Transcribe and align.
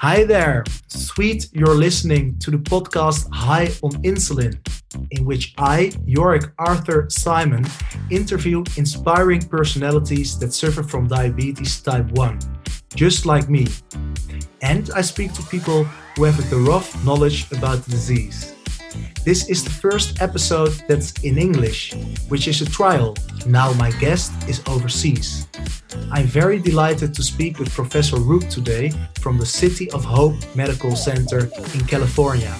Hi 0.00 0.24
there. 0.24 0.64
Sweet, 0.86 1.52
you're 1.52 1.74
listening 1.74 2.38
to 2.38 2.50
the 2.50 2.56
podcast 2.56 3.28
High 3.34 3.66
on 3.82 4.02
Insulin, 4.02 4.56
in 5.10 5.26
which 5.26 5.52
I, 5.58 5.92
Yorick 6.06 6.44
Arthur 6.58 7.10
Simon, 7.10 7.66
interview 8.08 8.64
inspiring 8.78 9.42
personalities 9.42 10.38
that 10.38 10.54
suffer 10.54 10.82
from 10.82 11.06
diabetes 11.06 11.82
type 11.82 12.10
1, 12.12 12.38
just 12.94 13.26
like 13.26 13.50
me. 13.50 13.66
And 14.62 14.90
I 14.96 15.02
speak 15.02 15.34
to 15.34 15.42
people 15.42 15.84
who 16.16 16.24
have 16.24 16.50
a 16.50 16.56
rough 16.56 17.04
knowledge 17.04 17.52
about 17.52 17.84
the 17.84 17.90
disease. 17.90 18.54
This 19.22 19.50
is 19.50 19.62
the 19.62 19.70
first 19.70 20.22
episode 20.22 20.72
that's 20.88 21.12
in 21.22 21.36
English, 21.36 21.92
which 22.30 22.48
is 22.48 22.62
a 22.62 22.64
trial. 22.64 23.14
Now 23.44 23.70
my 23.74 23.90
guest 24.00 24.32
is 24.48 24.62
overseas. 24.66 25.46
I'm 26.10 26.26
very 26.26 26.58
delighted 26.58 27.12
to 27.14 27.22
speak 27.22 27.58
with 27.58 27.68
Professor 27.70 28.16
Roep 28.16 28.48
today 28.48 28.92
from 29.20 29.36
the 29.36 29.44
City 29.44 29.90
of 29.90 30.04
Hope 30.04 30.36
Medical 30.56 30.96
Center 30.96 31.50
in 31.74 31.84
California. 31.84 32.54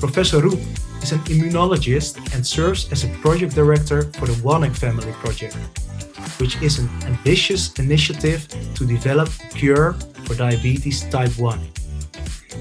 Professor 0.00 0.42
Roep 0.42 0.60
is 1.02 1.12
an 1.12 1.20
immunologist 1.20 2.18
and 2.34 2.46
serves 2.46 2.92
as 2.92 3.04
a 3.04 3.08
project 3.22 3.54
director 3.54 4.02
for 4.18 4.26
the 4.26 4.36
Wanek 4.44 4.76
Family 4.76 5.12
Project, 5.24 5.56
which 6.38 6.60
is 6.60 6.78
an 6.78 6.90
ambitious 7.06 7.72
initiative 7.78 8.46
to 8.74 8.84
develop 8.84 9.30
a 9.42 9.48
cure 9.54 9.94
for 10.26 10.34
diabetes 10.34 11.08
type 11.08 11.32
1. 11.38 11.79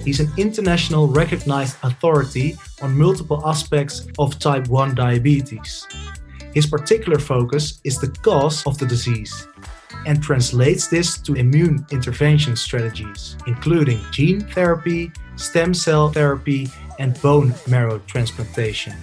He's 0.03 0.19
an 0.19 0.31
international 0.37 1.07
recognized 1.07 1.77
authority 1.83 2.57
on 2.81 2.97
multiple 2.97 3.41
aspects 3.45 4.07
of 4.17 4.39
type 4.39 4.67
1 4.67 4.95
diabetes. 4.95 5.87
His 6.53 6.65
particular 6.65 7.19
focus 7.19 7.79
is 7.83 7.99
the 7.99 8.09
cause 8.23 8.65
of 8.65 8.77
the 8.77 8.85
disease 8.85 9.47
and 10.05 10.21
translates 10.21 10.87
this 10.87 11.17
to 11.19 11.35
immune 11.35 11.85
intervention 11.91 12.55
strategies, 12.55 13.35
including 13.47 13.99
gene 14.11 14.41
therapy, 14.41 15.11
stem 15.35 15.73
cell 15.73 16.09
therapy, 16.09 16.69
and 16.99 17.19
bone 17.21 17.53
marrow 17.67 17.99
transplantation. 18.07 18.95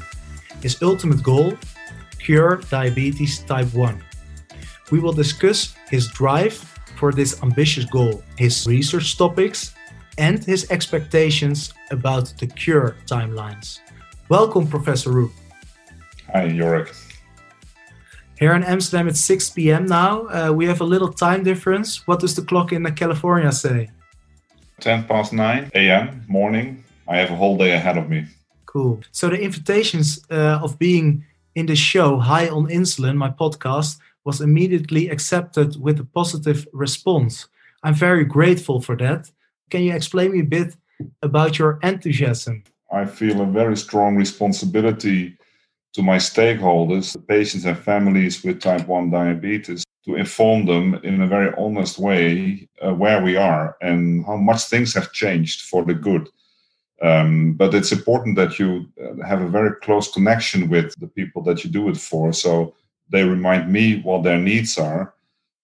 His 0.62 0.82
ultimate 0.82 1.22
goal 1.22 1.54
cure 2.18 2.56
diabetes 2.70 3.40
type 3.40 3.72
1. 3.72 4.02
We 4.90 4.98
will 4.98 5.12
discuss 5.12 5.74
his 5.90 6.08
drive 6.08 6.54
for 6.96 7.12
this 7.12 7.42
ambitious 7.42 7.84
goal, 7.84 8.22
his 8.36 8.66
research 8.66 9.16
topics, 9.16 9.74
and 10.18 10.42
his 10.44 10.70
expectations 10.70 11.72
about 11.90 12.32
the 12.38 12.46
cure 12.46 12.96
timelines. 13.06 13.80
Welcome, 14.28 14.66
Professor 14.66 15.10
Roep. 15.10 15.32
Hi, 16.32 16.44
Yorick. 16.44 16.92
Here 18.38 18.52
in 18.54 18.64
Amsterdam, 18.64 19.08
it's 19.08 19.20
6 19.20 19.50
p.m. 19.50 19.86
now. 19.86 20.26
Uh, 20.26 20.52
we 20.52 20.66
have 20.66 20.80
a 20.80 20.84
little 20.84 21.12
time 21.12 21.42
difference. 21.42 22.06
What 22.06 22.20
does 22.20 22.34
the 22.34 22.42
clock 22.42 22.72
in 22.72 22.84
California 22.94 23.50
say? 23.52 23.90
10 24.80 25.04
past 25.04 25.32
9 25.32 25.70
a.m. 25.74 26.24
morning. 26.28 26.84
I 27.08 27.18
have 27.18 27.30
a 27.30 27.36
whole 27.36 27.56
day 27.56 27.72
ahead 27.72 27.96
of 27.96 28.10
me. 28.10 28.26
Cool. 28.66 29.00
So, 29.10 29.30
the 29.30 29.40
invitations 29.40 30.24
uh, 30.30 30.60
of 30.62 30.78
being 30.78 31.24
in 31.54 31.66
the 31.66 31.76
show, 31.76 32.18
High 32.18 32.48
on 32.48 32.66
Insulin, 32.66 33.16
my 33.16 33.30
podcast, 33.30 33.98
was 34.24 34.40
immediately 34.40 35.08
accepted 35.08 35.80
with 35.80 35.98
a 36.00 36.04
positive 36.04 36.66
response. 36.72 37.48
I'm 37.82 37.94
very 37.94 38.24
grateful 38.24 38.82
for 38.82 38.96
that. 38.96 39.30
Can 39.70 39.82
you 39.82 39.94
explain 39.94 40.32
me 40.32 40.40
a 40.40 40.44
bit 40.44 40.76
about 41.22 41.58
your 41.58 41.78
enthusiasm? 41.82 42.62
I 42.92 43.04
feel 43.04 43.40
a 43.40 43.46
very 43.46 43.76
strong 43.76 44.16
responsibility 44.16 45.36
to 45.94 46.02
my 46.02 46.18
stakeholders, 46.18 47.14
the 47.14 47.20
patients 47.20 47.64
and 47.64 47.76
families 47.76 48.44
with 48.44 48.60
type 48.60 48.86
1 48.86 49.10
diabetes, 49.10 49.84
to 50.04 50.14
inform 50.14 50.66
them 50.66 50.94
in 51.02 51.20
a 51.20 51.26
very 51.26 51.52
honest 51.58 51.98
way 51.98 52.68
uh, 52.80 52.94
where 52.94 53.22
we 53.22 53.36
are 53.36 53.76
and 53.80 54.24
how 54.24 54.36
much 54.36 54.64
things 54.64 54.94
have 54.94 55.12
changed 55.12 55.62
for 55.62 55.84
the 55.84 55.94
good. 55.94 56.28
Um, 57.02 57.54
but 57.54 57.74
it's 57.74 57.92
important 57.92 58.36
that 58.36 58.58
you 58.58 58.86
uh, 59.02 59.26
have 59.26 59.42
a 59.42 59.48
very 59.48 59.74
close 59.82 60.12
connection 60.12 60.68
with 60.68 60.94
the 60.98 61.08
people 61.08 61.42
that 61.42 61.64
you 61.64 61.70
do 61.70 61.88
it 61.88 61.96
for. 61.96 62.32
So 62.32 62.74
they 63.10 63.24
remind 63.24 63.72
me 63.72 64.00
what 64.02 64.22
their 64.22 64.38
needs 64.38 64.78
are. 64.78 65.14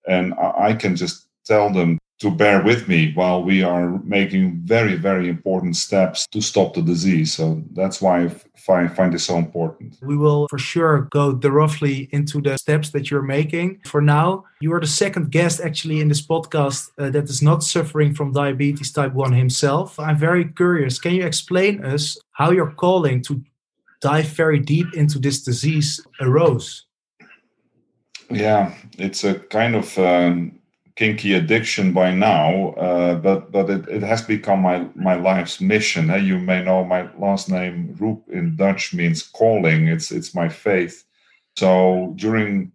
And 0.09 0.35
I 0.35 0.75
can 0.75 0.97
just 0.97 1.29
tell 1.45 1.73
them 1.73 1.99
to 2.23 2.31
bear 2.31 2.63
with 2.63 2.87
me 2.87 3.13
while 3.15 3.43
we 3.43 3.65
are 3.65 3.99
making 4.05 4.61
very, 4.65 4.95
very 4.95 5.29
important 5.29 5.75
steps 5.75 6.25
to 6.29 6.41
stop 6.41 6.73
the 6.73 6.81
disease. 6.81 7.35
So 7.35 7.61
that's 7.73 8.01
why 8.01 8.23
I 8.23 8.29
find, 8.57 8.95
find 8.95 9.13
this 9.13 9.25
so 9.25 9.39
important. 9.39 9.99
We 10.03 10.17
will 10.17 10.47
for 10.47 10.59
sure 10.59 11.09
go 11.11 11.33
roughly 11.33 12.09
into 12.13 12.41
the 12.41 12.57
steps 12.59 12.91
that 12.91 13.11
you're 13.11 13.23
making. 13.39 13.81
For 13.87 14.01
now, 14.01 14.45
you 14.61 14.73
are 14.73 14.79
the 14.79 14.87
second 14.87 15.33
guest 15.33 15.61
actually 15.61 16.01
in 16.01 16.07
this 16.07 16.25
podcast 16.25 16.91
uh, 16.97 17.11
that 17.11 17.25
is 17.25 17.43
not 17.43 17.65
suffering 17.65 18.15
from 18.15 18.31
diabetes 18.33 18.93
type 18.93 19.13
1 19.15 19.33
himself. 19.33 19.99
I'm 19.99 20.17
very 20.17 20.45
curious. 20.45 21.01
Can 21.01 21.15
you 21.15 21.27
explain 21.27 21.85
us 21.85 22.17
how 22.31 22.53
your 22.53 22.71
calling 22.71 23.21
to 23.23 23.43
dive 24.01 24.29
very 24.29 24.61
deep 24.61 24.95
into 24.95 25.19
this 25.19 25.43
disease 25.43 26.01
arose? 26.21 26.87
Yeah, 28.31 28.75
it's 28.97 29.25
a 29.25 29.35
kind 29.35 29.75
of 29.75 29.99
um, 29.99 30.62
kinky 30.97 31.35
addiction 31.35 31.93
by 31.93 32.13
now, 32.13 32.71
uh, 32.73 33.15
but 33.17 33.51
but 33.51 33.71
it, 33.71 33.89
it 33.89 34.03
has 34.03 34.23
become 34.23 34.61
my 34.61 34.87
my 34.95 35.15
life's 35.15 35.61
mission. 35.61 36.11
Uh, 36.11 36.17
you 36.17 36.39
may 36.39 36.63
know 36.63 36.85
my 36.85 37.09
last 37.19 37.49
name 37.49 37.97
Roep 37.99 38.29
in 38.29 38.57
Dutch 38.57 38.93
means 38.95 39.23
calling. 39.23 39.89
It's 39.89 40.11
it's 40.11 40.35
my 40.35 40.49
faith. 40.49 41.05
So 41.57 42.15
during 42.17 42.73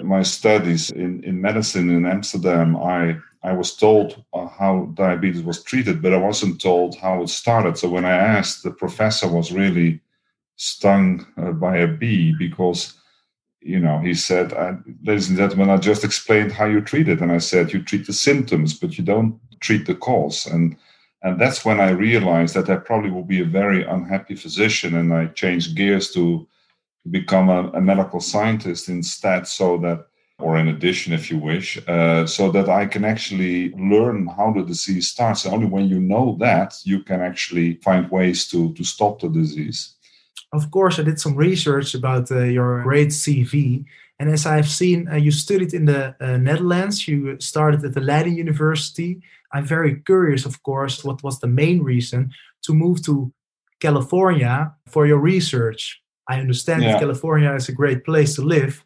my 0.00 0.22
studies 0.22 0.90
in, 0.90 1.22
in 1.24 1.40
medicine 1.40 1.90
in 1.90 2.06
Amsterdam, 2.06 2.76
I 2.76 3.16
I 3.42 3.52
was 3.52 3.74
told 3.76 4.22
uh, 4.34 4.48
how 4.48 4.92
diabetes 4.94 5.42
was 5.42 5.62
treated, 5.62 6.02
but 6.02 6.12
I 6.12 6.18
wasn't 6.18 6.60
told 6.60 6.96
how 6.96 7.22
it 7.22 7.28
started. 7.28 7.78
So 7.78 7.88
when 7.88 8.04
I 8.04 8.12
asked, 8.12 8.62
the 8.62 8.70
professor 8.70 9.28
was 9.28 9.52
really 9.52 10.00
stung 10.56 11.26
uh, 11.38 11.52
by 11.52 11.78
a 11.78 11.86
bee 11.86 12.34
because 12.38 12.99
you 13.60 13.78
know, 13.78 13.98
he 13.98 14.14
said, 14.14 14.52
ladies 15.04 15.28
and 15.28 15.38
gentlemen, 15.38 15.70
I 15.70 15.76
just 15.76 16.04
explained 16.04 16.52
how 16.52 16.64
you 16.64 16.80
treat 16.80 17.08
it. 17.08 17.20
And 17.20 17.30
I 17.30 17.38
said, 17.38 17.72
you 17.72 17.82
treat 17.82 18.06
the 18.06 18.12
symptoms, 18.12 18.78
but 18.78 18.96
you 18.96 19.04
don't 19.04 19.38
treat 19.60 19.86
the 19.86 19.94
cause. 19.94 20.46
And 20.46 20.76
and 21.22 21.38
that's 21.38 21.66
when 21.66 21.80
I 21.80 21.90
realized 21.90 22.54
that 22.54 22.70
I 22.70 22.76
probably 22.76 23.10
will 23.10 23.24
be 23.24 23.42
a 23.42 23.44
very 23.44 23.84
unhappy 23.84 24.34
physician. 24.34 24.94
And 24.94 25.12
I 25.12 25.26
changed 25.26 25.76
gears 25.76 26.10
to 26.12 26.48
become 27.10 27.50
a, 27.50 27.68
a 27.72 27.80
medical 27.80 28.20
scientist 28.20 28.88
instead, 28.88 29.46
so 29.46 29.76
that, 29.78 30.06
or 30.38 30.56
in 30.56 30.68
addition, 30.68 31.12
if 31.12 31.30
you 31.30 31.38
wish, 31.38 31.78
uh, 31.88 32.26
so 32.26 32.50
that 32.52 32.70
I 32.70 32.86
can 32.86 33.04
actually 33.04 33.70
learn 33.72 34.28
how 34.28 34.52
the 34.52 34.62
disease 34.62 35.10
starts. 35.10 35.44
And 35.44 35.52
only 35.52 35.66
when 35.66 35.88
you 35.90 36.00
know 36.00 36.36
that, 36.40 36.74
you 36.84 37.02
can 37.02 37.20
actually 37.20 37.74
find 37.84 38.10
ways 38.10 38.48
to, 38.48 38.72
to 38.72 38.82
stop 38.82 39.20
the 39.20 39.28
disease 39.28 39.96
of 40.52 40.70
course, 40.70 40.98
I 40.98 41.02
did 41.02 41.20
some 41.20 41.36
research 41.36 41.94
about 41.94 42.30
uh, 42.30 42.40
your 42.40 42.82
great 42.82 43.08
CV. 43.08 43.84
And 44.18 44.28
as 44.28 44.46
I've 44.46 44.68
seen, 44.68 45.08
uh, 45.08 45.16
you 45.16 45.30
studied 45.30 45.72
in 45.72 45.86
the 45.86 46.14
uh, 46.20 46.36
Netherlands, 46.36 47.06
you 47.06 47.40
started 47.40 47.84
at 47.84 47.94
the 47.94 48.00
Leiden 48.00 48.36
University. 48.36 49.22
I'm 49.52 49.64
very 49.64 50.00
curious, 50.00 50.44
of 50.44 50.62
course, 50.62 51.04
what 51.04 51.22
was 51.22 51.38
the 51.38 51.46
main 51.46 51.82
reason 51.82 52.32
to 52.62 52.74
move 52.74 53.02
to 53.04 53.32
California 53.80 54.74
for 54.86 55.06
your 55.06 55.18
research? 55.18 56.02
I 56.28 56.40
understand 56.40 56.82
yeah. 56.82 56.92
that 56.92 57.00
California 57.00 57.52
is 57.54 57.68
a 57.68 57.72
great 57.72 58.04
place 58.04 58.34
to 58.34 58.42
live, 58.42 58.84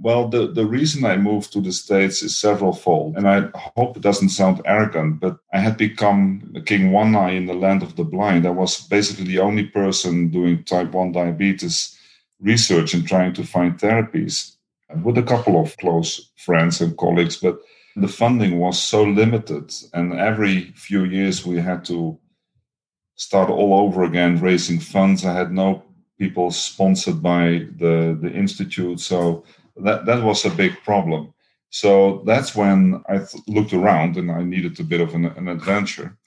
well, 0.00 0.28
the, 0.28 0.48
the 0.48 0.66
reason 0.66 1.04
I 1.04 1.16
moved 1.16 1.52
to 1.52 1.60
the 1.60 1.72
States 1.72 2.22
is 2.22 2.38
several 2.38 2.72
fold. 2.72 3.16
And 3.16 3.28
I 3.28 3.48
hope 3.76 3.96
it 3.96 4.02
doesn't 4.02 4.30
sound 4.30 4.62
arrogant, 4.64 5.20
but 5.20 5.38
I 5.52 5.58
had 5.58 5.76
become 5.76 6.54
King 6.66 6.92
One 6.92 7.14
Eye 7.14 7.32
in 7.32 7.46
the 7.46 7.54
land 7.54 7.82
of 7.82 7.96
the 7.96 8.04
blind. 8.04 8.46
I 8.46 8.50
was 8.50 8.80
basically 8.88 9.24
the 9.24 9.40
only 9.40 9.64
person 9.64 10.30
doing 10.30 10.64
type 10.64 10.92
1 10.92 11.12
diabetes 11.12 11.96
research 12.40 12.94
and 12.94 13.06
trying 13.06 13.32
to 13.34 13.44
find 13.44 13.78
therapies 13.78 14.56
with 15.04 15.18
a 15.18 15.22
couple 15.22 15.60
of 15.60 15.76
close 15.76 16.30
friends 16.36 16.80
and 16.80 16.96
colleagues. 16.96 17.36
But 17.36 17.58
the 17.94 18.08
funding 18.08 18.58
was 18.58 18.80
so 18.80 19.04
limited. 19.04 19.72
And 19.92 20.14
every 20.14 20.72
few 20.74 21.04
years 21.04 21.46
we 21.46 21.58
had 21.58 21.84
to 21.86 22.18
start 23.16 23.50
all 23.50 23.74
over 23.74 24.02
again, 24.04 24.40
raising 24.40 24.80
funds. 24.80 25.24
I 25.24 25.34
had 25.34 25.52
no 25.52 25.84
people 26.18 26.50
sponsored 26.50 27.22
by 27.22 27.66
the, 27.76 28.18
the 28.20 28.32
institute. 28.32 29.00
So 29.00 29.44
that 29.76 30.06
that 30.06 30.22
was 30.22 30.44
a 30.44 30.50
big 30.50 30.76
problem. 30.84 31.32
So 31.70 32.22
that's 32.26 32.54
when 32.54 33.02
I 33.08 33.18
th- 33.18 33.42
looked 33.48 33.72
around 33.72 34.16
and 34.16 34.30
I 34.30 34.42
needed 34.42 34.78
a 34.78 34.84
bit 34.84 35.00
of 35.00 35.14
an, 35.14 35.24
an 35.24 35.48
adventure. 35.48 36.18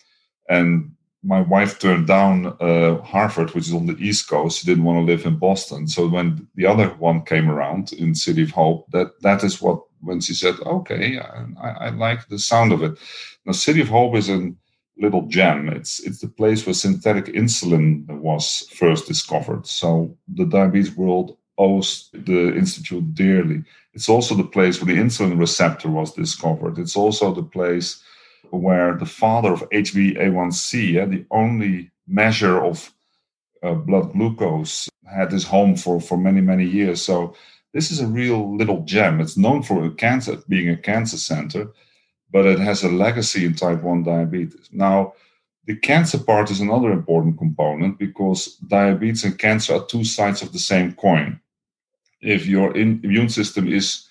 And 0.50 0.96
my 1.24 1.42
wife 1.42 1.80
turned 1.80 2.08
down 2.08 2.56
uh, 2.60 3.02
Harvard, 3.02 3.52
which 3.52 3.68
is 3.68 3.74
on 3.74 3.88
the 3.88 3.98
East 3.98 4.28
Coast. 4.30 4.60
She 4.60 4.68
didn't 4.68 4.84
want 4.84 5.00
to 5.00 5.12
live 5.12 5.26
in 5.26 5.38
Boston. 5.38 5.88
So 5.88 6.08
when 6.08 6.48
the 6.56 6.66
other 6.68 6.90
one 6.90 7.24
came 7.24 7.50
around 7.50 7.94
in 7.94 8.14
City 8.16 8.44
of 8.44 8.52
Hope, 8.52 8.90
that 8.92 9.20
that 9.22 9.44
is 9.44 9.62
what 9.62 9.82
when 10.02 10.22
she 10.22 10.34
said, 10.34 10.56
"Okay, 10.66 11.20
I, 11.20 11.70
I 11.88 11.90
like 11.90 12.28
the 12.28 12.38
sound 12.38 12.72
of 12.72 12.84
it." 12.84 12.98
Now, 13.46 13.54
City 13.54 13.82
of 13.82 13.90
Hope 13.90 14.16
is 14.16 14.30
a 14.30 14.52
little 14.98 15.28
gem. 15.28 15.70
It's 15.70 16.00
it's 16.00 16.20
the 16.20 16.28
place 16.28 16.66
where 16.66 16.74
synthetic 16.74 17.26
insulin 17.26 18.06
was 18.08 18.68
first 18.72 19.08
discovered. 19.08 19.66
So 19.66 20.16
the 20.28 20.46
diabetes 20.46 20.96
world 20.96 21.38
owes 21.58 22.10
the 22.14 22.56
institute 22.56 23.14
dearly. 23.14 23.64
It's 23.94 24.10
also 24.10 24.36
the 24.36 24.44
place 24.44 24.82
where 24.82 24.94
the 24.94 25.02
insulin 25.02 25.40
receptor 25.40 25.90
was 25.90 26.14
discovered. 26.14 26.78
It's 26.78 26.98
also 26.98 27.34
the 27.34 27.44
place 27.44 28.04
where 28.50 28.96
the 28.96 29.06
father 29.06 29.54
of 29.54 29.70
HbA1c, 29.70 30.94
yeah, 30.94 31.06
the 31.06 31.26
only 31.32 31.92
measure 32.08 32.64
of 32.64 32.94
uh, 33.64 33.74
blood 33.74 34.12
glucose, 34.14 34.90
had 35.06 35.32
his 35.32 35.46
home 35.46 35.76
for, 35.76 36.02
for 36.02 36.18
many, 36.18 36.42
many 36.42 36.66
years. 36.66 37.02
So 37.02 37.36
this 37.74 37.92
is 37.92 38.00
a 38.00 38.08
real 38.08 38.56
little 38.56 38.82
gem. 38.84 39.22
It's 39.22 39.38
known 39.38 39.64
for 39.64 39.86
a 39.86 39.92
cancer, 39.92 40.38
being 40.48 40.70
a 40.70 40.78
cancer 40.78 41.18
center, 41.18 41.72
but 42.32 42.46
it 42.46 42.60
has 42.60 42.84
a 42.84 42.90
legacy 42.90 43.46
in 43.46 43.56
type 43.56 43.82
1 43.82 44.04
diabetes. 44.04 44.70
Now, 44.72 45.14
the 45.66 45.76
cancer 45.76 46.20
part 46.20 46.52
is 46.52 46.60
another 46.60 46.92
important 46.92 47.38
component 47.38 47.98
because 47.98 48.58
diabetes 48.68 49.24
and 49.24 49.38
cancer 49.38 49.76
are 49.76 49.86
two 49.86 50.04
sides 50.04 50.42
of 50.42 50.54
the 50.54 50.60
same 50.60 50.94
coin. 50.94 51.40
If 52.26 52.48
your 52.48 52.76
in, 52.76 53.02
immune 53.04 53.30
system 53.30 53.72
is 53.72 54.10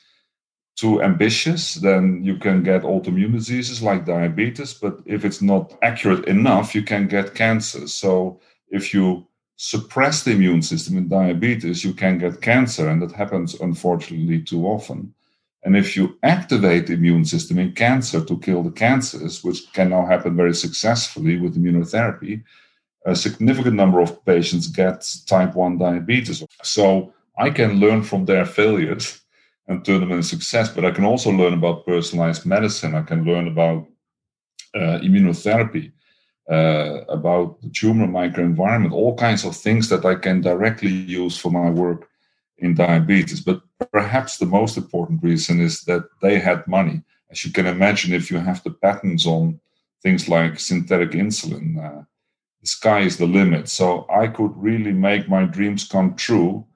too 0.77 1.03
ambitious, 1.03 1.75
then 1.75 2.23
you 2.25 2.37
can 2.37 2.63
get 2.63 2.83
autoimmune 2.83 3.33
diseases 3.33 3.83
like 3.83 4.07
diabetes. 4.07 4.75
But 4.75 5.01
if 5.07 5.25
it's 5.25 5.43
not 5.43 5.77
accurate 5.83 6.27
enough, 6.27 6.75
you 6.75 6.83
can 6.83 7.09
get 7.09 7.35
cancer. 7.35 7.87
So 7.89 8.41
if 8.69 8.95
you 8.95 9.27
suppress 9.57 10.23
the 10.23 10.33
immune 10.33 10.63
system 10.63 10.99
in 10.99 11.09
diabetes, 11.09 11.85
you 11.85 11.95
can 11.95 12.19
get 12.19 12.41
cancer, 12.41 12.89
and 12.89 13.01
that 13.03 13.13
happens 13.13 13.55
unfortunately 13.61 14.43
too 14.43 14.67
often. 14.67 15.15
And 15.63 15.77
if 15.77 15.97
you 15.97 16.19
activate 16.23 16.87
the 16.87 16.95
immune 16.95 17.25
system 17.25 17.59
in 17.59 17.73
cancer 17.73 18.23
to 18.25 18.39
kill 18.39 18.63
the 18.63 18.71
cancers, 18.71 19.43
which 19.43 19.73
can 19.73 19.91
now 19.91 20.05
happen 20.05 20.37
very 20.37 20.55
successfully 20.55 21.41
with 21.41 21.57
immunotherapy, 21.57 22.43
a 23.07 23.15
significant 23.17 23.77
number 23.77 24.01
of 24.01 24.25
patients 24.25 24.67
get 24.67 25.09
type 25.27 25.55
1 25.55 25.79
diabetes. 25.79 26.45
So 26.63 27.14
I 27.37 27.51
can 27.51 27.81
learn 27.81 28.03
from 28.03 28.25
their 28.25 28.47
failures 28.47 29.21
and 29.67 29.85
turn 29.85 30.01
them 30.01 30.13
into 30.13 30.23
success, 30.23 30.69
but 30.69 30.85
I 30.85 30.91
can 30.91 31.05
also 31.05 31.31
learn 31.31 31.55
about 31.55 31.87
personalized 31.87 32.47
medicine. 32.47 32.95
I 32.95 33.03
can 33.03 33.25
learn 33.25 33.49
about 33.49 33.87
uh, 34.75 34.99
immunotherapy, 35.03 35.93
uh, 36.51 37.05
about 37.09 37.61
the 37.63 37.71
tumor 37.71 38.07
microenvironment, 38.07 38.93
all 38.93 39.17
kinds 39.17 39.45
of 39.45 39.57
things 39.57 39.89
that 39.89 40.05
I 40.05 40.17
can 40.17 40.41
directly 40.41 40.91
use 40.91 41.37
for 41.37 41.51
my 41.51 41.71
work 41.71 42.09
in 42.59 42.75
diabetes. 42.75 43.41
But 43.41 43.63
perhaps 43.91 44.37
the 44.37 44.47
most 44.47 44.77
important 44.77 45.23
reason 45.23 45.61
is 45.61 45.83
that 45.85 46.05
they 46.21 46.39
had 46.39 46.67
money. 46.67 47.03
As 47.31 47.45
you 47.45 47.53
can 47.53 47.67
imagine, 47.67 48.13
if 48.13 48.31
you 48.31 48.39
have 48.39 48.63
the 48.63 48.71
patents 48.71 49.27
on 49.27 49.61
things 50.03 50.29
like 50.29 50.61
synthetic 50.61 51.13
insulin, 51.13 51.79
uh, 51.79 52.05
the 52.61 52.67
sky 52.67 53.01
is 53.01 53.17
the 53.17 53.27
limit. 53.27 53.69
So 53.69 54.07
I 54.11 54.29
could 54.29 54.53
really 54.55 54.93
make 54.93 55.29
my 55.29 55.45
dreams 55.45 55.89
come 55.89 56.15
true 56.15 56.67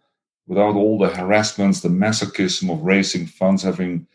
without 0.49 0.75
all 0.75 0.99
the 0.99 1.09
harassments, 1.09 1.81
the 1.81 1.89
masochism 1.89 2.73
of 2.73 2.83
raising 2.83 3.27
funds, 3.27 3.63
having 3.63 4.07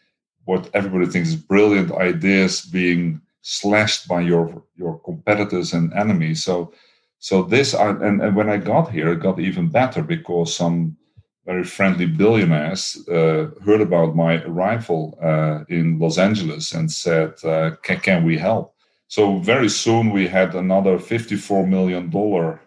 what 0.45 0.69
everybody 0.73 1.05
thinks 1.05 1.29
is 1.29 1.35
brilliant 1.35 1.91
ideas 1.91 2.61
being 2.65 3.21
slashed 3.41 4.07
by 4.07 4.19
your 4.19 4.63
your 4.75 4.99
competitors 4.99 5.71
and 5.73 5.93
enemies. 5.93 6.43
So 6.43 6.73
so 7.19 7.43
this 7.43 7.73
and, 7.73 8.21
and 8.21 8.35
when 8.35 8.49
I 8.49 8.57
got 8.57 8.91
here, 8.91 9.13
it 9.13 9.21
got 9.21 9.39
even 9.39 9.69
better 9.69 10.01
because 10.01 10.53
some 10.53 10.97
very 11.45 11.63
friendly 11.63 12.05
billionaires 12.05 12.97
uh, 13.09 13.49
heard 13.65 13.81
about 13.81 14.15
my 14.15 14.41
arrival 14.43 15.17
uh, 15.21 15.63
in 15.67 15.99
Los 15.99 16.17
Angeles 16.17 16.71
and 16.71 16.89
said, 16.89 17.33
uh, 17.43 17.71
can, 17.83 17.99
can, 17.99 18.23
we 18.23 18.37
help? 18.37 18.73
So 19.07 19.39
very 19.39 19.67
soon 19.67 20.11
we 20.11 20.25
had 20.25 20.55
another 20.55 20.97
$54 20.97 21.67
million 21.67 22.09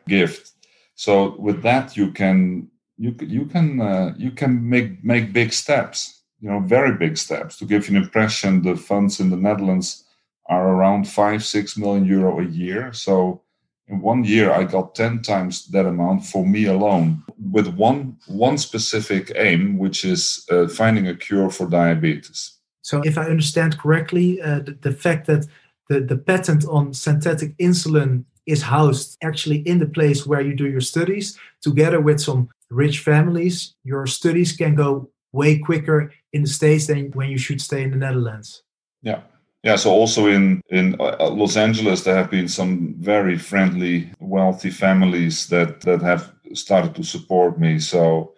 gift. 0.07 0.53
So 0.95 1.37
with 1.39 1.63
that, 1.63 1.97
you 1.97 2.13
can 2.13 2.69
you 2.99 3.15
you 3.21 3.47
can 3.47 3.81
uh, 3.81 4.15
you 4.17 4.31
can 4.31 4.69
make 4.69 5.05
make 5.05 5.33
big 5.33 5.53
steps. 5.53 6.23
You 6.41 6.51
know, 6.51 6.61
very 6.61 6.95
big 6.97 7.17
steps. 7.17 7.57
To 7.59 7.65
give 7.65 7.89
you 7.89 7.97
an 7.97 8.03
impression, 8.03 8.63
the 8.63 8.77
funds 8.77 9.21
in 9.21 9.31
the 9.31 9.37
Netherlands 9.37 10.05
are 10.49 10.69
around 10.69 11.09
five 11.09 11.45
six 11.45 11.77
million 11.77 12.05
euro 12.05 12.41
a 12.41 12.45
year. 12.45 12.93
So 12.93 13.43
in 13.89 14.01
one 14.01 14.25
year 14.25 14.51
i 14.53 14.65
got 14.65 14.95
10 14.95 15.23
times 15.23 15.67
that 15.69 15.87
amount 15.87 16.25
for 16.25 16.45
me 16.45 16.67
alone 16.67 17.23
with 17.53 17.69
one 17.69 18.17
one 18.27 18.59
specific 18.59 19.33
aim 19.37 19.79
which 19.79 20.05
is 20.05 20.45
uh, 20.51 20.69
finding 20.69 21.09
a 21.09 21.15
cure 21.15 21.51
for 21.51 21.69
diabetes 21.69 22.59
so 22.83 23.01
if 23.05 23.17
i 23.19 23.25
understand 23.25 23.79
correctly 23.79 24.41
uh, 24.43 24.61
the, 24.61 24.77
the, 24.81 24.93
fact 24.93 25.27
that 25.27 25.47
the, 25.89 26.01
the 26.01 26.17
patent 26.17 26.65
on 26.67 26.93
synthetic 26.93 27.57
insulin 27.59 28.25
is 28.47 28.63
housed 28.63 29.17
actually 29.23 29.59
in 29.59 29.79
the 29.79 29.87
place 29.87 30.27
where 30.27 30.41
you 30.41 30.55
do 30.55 30.69
your 30.69 30.81
studies 30.81 31.39
together 31.61 32.01
with 32.01 32.21
some 32.21 32.49
rich 32.71 33.01
families 33.01 33.75
your 33.85 34.07
studies 34.07 34.57
can 34.57 34.75
go 34.75 35.11
way 35.33 35.59
quicker 35.59 36.13
in 36.33 36.43
the 36.43 36.49
states 36.49 36.87
than 36.87 37.11
when 37.13 37.29
you 37.31 37.39
should 37.39 37.61
stay 37.61 37.83
in 37.83 37.91
the 37.91 37.97
netherlands 37.97 38.63
yeah 39.03 39.21
yeah, 39.67 39.75
so 39.75 39.91
also 39.91 40.29
in 40.29 40.63
in 40.69 40.95
uh, 41.01 41.29
Los 41.29 41.57
Angeles, 41.57 42.05
there 42.05 42.15
have 42.15 42.31
been 42.31 42.47
some 42.47 42.95
very 43.01 43.37
friendly, 43.37 44.13
wealthy 44.21 44.71
families 44.71 45.49
that 45.49 45.81
that 45.81 46.03
have 46.03 46.33
started 46.55 46.95
to 46.95 47.03
support 47.03 47.59
me. 47.59 47.81
So 47.81 48.35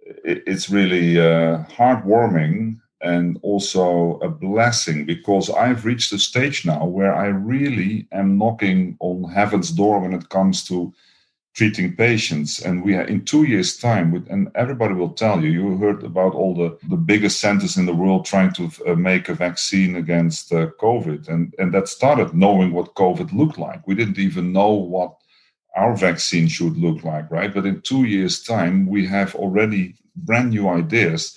it, 0.00 0.42
it's 0.46 0.68
really 0.68 1.18
uh, 1.18 1.64
heartwarming 1.70 2.80
and 3.00 3.38
also 3.42 4.18
a 4.18 4.28
blessing 4.28 5.06
because 5.06 5.48
I've 5.48 5.86
reached 5.86 6.12
a 6.12 6.18
stage 6.18 6.66
now 6.66 6.84
where 6.84 7.14
I 7.14 7.28
really 7.28 8.06
am 8.12 8.36
knocking 8.36 8.98
on 9.00 9.32
heaven's 9.32 9.70
door 9.70 10.00
when 10.00 10.12
it 10.12 10.28
comes 10.28 10.64
to 10.64 10.92
treating 11.58 11.96
patients. 11.96 12.60
And 12.60 12.84
we 12.84 12.94
are 12.94 13.02
in 13.02 13.24
two 13.24 13.42
years' 13.42 13.76
time, 13.76 14.12
with, 14.12 14.28
and 14.30 14.48
everybody 14.54 14.94
will 14.94 15.14
tell 15.24 15.42
you, 15.42 15.50
you 15.50 15.76
heard 15.76 16.04
about 16.04 16.32
all 16.32 16.54
the, 16.54 16.78
the 16.88 16.96
biggest 16.96 17.40
centers 17.40 17.76
in 17.76 17.84
the 17.84 18.00
world 18.02 18.24
trying 18.24 18.52
to 18.52 18.70
uh, 18.86 18.94
make 18.94 19.28
a 19.28 19.34
vaccine 19.34 19.96
against 19.96 20.52
uh, 20.52 20.68
COVID. 20.80 21.28
And, 21.28 21.52
and 21.58 21.74
that 21.74 21.88
started 21.88 22.32
knowing 22.32 22.70
what 22.72 22.94
COVID 22.94 23.32
looked 23.32 23.58
like. 23.58 23.88
We 23.88 23.96
didn't 23.96 24.20
even 24.20 24.52
know 24.52 24.70
what 24.70 25.16
our 25.74 25.96
vaccine 25.96 26.46
should 26.46 26.76
look 26.78 27.02
like, 27.02 27.28
right? 27.28 27.52
But 27.52 27.66
in 27.66 27.80
two 27.80 28.04
years' 28.04 28.44
time, 28.44 28.86
we 28.86 29.04
have 29.08 29.34
already 29.34 29.96
brand 30.14 30.50
new 30.50 30.68
ideas 30.68 31.36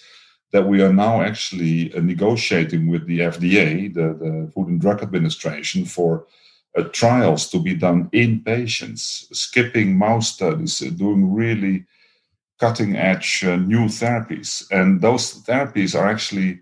that 0.51 0.67
we 0.67 0.83
are 0.83 0.93
now 0.93 1.23
actually 1.23 1.91
uh, 1.95 1.99
negotiating 1.99 2.91
with 2.91 3.07
the 3.07 3.19
FDA, 3.21 3.91
the, 3.91 4.07
the 4.23 4.51
Food 4.53 4.67
and 4.67 4.79
Drug 4.79 5.01
Administration, 5.01 5.83
for 5.83 6.27
uh, 6.77 6.83
trials 6.93 7.49
to 7.49 7.59
be 7.59 7.73
done 7.73 8.09
in 8.13 8.41
patients, 8.41 9.27
skipping 9.33 9.97
mouse 9.97 10.33
studies, 10.33 10.81
uh, 10.81 10.89
doing 10.89 11.33
really 11.33 11.85
cutting 12.59 12.95
edge 12.95 13.43
uh, 13.43 13.55
new 13.55 13.85
therapies. 13.85 14.63
And 14.71 15.01
those 15.01 15.43
therapies 15.43 15.99
are 15.99 16.07
actually 16.07 16.61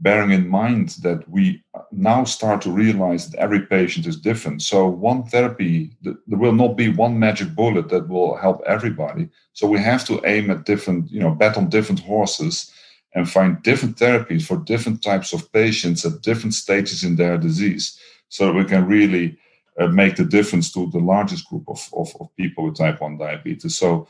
bearing 0.00 0.32
in 0.32 0.46
mind 0.48 0.90
that 1.02 1.26
we 1.28 1.62
now 1.90 2.24
start 2.24 2.60
to 2.62 2.70
realize 2.70 3.30
that 3.30 3.38
every 3.38 3.62
patient 3.62 4.06
is 4.06 4.20
different. 4.20 4.60
So, 4.60 4.86
one 4.86 5.24
therapy, 5.24 5.92
there 6.02 6.38
will 6.38 6.52
not 6.52 6.76
be 6.76 6.88
one 6.90 7.18
magic 7.18 7.54
bullet 7.54 7.88
that 7.88 8.08
will 8.08 8.36
help 8.36 8.60
everybody. 8.66 9.28
So, 9.54 9.66
we 9.66 9.78
have 9.78 10.04
to 10.06 10.20
aim 10.26 10.50
at 10.50 10.66
different, 10.66 11.10
you 11.10 11.20
know, 11.20 11.30
bet 11.30 11.56
on 11.56 11.70
different 11.70 12.00
horses 12.00 12.70
and 13.14 13.30
find 13.30 13.62
different 13.62 13.96
therapies 13.96 14.42
for 14.44 14.58
different 14.58 15.02
types 15.02 15.32
of 15.32 15.50
patients 15.52 16.04
at 16.04 16.20
different 16.20 16.52
stages 16.52 17.02
in 17.02 17.16
their 17.16 17.38
disease 17.38 17.98
so 18.28 18.46
that 18.46 18.54
we 18.54 18.64
can 18.64 18.86
really 18.86 19.38
uh, 19.78 19.88
make 19.88 20.16
the 20.16 20.24
difference 20.24 20.72
to 20.72 20.90
the 20.90 20.98
largest 20.98 21.48
group 21.48 21.64
of, 21.68 21.88
of, 21.94 22.14
of, 22.20 22.34
people 22.36 22.64
with 22.64 22.76
type 22.76 23.00
1 23.00 23.18
diabetes. 23.18 23.76
So 23.76 24.08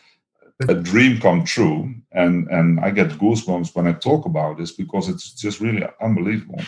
a 0.69 0.75
dream 0.75 1.21
come 1.21 1.45
true. 1.45 1.95
And, 2.13 2.49
and 2.49 2.81
I 2.81 2.91
get 2.91 3.11
goosebumps 3.11 3.75
when 3.75 3.87
I 3.87 3.93
talk 3.93 4.27
about 4.27 4.59
this 4.59 4.73
because 4.73 5.09
it's 5.09 5.33
just 5.33 5.61
really 5.61 5.87
unbelievable. 6.01 6.61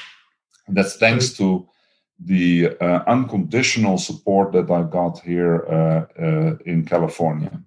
And 0.66 0.76
that's 0.76 0.96
thanks 0.96 1.32
to 1.34 1.66
the 2.24 2.76
uh, 2.80 3.02
unconditional 3.06 3.98
support 3.98 4.52
that 4.52 4.70
I 4.70 4.82
got 4.82 5.20
here 5.20 5.64
uh, 5.66 6.22
uh, 6.22 6.56
in 6.66 6.84
California. 6.84 7.62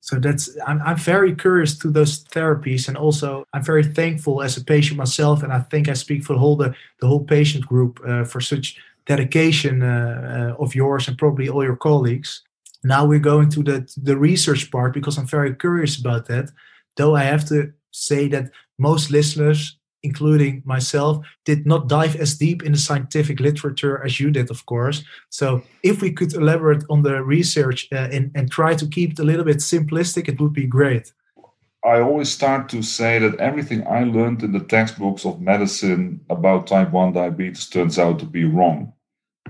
So 0.00 0.18
that's 0.18 0.50
I'm, 0.66 0.82
I'm 0.82 0.98
very 0.98 1.34
curious 1.34 1.78
to 1.78 1.90
those 1.90 2.24
therapies, 2.24 2.88
and 2.88 2.96
also 2.96 3.46
I'm 3.54 3.64
very 3.64 3.84
thankful 3.84 4.42
as 4.42 4.58
a 4.58 4.64
patient 4.64 4.98
myself, 4.98 5.42
and 5.42 5.50
I 5.50 5.60
think 5.60 5.88
I 5.88 5.94
speak 5.94 6.24
for 6.24 6.34
the 6.34 6.38
whole 6.38 6.56
the, 6.56 6.74
the 7.00 7.06
whole 7.06 7.24
patient 7.24 7.66
group 7.66 8.00
uh, 8.06 8.24
for 8.24 8.40
such 8.42 8.76
dedication 9.06 9.82
uh, 9.82 10.54
uh, 10.58 10.62
of 10.62 10.74
yours 10.74 11.08
and 11.08 11.18
probably 11.18 11.48
all 11.48 11.64
your 11.64 11.76
colleagues. 11.76 12.42
Now 12.82 13.04
we're 13.04 13.18
going 13.18 13.48
to 13.50 13.62
the 13.62 13.88
the 13.96 14.16
research 14.16 14.70
part 14.70 14.92
because 14.92 15.18
I'm 15.18 15.26
very 15.26 15.54
curious 15.54 15.98
about 15.98 16.26
that. 16.26 16.50
Though 16.96 17.14
I 17.14 17.24
have 17.24 17.44
to 17.48 17.72
say 17.90 18.28
that 18.28 18.50
most 18.78 19.10
listeners, 19.10 19.78
including 20.02 20.62
myself, 20.64 21.24
did 21.44 21.66
not 21.66 21.88
dive 21.88 22.16
as 22.16 22.36
deep 22.36 22.62
in 22.62 22.72
the 22.72 22.78
scientific 22.78 23.40
literature 23.40 24.04
as 24.04 24.20
you 24.20 24.30
did, 24.30 24.50
of 24.50 24.66
course. 24.66 25.02
So 25.30 25.62
if 25.82 26.02
we 26.02 26.12
could 26.12 26.34
elaborate 26.34 26.84
on 26.90 27.02
the 27.02 27.22
research 27.22 27.88
uh, 27.92 28.08
and, 28.12 28.30
and 28.34 28.50
try 28.50 28.74
to 28.74 28.86
keep 28.86 29.12
it 29.12 29.18
a 29.18 29.24
little 29.24 29.44
bit 29.44 29.58
simplistic, 29.58 30.28
it 30.28 30.40
would 30.40 30.52
be 30.52 30.66
great. 30.66 31.12
I 31.84 32.00
always 32.00 32.30
start 32.30 32.70
to 32.70 32.82
say 32.82 33.18
that 33.18 33.38
everything 33.38 33.86
I 33.86 34.04
learned 34.04 34.42
in 34.42 34.52
the 34.52 34.64
textbooks 34.64 35.26
of 35.26 35.42
medicine 35.42 36.20
about 36.30 36.66
type 36.66 36.90
1 36.90 37.12
diabetes 37.12 37.68
turns 37.68 37.98
out 37.98 38.18
to 38.20 38.24
be 38.24 38.44
wrong. 38.44 38.93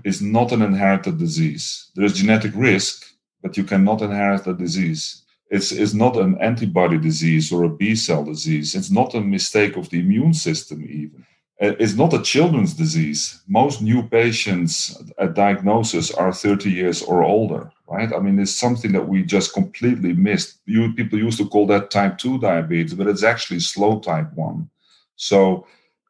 It's 0.05 0.21
not 0.21 0.53
an 0.53 0.63
inherited 0.63 1.19
disease. 1.19 1.91
There 1.95 2.05
is 2.05 2.13
genetic 2.13 2.53
risk, 2.55 3.05
but 3.43 3.57
you 3.57 3.65
cannot 3.65 4.03
inherit 4.03 4.45
the 4.45 4.53
disease. 4.53 5.23
It's, 5.51 5.73
it's 5.73 5.95
not 5.95 6.17
an 6.17 6.37
antibody 6.41 6.99
disease 6.99 7.53
or 7.53 7.65
a 7.65 7.69
B 7.69 7.95
cell 7.95 8.25
disease. 8.25 8.75
It's 8.75 8.91
not 8.91 9.15
a 9.15 9.21
mistake 9.21 9.77
of 9.77 9.89
the 9.91 10.01
immune 10.01 10.35
system, 10.35 10.83
even. 10.83 11.25
Uh, 11.63 11.77
it's 11.79 11.95
not 11.95 12.13
a 12.13 12.23
children's 12.23 12.75
disease. 12.75 13.43
Most 13.47 13.81
new 13.81 14.03
patients 14.03 15.01
at 15.19 15.35
diagnosis 15.35 16.11
are 16.11 16.33
30 16.33 16.71
years 16.71 17.03
or 17.03 17.23
older, 17.23 17.71
right? 17.87 18.13
I 18.13 18.19
mean, 18.19 18.39
it's 18.41 18.55
something 18.55 18.93
that 18.93 19.09
we 19.09 19.23
just 19.23 19.55
completely 19.55 20.13
missed. 20.15 20.59
You, 20.67 20.93
people 20.95 21.19
used 21.19 21.39
to 21.39 21.49
call 21.49 21.67
that 21.69 21.91
type 21.91 22.19
2 22.19 22.41
diabetes, 22.41 22.95
but 22.95 23.07
it's 23.07 23.23
actually 23.23 23.61
slow 23.61 24.01
type 24.01 24.33
1. 24.35 24.69
So 25.17 25.67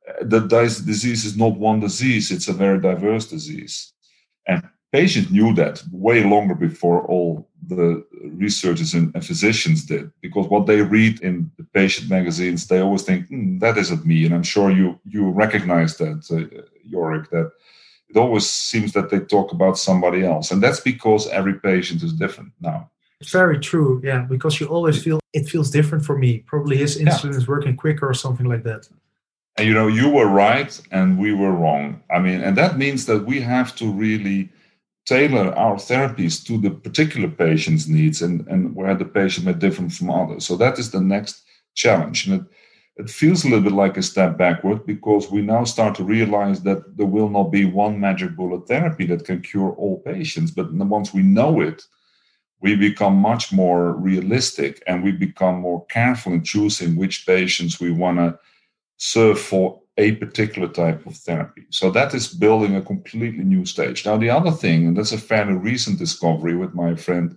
uh, 0.09 0.13
the 0.23 0.41
disease 0.41 1.25
is 1.25 1.37
not 1.37 1.59
one 1.59 1.81
disease, 1.81 2.31
it's 2.31 2.49
a 2.49 2.53
very 2.53 2.81
diverse 2.81 3.27
disease. 3.27 3.93
And 4.47 4.63
patients 4.95 5.31
knew 5.31 5.53
that 5.55 5.83
way 5.91 6.23
longer 6.23 6.55
before 6.55 7.03
all 7.07 7.49
the 7.67 8.05
researchers 8.47 8.95
and, 8.95 9.13
physicians 9.25 9.85
did 9.85 10.11
because 10.21 10.47
what 10.49 10.67
they 10.67 10.81
read 10.83 11.21
in 11.21 11.51
the 11.59 11.67
patient 11.81 12.09
magazines 12.09 12.67
they 12.67 12.81
always 12.81 13.03
think 13.03 13.29
mm, 13.29 13.59
that 13.59 13.77
isn't 13.77 14.07
me 14.07 14.25
and 14.25 14.35
i'm 14.35 14.49
sure 14.55 14.71
you 14.71 14.89
you 15.15 15.23
recognize 15.31 15.93
that 15.97 16.19
uh, 16.37 16.47
Jorik 16.93 17.29
that 17.31 17.51
it 18.11 18.17
always 18.17 18.47
seems 18.49 18.93
that 18.93 19.09
they 19.11 19.21
talk 19.21 19.53
about 19.53 19.79
somebody 19.89 20.21
else 20.33 20.51
and 20.53 20.63
that's 20.63 20.81
because 20.93 21.23
every 21.39 21.55
patient 21.71 22.03
is 22.03 22.13
different 22.13 22.51
now 22.61 22.79
It's 23.21 23.33
very 23.43 23.59
true 23.71 24.01
yeah 24.05 24.23
because 24.35 24.55
you 24.61 24.67
always 24.77 24.97
feel 25.05 25.19
it 25.33 25.49
feels 25.53 25.71
different 25.79 26.05
for 26.09 26.17
me 26.25 26.33
probably 26.53 26.77
his 26.85 26.93
insulin 27.05 27.33
yeah. 27.33 27.41
is 27.41 27.49
working 27.55 27.75
quicker 27.85 28.07
or 28.13 28.17
something 28.25 28.49
like 28.53 28.65
that 28.71 28.83
and 29.57 29.67
you 29.69 29.75
know 29.75 29.87
you 29.87 30.09
were 30.09 30.29
right 30.29 30.81
and 30.91 31.19
we 31.19 31.33
were 31.33 31.53
wrong 31.53 32.03
i 32.11 32.19
mean 32.19 32.41
and 32.41 32.57
that 32.57 32.79
means 32.79 33.07
that 33.07 33.25
we 33.25 33.41
have 33.41 33.75
to 33.75 33.91
really 33.93 34.51
tailor 35.07 35.55
our 35.55 35.77
therapies 35.77 36.45
to 36.47 36.59
the 36.59 36.71
particular 36.71 37.29
patient's 37.29 37.87
needs 37.87 38.23
and, 38.23 38.47
and 38.49 38.75
where 38.75 38.95
the 38.95 39.05
patient 39.05 39.47
may 39.47 39.53
differ 39.53 39.89
from 39.91 40.11
others. 40.11 40.47
So 40.47 40.57
that 40.57 40.79
is 40.79 40.91
the 40.91 41.01
next 41.01 41.43
challenge. 41.75 42.27
And 42.27 42.41
it, 42.41 42.47
it 42.97 43.11
feels 43.11 43.45
a 43.45 43.49
little 43.49 43.65
bit 43.65 43.73
like 43.73 43.97
a 43.97 44.03
step 44.03 44.39
backward 44.39 44.87
because 44.87 45.31
we 45.31 45.43
now 45.43 45.65
start 45.65 45.95
to 45.97 46.05
realize 46.05 46.63
that 46.63 46.97
there 46.97 47.07
will 47.07 47.29
not 47.29 47.51
be 47.51 47.65
one 47.65 48.01
magic 48.01 48.37
bullet 48.37 48.67
therapy 48.67 49.05
that 49.07 49.25
can 49.25 49.43
cure 49.43 49.73
all 49.73 50.01
patients. 50.01 50.53
But 50.53 50.73
once 50.73 51.13
we 51.13 51.23
know 51.23 51.61
it, 51.61 51.83
we 52.61 52.75
become 52.77 53.17
much 53.17 53.53
more 53.53 53.93
realistic 53.93 54.83
and 54.87 55.03
we 55.03 55.13
become 55.13 55.57
more 55.57 55.85
careful 55.87 56.33
in 56.33 56.45
choosing 56.45 56.97
which 56.97 57.27
patients 57.27 57.79
we 57.79 57.91
want 57.91 58.19
to 58.19 58.39
serve 58.97 59.39
for 59.41 59.81
a 59.97 60.13
particular 60.17 60.69
type 60.69 61.07
of 61.07 61.17
therapy. 61.17 61.67
So 61.71 61.91
that 61.91 62.15
is 62.15 62.27
building 62.29 62.77
a 62.77 62.83
completely 62.83 63.45
new 63.45 63.65
stage. 63.65 64.05
Now, 64.05 64.17
the 64.17 64.31
other 64.31 64.51
thing, 64.51 64.89
and 64.89 64.97
that's 64.97 65.13
a 65.13 65.19
fairly 65.19 65.55
recent 65.55 65.99
discovery 65.99 66.57
with 66.57 66.75
my 66.75 66.97
friend 66.97 67.37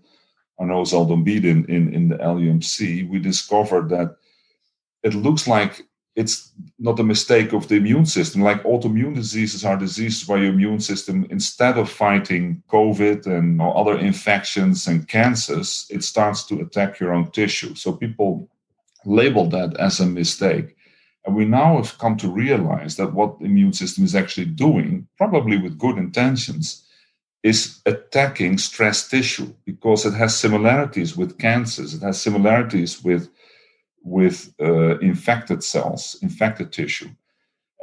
Arnaud 0.59 0.85
Zaldumbide 0.85 1.45
in, 1.45 1.93
in 1.93 2.07
the 2.07 2.17
LUMC, 2.17 3.07
we 3.09 3.19
discovered 3.19 3.89
that 3.89 4.15
it 5.03 5.13
looks 5.13 5.47
like 5.47 5.83
it's 6.15 6.51
not 6.79 6.99
a 6.99 7.03
mistake 7.03 7.53
of 7.53 7.67
the 7.67 7.75
immune 7.75 8.07
system. 8.07 8.41
Like 8.41 8.63
autoimmune 8.63 9.13
diseases 9.13 9.63
are 9.63 9.77
diseases 9.77 10.27
where 10.27 10.39
your 10.39 10.51
immune 10.51 10.79
system, 10.79 11.27
instead 11.29 11.77
of 11.77 11.91
fighting 11.91 12.63
COVID 12.69 13.27
and 13.27 13.61
other 13.61 13.99
infections 13.99 14.87
and 14.87 15.07
cancers, 15.07 15.85
it 15.91 16.03
starts 16.03 16.43
to 16.45 16.61
attack 16.61 16.99
your 16.99 17.13
own 17.13 17.29
tissue. 17.29 17.75
So 17.75 17.91
people 17.91 18.49
label 19.05 19.47
that 19.49 19.77
as 19.77 19.99
a 19.99 20.07
mistake. 20.07 20.75
And 21.27 21.35
we 21.35 21.43
now 21.43 21.75
have 21.75 21.97
come 21.97 22.15
to 22.17 22.29
realize 22.29 22.95
that 22.95 23.13
what 23.13 23.37
the 23.37 23.45
immune 23.45 23.73
system 23.73 24.05
is 24.05 24.15
actually 24.15 24.45
doing, 24.45 25.09
probably 25.17 25.57
with 25.57 25.77
good 25.77 25.97
intentions, 25.97 26.85
is 27.43 27.81
attacking 27.85 28.57
stress 28.57 29.09
tissue 29.09 29.53
because 29.65 30.05
it 30.05 30.13
has 30.13 30.39
similarities 30.39 31.17
with 31.17 31.37
cancers. 31.37 31.93
It 31.93 32.01
has 32.01 32.19
similarities 32.21 33.03
with 33.03 33.29
with 34.03 34.53
uh, 34.61 34.97
infected 34.99 35.65
cells, 35.65 36.17
infected 36.21 36.71
tissue. 36.71 37.09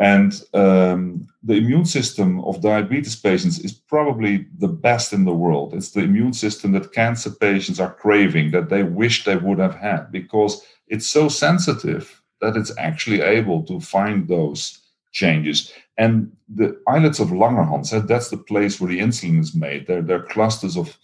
And 0.01 0.33
um, 0.55 1.27
the 1.43 1.57
immune 1.57 1.85
system 1.85 2.41
of 2.45 2.63
diabetes 2.63 3.15
patients 3.15 3.59
is 3.59 3.75
probably 3.75 4.47
the 4.59 4.69
best 4.69 5.13
in 5.13 5.27
the 5.27 5.35
world. 5.35 5.75
It's 5.75 5.91
the 5.91 6.01
immune 6.01 6.33
system 6.33 6.73
that 6.73 6.95
cancer 6.95 7.31
patients 7.31 7.79
are 7.79 7.93
craving, 7.93 8.53
that 8.53 8.71
they 8.71 8.85
wish 8.85 9.25
they 9.25 9.37
would 9.37 9.59
have 9.59 9.75
had, 9.75 10.11
because 10.11 10.63
it's 10.89 11.07
so 11.07 11.29
sensitive 11.29 12.24
that 12.45 12.57
it's 12.57 12.77
actually 12.79 13.21
able 13.21 13.63
to 13.65 13.81
find 13.81 14.29
those 14.29 14.81
changes. 15.13 15.73
And 15.97 16.33
the 16.49 16.81
islets 16.87 17.21
of 17.21 17.29
Langerhans, 17.29 18.07
that's 18.07 18.31
the 18.31 18.37
place 18.37 18.81
where 18.81 18.91
the 18.91 19.01
insulin 19.01 19.41
is 19.41 19.55
made. 19.55 19.87
They're, 19.87 20.03
they're 20.03 20.23
clusters 20.23 20.77
of, 20.77 20.97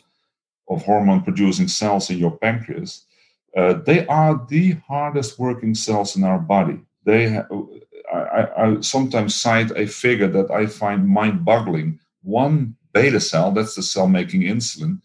of 0.69 0.85
hormone 0.85 1.23
producing 1.23 1.69
cells 1.69 2.11
in 2.11 2.19
your 2.19 2.37
pancreas. 2.39 3.07
Uh, 3.57 3.75
they 3.75 4.07
are 4.07 4.45
the 4.49 4.73
hardest 4.87 5.39
working 5.39 5.75
cells 5.75 6.17
in 6.17 6.25
our 6.25 6.39
body. 6.39 6.81
They, 7.05 7.35
ha- 7.35 7.47
I, 8.13 8.49
I 8.57 8.81
sometimes 8.81 9.35
cite 9.35 9.71
a 9.77 9.87
figure 9.87 10.29
that 10.29 10.51
I 10.51 10.67
find 10.67 11.09
mind 11.09 11.45
boggling. 11.45 12.01
One 12.23 12.77
beta 12.93 13.21
cell, 13.21 13.53
that's 13.53 13.75
the 13.77 13.83
cell 13.83 14.09
making 14.09 14.43
insulin, 14.43 15.01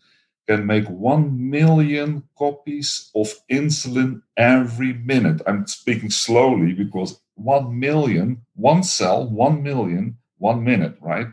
can 0.48 0.66
make 0.66 0.88
1 0.88 1.50
million 1.50 2.24
copies 2.38 3.10
of 3.16 3.34
insulin 3.52 4.22
every 4.38 4.94
minute. 4.94 5.42
I'm 5.48 5.66
speaking 5.68 6.10
slowly 6.10 6.74
because 6.74 7.20
1 7.36 7.80
million, 7.80 8.42
one 8.56 8.84
cell, 8.84 9.28
1 9.28 9.64
million, 9.64 10.18
one 10.38 10.64
minute, 10.64 10.98
right? 11.02 11.28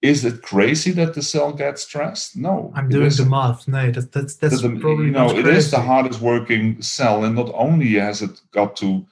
Is 0.00 0.24
it 0.24 0.42
crazy 0.42 0.90
that 0.92 1.14
the 1.14 1.22
cell 1.22 1.52
gets 1.52 1.82
stressed? 1.82 2.36
No. 2.36 2.72
I'm 2.74 2.90
doing 2.90 3.08
the 3.08 3.24
math. 3.24 3.66
No, 3.66 3.90
that, 3.90 4.12
that's 4.12 4.36
that's 4.36 4.60
the, 4.60 4.68
probably 4.68 5.06
you 5.06 5.12
know, 5.12 5.30
it 5.30 5.46
is 5.46 5.70
the 5.70 5.80
hardest 5.80 6.20
working 6.20 6.82
cell, 6.82 7.24
and 7.24 7.34
not 7.34 7.50
only 7.54 7.94
has 7.94 8.20
it 8.20 8.38
got 8.50 8.76
to 8.76 9.06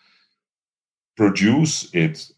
produce 1.17 1.89
it 1.95 2.31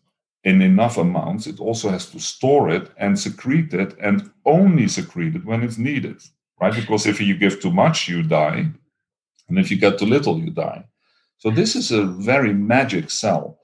in 0.44 0.60
enough 0.60 0.98
amounts, 0.98 1.46
it 1.46 1.58
also 1.58 1.88
has 1.88 2.06
to 2.10 2.20
store 2.20 2.70
it 2.70 2.90
and 2.98 3.18
secrete 3.18 3.72
it 3.72 3.96
and 3.98 4.30
only 4.44 4.86
secrete 4.88 5.34
it 5.34 5.44
when 5.44 5.62
it's 5.62 5.78
needed, 5.78 6.22
right? 6.60 6.74
Because 6.74 7.06
if 7.06 7.20
you 7.20 7.36
give 7.36 7.60
too 7.60 7.72
much, 7.72 8.08
you 8.08 8.22
die. 8.22 8.66
And 9.48 9.58
if 9.58 9.70
you 9.70 9.78
get 9.78 9.98
too 9.98 10.06
little, 10.06 10.38
you 10.38 10.50
die. 10.50 10.84
So 11.38 11.50
this 11.50 11.74
is 11.74 11.90
a 11.90 12.04
very 12.04 12.52
magic 12.52 13.10
cell. 13.10 13.58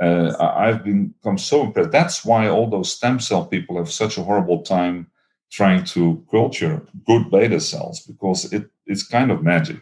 Uh, 0.00 0.34
I've 0.40 0.84
become 0.84 1.38
so 1.38 1.64
impressed. 1.64 1.92
That's 1.92 2.24
why 2.24 2.48
all 2.48 2.68
those 2.68 2.92
stem 2.92 3.20
cell 3.20 3.44
people 3.44 3.76
have 3.76 3.90
such 3.90 4.16
a 4.16 4.22
horrible 4.22 4.62
time 4.62 5.08
trying 5.50 5.84
to 5.84 6.24
culture 6.30 6.82
good 7.06 7.30
beta 7.30 7.60
cells 7.60 8.00
because 8.00 8.52
it, 8.52 8.70
it's 8.86 9.06
kind 9.06 9.30
of 9.30 9.42
magic. 9.42 9.76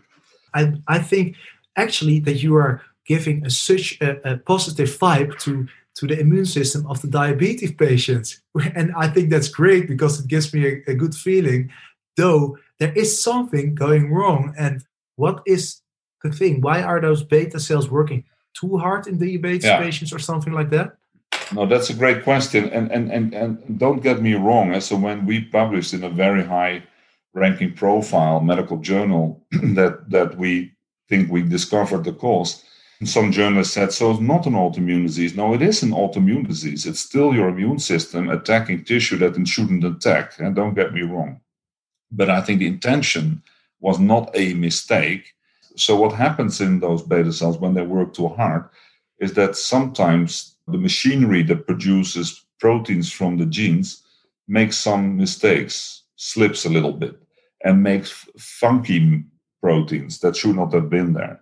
I, 0.52 0.74
I 0.88 0.98
think 0.98 1.36
actually 1.76 2.18
that 2.20 2.42
you 2.42 2.56
are 2.56 2.82
giving 3.06 3.46
a, 3.46 3.50
such 3.50 3.98
a, 4.00 4.32
a 4.32 4.36
positive 4.38 4.88
vibe 4.88 5.38
to 5.40 5.68
to 6.00 6.06
the 6.06 6.18
immune 6.18 6.46
system 6.46 6.86
of 6.86 7.02
the 7.02 7.08
diabetic 7.08 7.76
patients. 7.78 8.40
And 8.74 8.92
I 8.96 9.06
think 9.08 9.28
that's 9.28 9.48
great 9.48 9.86
because 9.86 10.18
it 10.18 10.28
gives 10.28 10.52
me 10.54 10.66
a, 10.66 10.92
a 10.92 10.94
good 10.94 11.14
feeling, 11.14 11.70
though 12.16 12.56
there 12.78 12.92
is 12.94 13.22
something 13.22 13.74
going 13.74 14.10
wrong. 14.10 14.54
And 14.58 14.82
what 15.16 15.42
is 15.46 15.82
the 16.22 16.32
thing? 16.32 16.62
Why 16.62 16.82
are 16.82 17.02
those 17.02 17.22
beta 17.22 17.60
cells 17.60 17.90
working 17.90 18.24
too 18.54 18.78
hard 18.78 19.06
in 19.08 19.18
diabetes 19.18 19.64
yeah. 19.64 19.78
patients 19.78 20.12
or 20.14 20.18
something 20.18 20.54
like 20.54 20.70
that? 20.70 20.96
No, 21.52 21.66
that's 21.66 21.90
a 21.90 21.94
great 21.94 22.24
question. 22.24 22.70
And, 22.70 22.90
and, 22.90 23.12
and, 23.12 23.34
and 23.34 23.78
don't 23.78 24.02
get 24.02 24.22
me 24.22 24.34
wrong. 24.34 24.72
Eh, 24.72 24.80
so 24.80 24.96
when 24.96 25.26
we 25.26 25.42
published 25.42 25.92
in 25.92 26.02
a 26.02 26.08
very 26.08 26.44
high 26.44 26.82
ranking 27.34 27.74
profile 27.74 28.40
medical 28.40 28.78
journal 28.78 29.44
that, 29.50 30.08
that 30.08 30.38
we 30.38 30.72
think 31.10 31.30
we 31.30 31.42
discovered 31.42 32.04
the 32.04 32.14
cause, 32.14 32.64
some 33.08 33.32
journalists 33.32 33.72
said, 33.72 33.92
so 33.92 34.10
it's 34.10 34.20
not 34.20 34.46
an 34.46 34.52
autoimmune 34.52 35.06
disease. 35.06 35.34
No, 35.34 35.54
it 35.54 35.62
is 35.62 35.82
an 35.82 35.90
autoimmune 35.90 36.46
disease. 36.46 36.84
It's 36.86 37.00
still 37.00 37.34
your 37.34 37.48
immune 37.48 37.78
system 37.78 38.28
attacking 38.28 38.84
tissue 38.84 39.16
that 39.18 39.36
it 39.36 39.48
shouldn't 39.48 39.84
attack. 39.84 40.38
And 40.38 40.54
don't 40.54 40.74
get 40.74 40.92
me 40.92 41.02
wrong. 41.02 41.40
But 42.12 42.28
I 42.28 42.42
think 42.42 42.58
the 42.58 42.66
intention 42.66 43.42
was 43.80 43.98
not 43.98 44.30
a 44.34 44.52
mistake. 44.54 45.32
So, 45.76 45.96
what 45.96 46.12
happens 46.12 46.60
in 46.60 46.80
those 46.80 47.02
beta 47.02 47.32
cells 47.32 47.58
when 47.58 47.72
they 47.72 47.82
work 47.82 48.12
too 48.12 48.28
hard 48.28 48.64
is 49.18 49.32
that 49.34 49.56
sometimes 49.56 50.56
the 50.68 50.78
machinery 50.78 51.42
that 51.44 51.66
produces 51.66 52.44
proteins 52.58 53.10
from 53.10 53.38
the 53.38 53.46
genes 53.46 54.02
makes 54.46 54.76
some 54.76 55.16
mistakes, 55.16 56.02
slips 56.16 56.66
a 56.66 56.70
little 56.70 56.92
bit, 56.92 57.16
and 57.64 57.82
makes 57.82 58.26
funky 58.36 59.24
proteins 59.62 60.18
that 60.20 60.36
should 60.36 60.56
not 60.56 60.72
have 60.74 60.90
been 60.90 61.14
there. 61.14 61.39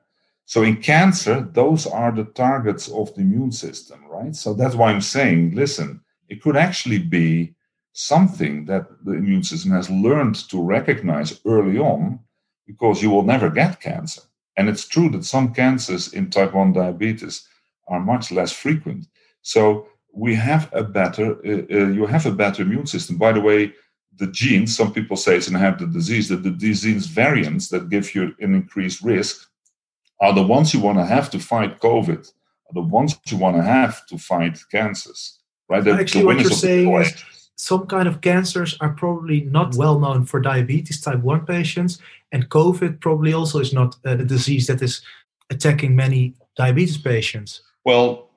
So 0.49 0.63
in 0.63 0.77
cancer, 0.77 1.47
those 1.53 1.87
are 1.87 2.11
the 2.11 2.25
targets 2.25 2.89
of 2.89 3.15
the 3.15 3.21
immune 3.21 3.53
system, 3.53 4.01
right? 4.09 4.35
So 4.35 4.55
that's 4.55 4.75
why 4.75 4.91
I'm 4.91 5.03
saying, 5.03 5.55
listen, 5.55 6.01
it 6.31 6.41
could 6.41 6.57
actually 6.57 7.01
be 7.01 7.55
something 7.93 8.65
that 8.65 8.87
the 9.05 9.13
immune 9.13 9.43
system 9.43 9.73
has 9.73 9.91
learned 9.91 10.37
to 10.49 10.63
recognize 10.63 11.39
early 11.45 11.79
on 11.79 12.21
because 12.67 13.03
you 13.03 13.11
will 13.11 13.25
never 13.25 13.51
get 13.51 13.83
cancer. 13.83 14.23
And 14.57 14.71
it's 14.71 14.89
true 14.89 15.11
that 15.11 15.27
some 15.27 15.53
cancers 15.53 16.15
in 16.15 16.31
type 16.31 16.55
1 16.55 16.73
diabetes 16.73 17.47
are 17.87 18.01
much 18.01 18.33
less 18.33 18.51
frequent. 18.51 19.05
So 19.43 19.87
we 20.15 20.35
have 20.37 20.71
a 20.73 20.83
better, 20.83 21.37
uh, 21.47 21.67
uh, 21.71 21.89
you 21.89 22.07
have 22.07 22.25
a 22.25 22.33
better 22.33 22.63
immune 22.63 22.87
system. 22.87 23.19
By 23.19 23.33
the 23.33 23.43
way, 23.43 23.75
the 24.17 24.29
genes, 24.29 24.75
some 24.75 24.95
people 24.95 25.19
say 25.19 25.37
it's 25.37 25.49
inherited 25.49 25.93
disease, 25.93 26.31
that 26.31 26.43
the 26.43 26.53
disease 26.53 27.05
variants 27.07 27.69
that 27.69 27.91
give 27.91 28.15
you 28.15 28.35
an 28.41 28.55
increased 28.55 29.03
risk 29.03 29.47
are 30.21 30.33
the 30.33 30.43
ones 30.43 30.75
you 30.75 30.81
want 30.81 30.99
to 30.99 31.07
have 31.07 31.31
to 31.31 31.39
fight 31.39 31.81
COVID 31.81 32.33
are 32.69 32.75
the 32.75 32.81
ones 32.81 33.19
you 33.27 33.37
want 33.37 33.57
to 33.57 33.63
have 33.63 34.07
to 34.07 34.19
fight 34.19 34.59
cancers, 34.71 35.39
right? 35.69 35.83
The, 35.83 35.93
Actually, 35.93 36.25
what 36.25 36.41
you're 36.41 36.51
saying 36.51 36.93
is 36.93 37.25
some 37.57 37.87
kind 37.87 38.07
of 38.07 38.21
cancers 38.21 38.77
are 38.81 38.91
probably 38.91 39.41
not 39.43 39.75
well 39.75 39.99
known 39.99 40.25
for 40.25 40.41
diabetes 40.41 41.01
type 41.01 41.21
1 41.21 41.47
patients, 41.47 41.99
and 42.33 42.49
COVID 42.49 43.01
probably 43.01 43.33
also 43.33 43.59
is 43.59 43.73
not 43.73 43.97
uh, 44.05 44.11
a 44.11 44.25
disease 44.25 44.67
that 44.67 44.83
is 44.83 45.03
attacking 45.51 45.97
many 45.97 46.35
diabetes 46.57 46.99
patients. 46.99 47.63
Well, 47.85 48.29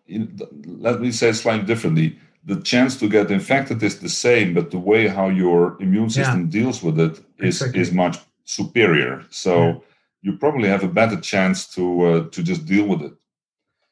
let 0.66 1.02
me 1.02 1.12
say 1.12 1.32
slightly 1.34 1.66
differently. 1.66 2.18
The 2.46 2.60
chance 2.62 2.98
to 3.00 3.08
get 3.08 3.30
infected 3.30 3.84
is 3.84 4.00
the 4.00 4.10
same, 4.10 4.54
but 4.54 4.72
the 4.72 4.80
way 4.80 5.08
how 5.08 5.28
your 5.28 5.78
immune 5.80 6.10
system 6.10 6.46
yeah. 6.46 6.52
deals 6.60 6.82
with 6.82 7.00
it 7.00 7.20
is, 7.38 7.62
exactly. 7.62 7.82
is 7.82 7.92
much 7.92 8.18
superior. 8.46 9.24
So 9.30 9.54
yeah. 9.54 9.76
You 10.22 10.38
probably 10.38 10.70
have 10.70 10.84
a 10.84 10.88
better 10.88 11.20
chance 11.20 11.68
to 11.76 12.02
uh, 12.02 12.30
to 12.30 12.44
just 12.44 12.66
deal 12.66 12.86
with 12.86 13.02
it. 13.02 13.14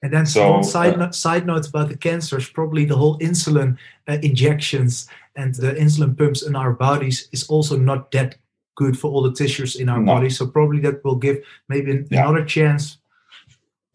And 0.01 0.13
then 0.13 0.25
so, 0.25 0.51
one 0.51 0.63
side, 0.63 0.93
uh, 0.93 0.97
note, 0.97 1.15
side 1.15 1.45
note 1.45 1.67
about 1.67 1.89
the 1.89 1.97
cancers, 1.97 2.49
probably 2.49 2.85
the 2.85 2.95
whole 2.95 3.19
insulin 3.19 3.77
uh, 4.07 4.17
injections 4.21 5.09
and 5.35 5.53
the 5.55 5.73
insulin 5.73 6.17
pumps 6.17 6.41
in 6.41 6.55
our 6.55 6.71
bodies 6.71 7.27
is 7.31 7.47
also 7.49 7.77
not 7.77 8.11
that 8.11 8.35
good 8.75 8.97
for 8.97 9.11
all 9.11 9.21
the 9.21 9.33
tissues 9.33 9.75
in 9.75 9.89
our 9.89 9.99
no. 9.99 10.13
body. 10.13 10.29
So 10.29 10.47
probably 10.47 10.79
that 10.81 11.03
will 11.03 11.15
give 11.15 11.43
maybe 11.67 11.91
an, 11.91 12.07
yeah. 12.09 12.23
another 12.23 12.45
chance 12.45 12.97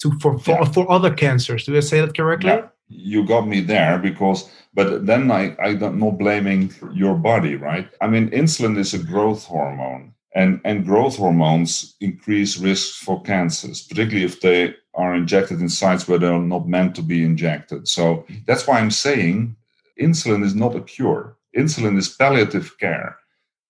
to 0.01 0.13
for 0.21 0.39
for, 0.39 0.59
yeah. 0.61 0.65
for 0.65 0.91
other 0.91 1.13
cancers. 1.13 1.65
Do 1.65 1.77
I 1.77 1.81
say 1.81 2.01
that 2.01 2.17
correctly? 2.17 2.51
Yeah. 2.51 2.69
You 2.89 3.27
got 3.27 3.49
me 3.49 3.61
there 3.61 3.99
because, 3.99 4.51
but 4.75 5.07
then 5.07 5.31
I 5.31 5.57
I 5.59 5.75
don't 5.75 5.99
not 5.99 6.19
blaming 6.19 6.73
your 6.93 7.15
body, 7.15 7.57
right? 7.57 7.89
I 8.03 8.09
mean, 8.09 8.29
insulin 8.31 8.77
is 8.79 8.93
a 8.93 8.99
growth 8.99 9.47
hormone, 9.47 10.14
and 10.35 10.61
and 10.65 10.85
growth 10.85 11.17
hormones 11.17 11.97
increase 12.01 12.59
risks 12.59 12.97
for 12.97 13.23
cancers, 13.23 13.83
particularly 13.83 14.25
if 14.25 14.41
they 14.41 14.75
are 14.95 15.15
injected 15.15 15.61
in 15.61 15.69
sites 15.69 16.07
where 16.07 16.19
they're 16.19 16.39
not 16.39 16.69
meant 16.69 16.95
to 16.97 17.03
be 17.03 17.25
injected. 17.25 17.89
So 17.89 18.27
that's 18.47 18.67
why 18.67 18.79
I'm 18.79 18.91
saying 18.91 19.57
insulin 20.01 20.45
is 20.45 20.55
not 20.55 20.77
a 20.77 20.81
cure. 20.81 21.37
Insulin 21.57 21.97
is 21.99 22.09
palliative 22.09 22.79
care. 22.79 23.17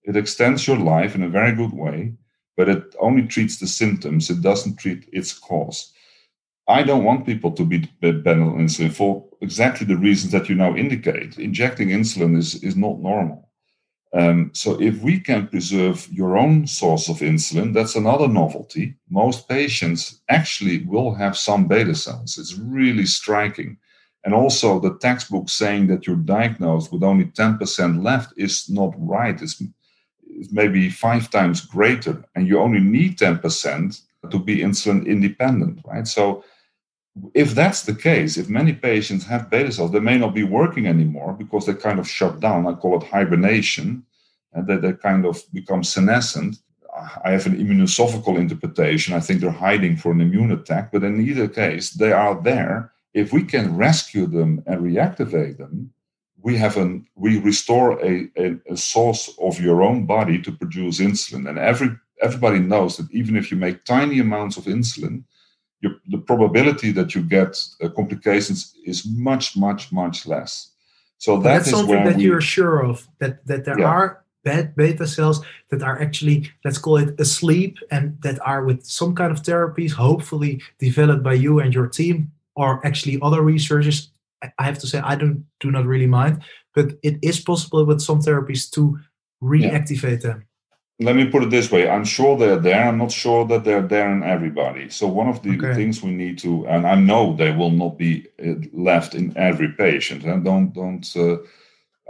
It 0.04 0.16
extends 0.16 0.66
your 0.66 0.78
life 0.78 1.14
in 1.14 1.22
a 1.22 1.28
very 1.28 1.52
good 1.52 1.72
way, 1.72 2.12
but 2.56 2.68
it 2.68 2.94
only 2.98 3.26
treats 3.26 3.58
the 3.58 3.66
symptoms. 3.66 4.30
It 4.30 4.42
doesn't 4.42 4.76
treat 4.76 5.08
its 5.12 5.32
cause. 5.32 5.92
I 6.66 6.82
don't 6.82 7.04
want 7.04 7.26
people 7.26 7.52
to 7.52 7.64
be 7.64 7.88
dependent 8.00 8.52
on 8.52 8.58
insulin 8.58 8.92
for 8.92 9.24
exactly 9.42 9.86
the 9.86 9.96
reasons 9.96 10.32
that 10.32 10.48
you 10.48 10.54
now 10.54 10.74
indicate. 10.74 11.38
Injecting 11.38 11.88
insulin 11.88 12.36
is, 12.38 12.62
is 12.62 12.76
not 12.76 13.00
normal. 13.00 13.50
Um, 14.14 14.50
so, 14.54 14.80
if 14.80 15.02
we 15.02 15.18
can 15.18 15.48
preserve 15.48 16.08
your 16.12 16.36
own 16.38 16.68
source 16.68 17.08
of 17.08 17.18
insulin, 17.18 17.74
that's 17.74 17.96
another 17.96 18.28
novelty. 18.28 18.94
Most 19.10 19.48
patients 19.48 20.20
actually 20.28 20.84
will 20.84 21.12
have 21.14 21.36
some 21.36 21.66
beta 21.66 21.96
cells. 21.96 22.38
It's 22.38 22.56
really 22.56 23.06
striking. 23.06 23.76
And 24.24 24.32
also, 24.32 24.78
the 24.78 24.96
textbook 24.98 25.48
saying 25.48 25.88
that 25.88 26.06
you're 26.06 26.16
diagnosed 26.16 26.92
with 26.92 27.02
only 27.02 27.24
10% 27.24 28.04
left 28.04 28.32
is 28.36 28.70
not 28.70 28.94
right. 28.96 29.40
It's, 29.42 29.60
it's 30.28 30.52
maybe 30.52 30.90
five 30.90 31.28
times 31.30 31.60
greater, 31.60 32.24
and 32.36 32.46
you 32.46 32.60
only 32.60 32.80
need 32.80 33.18
10% 33.18 34.00
to 34.30 34.38
be 34.38 34.58
insulin 34.58 35.06
independent, 35.06 35.80
right? 35.84 36.06
So, 36.06 36.44
if 37.32 37.54
that's 37.54 37.82
the 37.82 37.94
case, 37.94 38.36
if 38.36 38.48
many 38.48 38.72
patients 38.72 39.24
have 39.26 39.50
beta 39.50 39.70
cells, 39.70 39.92
they 39.92 40.00
may 40.00 40.18
not 40.18 40.34
be 40.34 40.42
working 40.42 40.86
anymore 40.86 41.32
because 41.32 41.66
they 41.66 41.74
kind 41.74 41.98
of 41.98 42.08
shut 42.08 42.40
down. 42.40 42.66
I 42.66 42.72
call 42.72 43.00
it 43.00 43.06
hibernation, 43.06 44.04
and 44.52 44.66
that 44.66 44.82
they 44.82 44.92
kind 44.94 45.24
of 45.24 45.40
become 45.52 45.84
senescent. 45.84 46.56
I 47.24 47.30
have 47.30 47.46
an 47.46 47.56
immunosophical 47.56 48.38
interpretation. 48.38 49.14
I 49.14 49.20
think 49.20 49.40
they're 49.40 49.50
hiding 49.50 49.96
for 49.96 50.12
an 50.12 50.20
immune 50.20 50.52
attack, 50.52 50.92
but 50.92 51.02
in 51.02 51.20
either 51.20 51.48
case, 51.48 51.90
they 51.90 52.12
are 52.12 52.40
there. 52.40 52.92
If 53.14 53.32
we 53.32 53.44
can 53.44 53.76
rescue 53.76 54.26
them 54.26 54.62
and 54.66 54.80
reactivate 54.80 55.58
them, 55.58 55.92
we 56.42 56.56
have 56.56 56.76
an 56.76 57.06
we 57.14 57.38
restore 57.38 57.92
a, 58.04 58.28
a, 58.36 58.56
a 58.70 58.76
source 58.76 59.32
of 59.40 59.60
your 59.60 59.82
own 59.82 60.04
body 60.04 60.40
to 60.42 60.52
produce 60.52 61.00
insulin. 61.00 61.48
And 61.48 61.58
every 61.58 61.90
everybody 62.20 62.58
knows 62.58 62.96
that 62.96 63.10
even 63.12 63.36
if 63.36 63.50
you 63.50 63.56
make 63.56 63.84
tiny 63.84 64.18
amounts 64.18 64.56
of 64.56 64.64
insulin, 64.64 65.24
your, 65.84 65.94
the 66.08 66.18
probability 66.18 66.90
that 66.92 67.14
you 67.14 67.22
get 67.22 67.52
uh, 67.82 67.88
complications 67.90 68.74
is 68.84 69.06
much, 69.06 69.56
much, 69.56 69.92
much 69.92 70.26
less. 70.26 70.70
So 71.18 71.36
that 71.36 71.42
that's 71.42 71.70
something 71.70 72.04
that 72.04 72.16
we, 72.16 72.24
you're 72.24 72.40
sure 72.40 72.80
of 72.84 73.06
that 73.20 73.46
that 73.46 73.64
there 73.64 73.78
yeah. 73.78 73.86
are 73.86 74.24
bad 74.44 74.74
beta 74.76 75.06
cells 75.06 75.44
that 75.70 75.82
are 75.82 76.00
actually 76.00 76.50
let's 76.64 76.78
call 76.78 76.96
it 76.96 77.18
asleep 77.18 77.78
and 77.90 78.20
that 78.22 78.38
are 78.46 78.64
with 78.64 78.84
some 78.84 79.14
kind 79.14 79.32
of 79.32 79.42
therapies 79.42 79.92
hopefully 79.92 80.62
developed 80.78 81.22
by 81.22 81.32
you 81.32 81.60
and 81.60 81.72
your 81.72 81.86
team 81.86 82.30
or 82.56 82.84
actually 82.86 83.18
other 83.22 83.40
researchers 83.40 84.10
i 84.58 84.64
have 84.68 84.78
to 84.78 84.86
say 84.86 84.98
i 85.00 85.14
don't 85.14 85.46
do 85.60 85.70
not 85.70 85.86
really 85.86 86.06
mind 86.06 86.42
but 86.74 86.92
it 87.02 87.16
is 87.22 87.40
possible 87.40 87.86
with 87.86 88.02
some 88.02 88.20
therapies 88.20 88.70
to 88.70 88.98
reactivate 89.42 90.22
yeah. 90.22 90.28
them 90.28 90.46
let 91.00 91.16
me 91.16 91.28
put 91.28 91.42
it 91.42 91.50
this 91.50 91.72
way. 91.72 91.88
I'm 91.88 92.04
sure 92.04 92.36
they're 92.36 92.58
there. 92.58 92.84
I'm 92.86 92.98
not 92.98 93.10
sure 93.10 93.44
that 93.46 93.64
they're 93.64 93.82
there 93.82 94.10
in 94.12 94.22
everybody. 94.22 94.88
So 94.90 95.08
one 95.08 95.28
of 95.28 95.42
the 95.42 95.56
okay. 95.56 95.74
things 95.74 96.02
we 96.02 96.12
need 96.12 96.38
to 96.38 96.66
and 96.66 96.86
i 96.86 96.94
know 96.94 97.34
they 97.34 97.52
will 97.52 97.70
not 97.70 97.98
be 97.98 98.26
uh, 98.44 98.54
left 98.72 99.14
in 99.14 99.36
every 99.36 99.70
patient. 99.72 100.24
And 100.24 100.44
don't 100.44 100.72
don't 100.72 101.16
uh, 101.16 101.38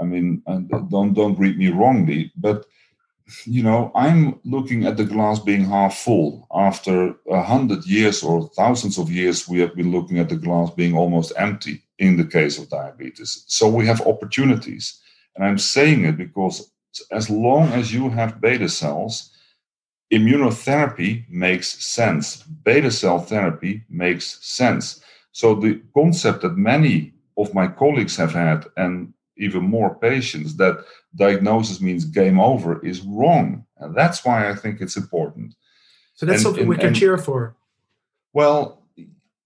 i 0.00 0.04
mean 0.04 0.42
don't 0.90 1.14
don't 1.14 1.38
read 1.38 1.56
me 1.56 1.68
wrongly 1.68 2.32
but 2.36 2.66
you 3.44 3.62
know 3.62 3.90
i'm 3.94 4.38
looking 4.44 4.84
at 4.84 4.96
the 4.96 5.04
glass 5.04 5.38
being 5.38 5.64
half 5.64 5.96
full 5.96 6.46
after 6.52 7.14
a 7.30 7.42
hundred 7.42 7.82
years 7.86 8.22
or 8.22 8.50
thousands 8.50 8.98
of 8.98 9.10
years 9.10 9.48
we 9.48 9.60
have 9.60 9.74
been 9.74 9.92
looking 9.92 10.18
at 10.18 10.28
the 10.28 10.36
glass 10.36 10.70
being 10.70 10.94
almost 10.94 11.32
empty 11.36 11.82
in 11.98 12.16
the 12.16 12.24
case 12.24 12.58
of 12.58 12.68
diabetes. 12.68 13.44
So 13.46 13.68
we 13.68 13.86
have 13.86 14.00
opportunities. 14.06 15.00
And 15.36 15.44
i'm 15.44 15.58
saying 15.58 16.04
it 16.04 16.16
because 16.16 16.70
as 17.10 17.30
long 17.30 17.68
as 17.68 17.92
you 17.92 18.10
have 18.10 18.40
beta 18.40 18.68
cells, 18.68 19.30
immunotherapy 20.12 21.28
makes 21.28 21.84
sense. 21.84 22.42
Beta 22.42 22.90
cell 22.90 23.18
therapy 23.18 23.84
makes 23.88 24.44
sense. 24.44 25.02
So 25.32 25.54
the 25.54 25.80
concept 25.94 26.42
that 26.42 26.56
many 26.56 27.12
of 27.36 27.54
my 27.54 27.66
colleagues 27.66 28.16
have 28.16 28.32
had, 28.32 28.66
and 28.76 29.12
even 29.36 29.64
more 29.64 29.94
patients, 29.96 30.56
that 30.56 30.84
diagnosis 31.16 31.80
means 31.80 32.04
game 32.04 32.38
over 32.38 32.84
is 32.86 33.00
wrong. 33.02 33.64
And 33.78 33.94
that's 33.94 34.24
why 34.24 34.48
I 34.48 34.54
think 34.54 34.80
it's 34.80 34.96
important. 34.96 35.54
So 36.14 36.26
that's 36.26 36.36
and, 36.36 36.42
something 36.42 36.60
and, 36.62 36.68
we 36.68 36.76
can 36.76 36.88
and, 36.88 36.96
cheer 36.96 37.18
for. 37.18 37.56
Well, 38.32 38.82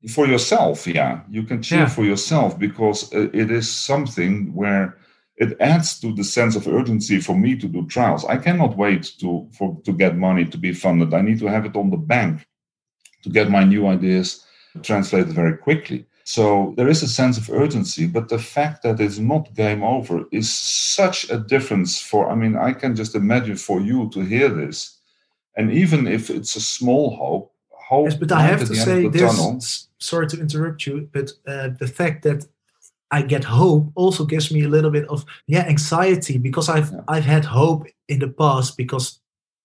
for 0.08 0.26
yourself, 0.26 0.86
yeah, 0.86 1.20
you 1.30 1.42
can 1.42 1.62
cheer 1.62 1.80
yeah. 1.80 1.88
for 1.88 2.04
yourself 2.04 2.58
because 2.58 3.12
uh, 3.12 3.28
it 3.32 3.50
is 3.50 3.70
something 3.70 4.54
where 4.54 4.96
it 5.38 5.56
adds 5.60 6.00
to 6.00 6.12
the 6.12 6.24
sense 6.24 6.56
of 6.56 6.66
urgency 6.66 7.20
for 7.20 7.36
me 7.36 7.56
to 7.56 7.68
do 7.68 7.86
trials. 7.86 8.24
I 8.24 8.36
cannot 8.36 8.76
wait 8.76 9.12
to 9.20 9.48
for 9.52 9.78
to 9.84 9.92
get 9.92 10.16
money 10.16 10.44
to 10.44 10.58
be 10.58 10.72
funded. 10.72 11.14
I 11.14 11.22
need 11.22 11.38
to 11.38 11.46
have 11.46 11.64
it 11.64 11.76
on 11.76 11.90
the 11.90 11.96
bank 11.96 12.46
to 13.22 13.30
get 13.30 13.50
my 13.50 13.64
new 13.64 13.86
ideas 13.86 14.44
translated 14.82 15.32
very 15.32 15.56
quickly. 15.56 16.06
So 16.24 16.74
there 16.76 16.88
is 16.88 17.02
a 17.02 17.08
sense 17.08 17.38
of 17.38 17.50
urgency, 17.50 18.06
but 18.06 18.28
the 18.28 18.38
fact 18.38 18.82
that 18.82 19.00
it's 19.00 19.18
not 19.18 19.54
game 19.54 19.82
over 19.82 20.24
is 20.30 20.52
such 20.52 21.30
a 21.30 21.38
difference 21.38 22.02
for 22.02 22.30
I 22.30 22.34
mean, 22.34 22.56
I 22.56 22.72
can 22.72 22.94
just 22.94 23.14
imagine 23.14 23.56
for 23.56 23.80
you 23.80 24.10
to 24.10 24.20
hear 24.20 24.48
this. 24.48 24.98
And 25.56 25.72
even 25.72 26.06
if 26.06 26.30
it's 26.30 26.54
a 26.56 26.60
small 26.60 27.16
hope, 27.16 27.52
hope 27.70 28.10
yes, 28.10 28.14
but 28.14 28.32
I 28.32 28.42
have 28.42 28.66
to 28.66 28.74
say 28.74 29.08
this 29.08 29.36
tunnel, 29.36 29.60
sorry 29.98 30.26
to 30.28 30.40
interrupt 30.40 30.86
you, 30.86 31.08
but 31.12 31.32
uh, 31.46 31.70
the 31.78 31.88
fact 31.88 32.22
that 32.24 32.46
I 33.10 33.22
get 33.22 33.44
hope 33.44 33.90
also 33.94 34.24
gives 34.24 34.52
me 34.52 34.64
a 34.64 34.68
little 34.68 34.90
bit 34.90 35.08
of 35.08 35.24
yeah 35.46 35.66
anxiety 35.66 36.38
because 36.38 36.68
I've 36.68 36.90
yeah. 36.92 37.00
I've 37.08 37.24
had 37.24 37.44
hope 37.44 37.86
in 38.08 38.18
the 38.18 38.28
past 38.28 38.76
because 38.76 39.20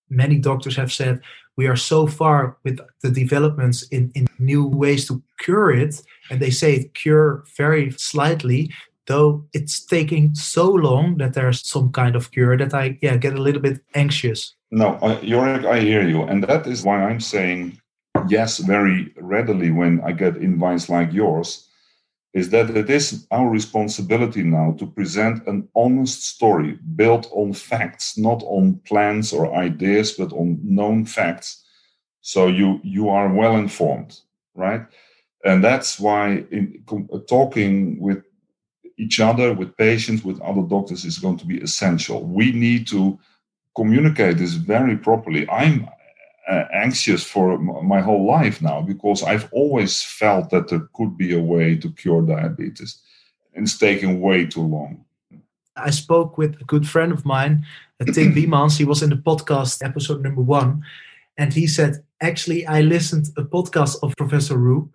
many 0.10 0.38
doctors 0.39 0.75
have 0.75 0.91
said 0.91 1.21
we 1.56 1.67
are 1.67 1.75
so 1.75 2.08
far 2.08 2.58
with 2.63 2.79
the 3.01 3.12
developments 3.12 3.84
in, 3.89 4.12
in 4.15 4.27
new 4.39 4.65
ways 4.65 5.08
to 5.08 5.21
cure 5.39 5.71
it 5.71 6.01
and 6.29 6.39
they 6.39 6.49
say 6.49 6.75
it 6.75 6.93
cure 6.93 7.43
very 7.58 7.91
slightly 7.91 8.71
though 9.08 9.45
it's 9.53 9.86
taking 9.86 10.34
so 10.34 10.69
long 10.69 11.17
that 11.17 11.34
there's 11.34 11.67
some 11.67 11.91
kind 11.91 12.15
of 12.15 12.32
cure 12.32 12.58
that 12.58 12.73
I 12.73 12.97
yeah 13.01 13.17
get 13.17 13.34
a 13.34 13.41
little 13.41 13.62
bit 13.62 13.82
anxious. 13.93 14.56
No, 14.71 14.97
Jorik, 15.21 15.65
I 15.65 15.82
hear 15.82 16.08
you, 16.08 16.23
and 16.23 16.43
that 16.45 16.65
is 16.65 16.84
why 16.84 17.03
I'm 17.03 17.19
saying 17.19 17.79
yes 18.27 18.58
very 18.58 19.13
readily 19.17 19.69
when 19.71 20.01
I 20.01 20.13
get 20.13 20.38
invites 20.38 20.89
like 20.89 21.12
yours 21.12 21.67
is 22.34 22.50
that 22.50 22.69
it 22.72 22.89
is 22.89 23.28
our 23.32 23.48
responsibility 23.48 24.43
now 24.43 24.76
to 24.80 24.88
present 24.88 25.46
an 25.48 25.67
honest 25.76 26.28
story 26.28 26.80
built 26.96 27.30
on 27.32 27.54
facts, 27.54 28.17
not 28.17 28.41
on 28.43 28.80
plans 28.86 29.32
or 29.32 29.56
ideas, 29.56 30.13
but 30.13 30.34
on 30.34 30.60
known 30.63 31.06
facts. 31.06 31.63
So 32.22 32.48
you 32.48 32.80
you 32.84 33.10
are 33.10 33.32
well 33.32 33.58
informed, 33.58 34.19
right? 34.56 34.82
And 35.46 35.63
that's 35.63 36.00
why 36.00 36.46
in, 36.52 36.84
uh, 36.89 37.19
talking 37.28 38.00
with 38.00 38.24
each 38.98 39.19
other, 39.19 39.54
with 39.54 39.76
patients, 39.78 40.24
with 40.24 40.41
other 40.41 40.62
doctors 40.62 41.06
is 41.06 41.19
going 41.19 41.38
to 41.38 41.46
be 41.46 41.60
essential. 41.60 42.24
We 42.24 42.52
need 42.52 42.88
to 42.88 43.19
communicate 43.76 44.38
this 44.38 44.54
very 44.54 44.96
properly. 44.96 45.50
I'm 45.50 45.88
uh, 46.47 46.65
anxious 46.73 47.23
for 47.23 47.58
my 47.58 48.01
whole 48.01 48.25
life 48.25 48.62
now 48.62 48.82
because 48.82 49.23
I've 49.23 49.47
always 49.51 50.01
felt 50.01 50.49
that 50.49 50.67
there 50.67 50.88
could 50.93 51.17
be 51.17 51.34
a 51.34 51.39
way 51.39 51.75
to 51.77 51.89
cure 51.91 52.21
diabetes. 52.21 53.01
And 53.56 53.65
it's 53.65 53.77
taking 53.77 54.19
way 54.19 54.45
too 54.45 54.63
long. 54.63 55.06
I 55.75 55.89
spoke 55.89 56.38
with 56.38 56.60
a 56.62 56.65
good 56.65 56.88
friend 56.88 57.12
of 57.12 57.25
mine, 57.25 57.65
uh, 57.99 58.06
Tim 58.12 58.34
Biemans. 58.36 58.77
He 58.77 58.86
was 58.86 59.01
in 59.01 59.10
the 59.10 59.15
podcast 59.15 59.84
episode 59.84 60.21
number 60.21 60.41
one. 60.41 60.84
And 61.38 61.53
he 61.53 61.65
said, 61.65 62.03
actually, 62.21 62.65
I 62.67 62.82
listened 62.82 63.27
a 63.38 63.43
podcast 63.43 63.97
of 64.03 64.15
Professor 64.17 64.56
Roep. 64.56 64.89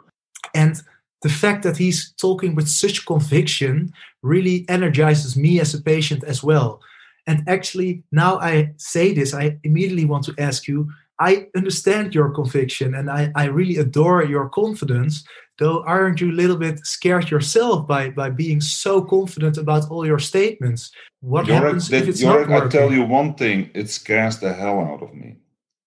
And 0.55 0.81
the 1.23 1.29
fact 1.29 1.65
that 1.65 1.77
he's 1.77 2.13
talking 2.13 2.55
with 2.55 2.69
such 2.69 3.07
conviction 3.07 3.93
really 4.23 4.65
energizes 4.69 5.37
me 5.37 5.61
as 5.61 5.75
a 5.75 5.83
patient 5.83 6.23
as 6.25 6.45
well. 6.45 6.81
And 7.27 7.43
actually, 7.49 8.05
now 8.13 8.39
I 8.39 8.73
say 8.77 9.13
this, 9.13 9.35
I 9.35 9.59
immediately 9.65 10.05
want 10.05 10.25
to 10.25 10.35
ask 10.39 10.69
you 10.69 10.91
I 11.21 11.47
understand 11.57 12.15
your 12.15 12.31
conviction 12.31 12.95
and 12.95 13.11
I, 13.11 13.31
I 13.35 13.47
really 13.47 13.79
adore 13.79 14.25
your 14.25 14.49
confidence. 14.49 15.25
Though, 15.59 15.83
aren't 15.85 16.21
you 16.21 16.31
a 16.31 16.41
little 16.41 16.57
bit 16.57 16.87
scared 16.87 17.31
yourself 17.31 17.89
by, 17.89 18.11
by 18.11 18.31
being 18.31 18.61
so 18.61 19.03
confident 19.03 19.59
about 19.59 19.91
all 19.91 20.07
your 20.07 20.21
statements? 20.21 20.93
What 21.21 21.49
happens 21.49 21.93
if 21.93 22.07
it's 22.07 22.23
not 22.23 22.49
working? 22.49 22.55
I 22.55 22.69
tell 22.69 22.93
you 22.93 23.03
one 23.03 23.35
thing: 23.35 23.71
it 23.75 23.91
scares 23.91 24.39
the 24.39 24.53
hell 24.53 24.81
out 24.81 25.03
of 25.03 25.13
me. 25.15 25.37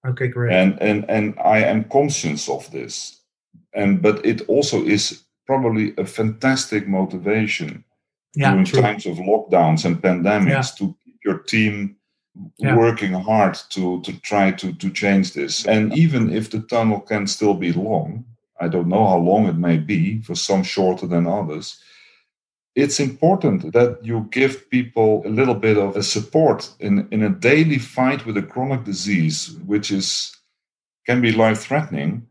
Okay, 0.06 0.28
great. 0.28 0.54
And 0.54 0.82
and 0.82 1.10
and 1.10 1.39
I 1.39 1.60
am 1.60 1.86
conscious 1.86 2.50
of 2.50 2.70
this, 2.72 3.22
and 3.74 4.02
but 4.02 4.26
it 4.26 4.41
also 4.50 4.84
is 4.84 5.24
probably 5.48 5.94
a 5.98 6.06
fantastic 6.06 6.88
motivation 6.88 7.86
yeah, 8.36 8.52
during 8.52 8.65
true. 8.65 8.82
times 8.82 9.06
of 9.06 9.17
lockdowns 9.17 9.86
and 9.86 10.02
pandemics 10.02 10.50
yeah. 10.50 10.62
to 10.78 10.96
keep 11.06 11.15
your 11.24 11.39
team 11.39 11.96
yeah. 12.58 12.76
working 12.76 13.13
hard 13.13 13.58
to 13.70 14.02
to 14.02 14.13
try 14.22 14.52
to 14.52 14.74
to 14.74 14.89
change 14.89 15.34
this. 15.34 15.65
And 15.65 15.98
even 15.98 16.32
if 16.32 16.50
the 16.50 16.62
tunnel 16.62 17.00
can 17.00 17.28
still 17.28 17.54
be 17.54 17.74
long, 17.74 18.26
I 18.60 18.67
don't 18.67 18.88
know 18.88 19.08
how 19.08 19.17
long 19.17 19.48
it 19.48 19.58
may 19.58 19.78
be. 19.78 20.22
For 20.22 20.36
some 20.36 20.63
shorter 20.63 21.08
than 21.08 21.28
others. 21.28 21.78
It's 22.74 23.02
important 23.02 23.74
that 23.74 24.00
you 24.02 24.30
give 24.32 24.70
people 24.70 25.24
a 25.26 25.30
little 25.30 25.56
bit 25.56 25.78
of 25.78 25.98
a 25.98 26.04
support 26.04 26.70
in, 26.80 27.06
in 27.12 27.22
a 27.22 27.30
daily 27.30 27.78
fight 27.78 28.26
with 28.26 28.38
a 28.38 28.41
chronic 28.41 28.86
disease, 28.86 29.58
which 29.65 29.91
is 29.91 30.34
can 31.06 31.22
be 31.22 31.34
life 31.34 31.60
threatening. 31.60 32.26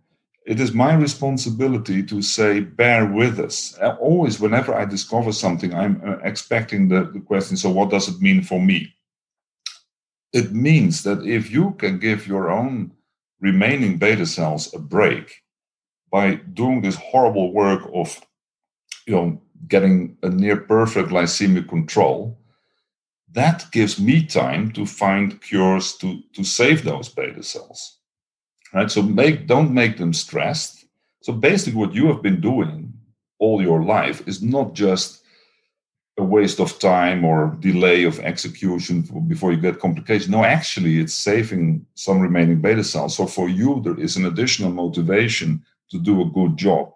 It 0.47 0.59
is 0.59 0.73
my 0.73 0.95
responsibility 0.95 2.03
to 2.05 2.23
say, 2.23 2.61
bear 2.61 3.05
with 3.05 3.39
us. 3.39 3.79
Always, 4.01 4.41
whenever 4.41 4.75
I 4.75 4.87
discover 4.87 5.33
something, 5.33 5.75
I'm 5.75 6.01
uh, 6.05 6.17
expecting 6.25 6.89
the, 6.89 7.05
the 7.13 7.21
question 7.21 7.57
so, 7.57 7.69
what 7.69 7.91
does 7.91 8.09
it 8.09 8.23
mean 8.23 8.43
for 8.43 8.61
me? 8.61 8.95
It 10.33 10.53
means 10.53 11.03
that 11.03 11.27
if 11.27 11.51
you 11.51 11.73
can 11.73 11.99
give 11.99 12.27
your 12.27 12.51
own 12.51 12.93
remaining 13.41 13.99
beta 13.99 14.27
cells 14.27 14.73
a 14.75 14.79
break 14.79 15.43
by 16.11 16.35
doing 16.35 16.83
this 16.83 16.97
horrible 16.97 17.53
work 17.53 17.83
of 17.95 18.21
you 19.07 19.15
know 19.15 19.43
getting 19.69 20.17
a 20.23 20.29
near 20.29 20.57
perfect 20.57 21.11
glycemic 21.11 21.69
control 21.69 22.39
that 23.33 23.71
gives 23.73 24.01
me 24.01 24.25
time 24.25 24.73
to 24.73 24.85
find 24.87 25.41
cures 25.43 25.97
to 25.97 26.21
to 26.35 26.45
save 26.45 26.85
those 26.85 27.09
beta 27.09 27.43
cells 27.43 27.99
right? 28.73 28.91
So 28.91 29.03
make 29.03 29.47
don't 29.47 29.73
make 29.73 29.99
them 29.99 30.13
stressed. 30.13 30.85
So 31.23 31.33
basically 31.33 31.79
what 31.79 31.95
you 31.95 32.07
have 32.09 32.23
been 32.23 32.41
doing 32.41 32.93
all 33.39 33.63
your 33.63 33.83
life 33.83 34.27
is 34.27 34.43
not 34.43 34.75
just 34.75 35.20
a 36.21 36.25
waste 36.25 36.61
of 36.61 36.79
time 36.79 37.25
or 37.25 37.57
delay 37.61 38.05
of 38.05 38.21
execution 38.21 39.03
before 39.27 39.53
you 39.53 39.61
get 39.61 39.81
complications. 39.81 40.31
No, 40.31 40.45
actually, 40.45 41.01
it's 41.01 41.15
saving 41.15 41.87
some 41.95 42.21
remaining 42.21 42.61
beta 42.61 42.85
cells. 42.85 43.17
So 43.17 43.27
for 43.27 43.49
you, 43.49 43.81
there 43.85 43.99
is 43.99 44.17
an 44.17 44.27
additional 44.27 44.71
motivation 44.71 45.65
to 45.91 45.99
do 45.99 46.23
a 46.23 46.31
good 46.39 46.57
job, 46.57 46.93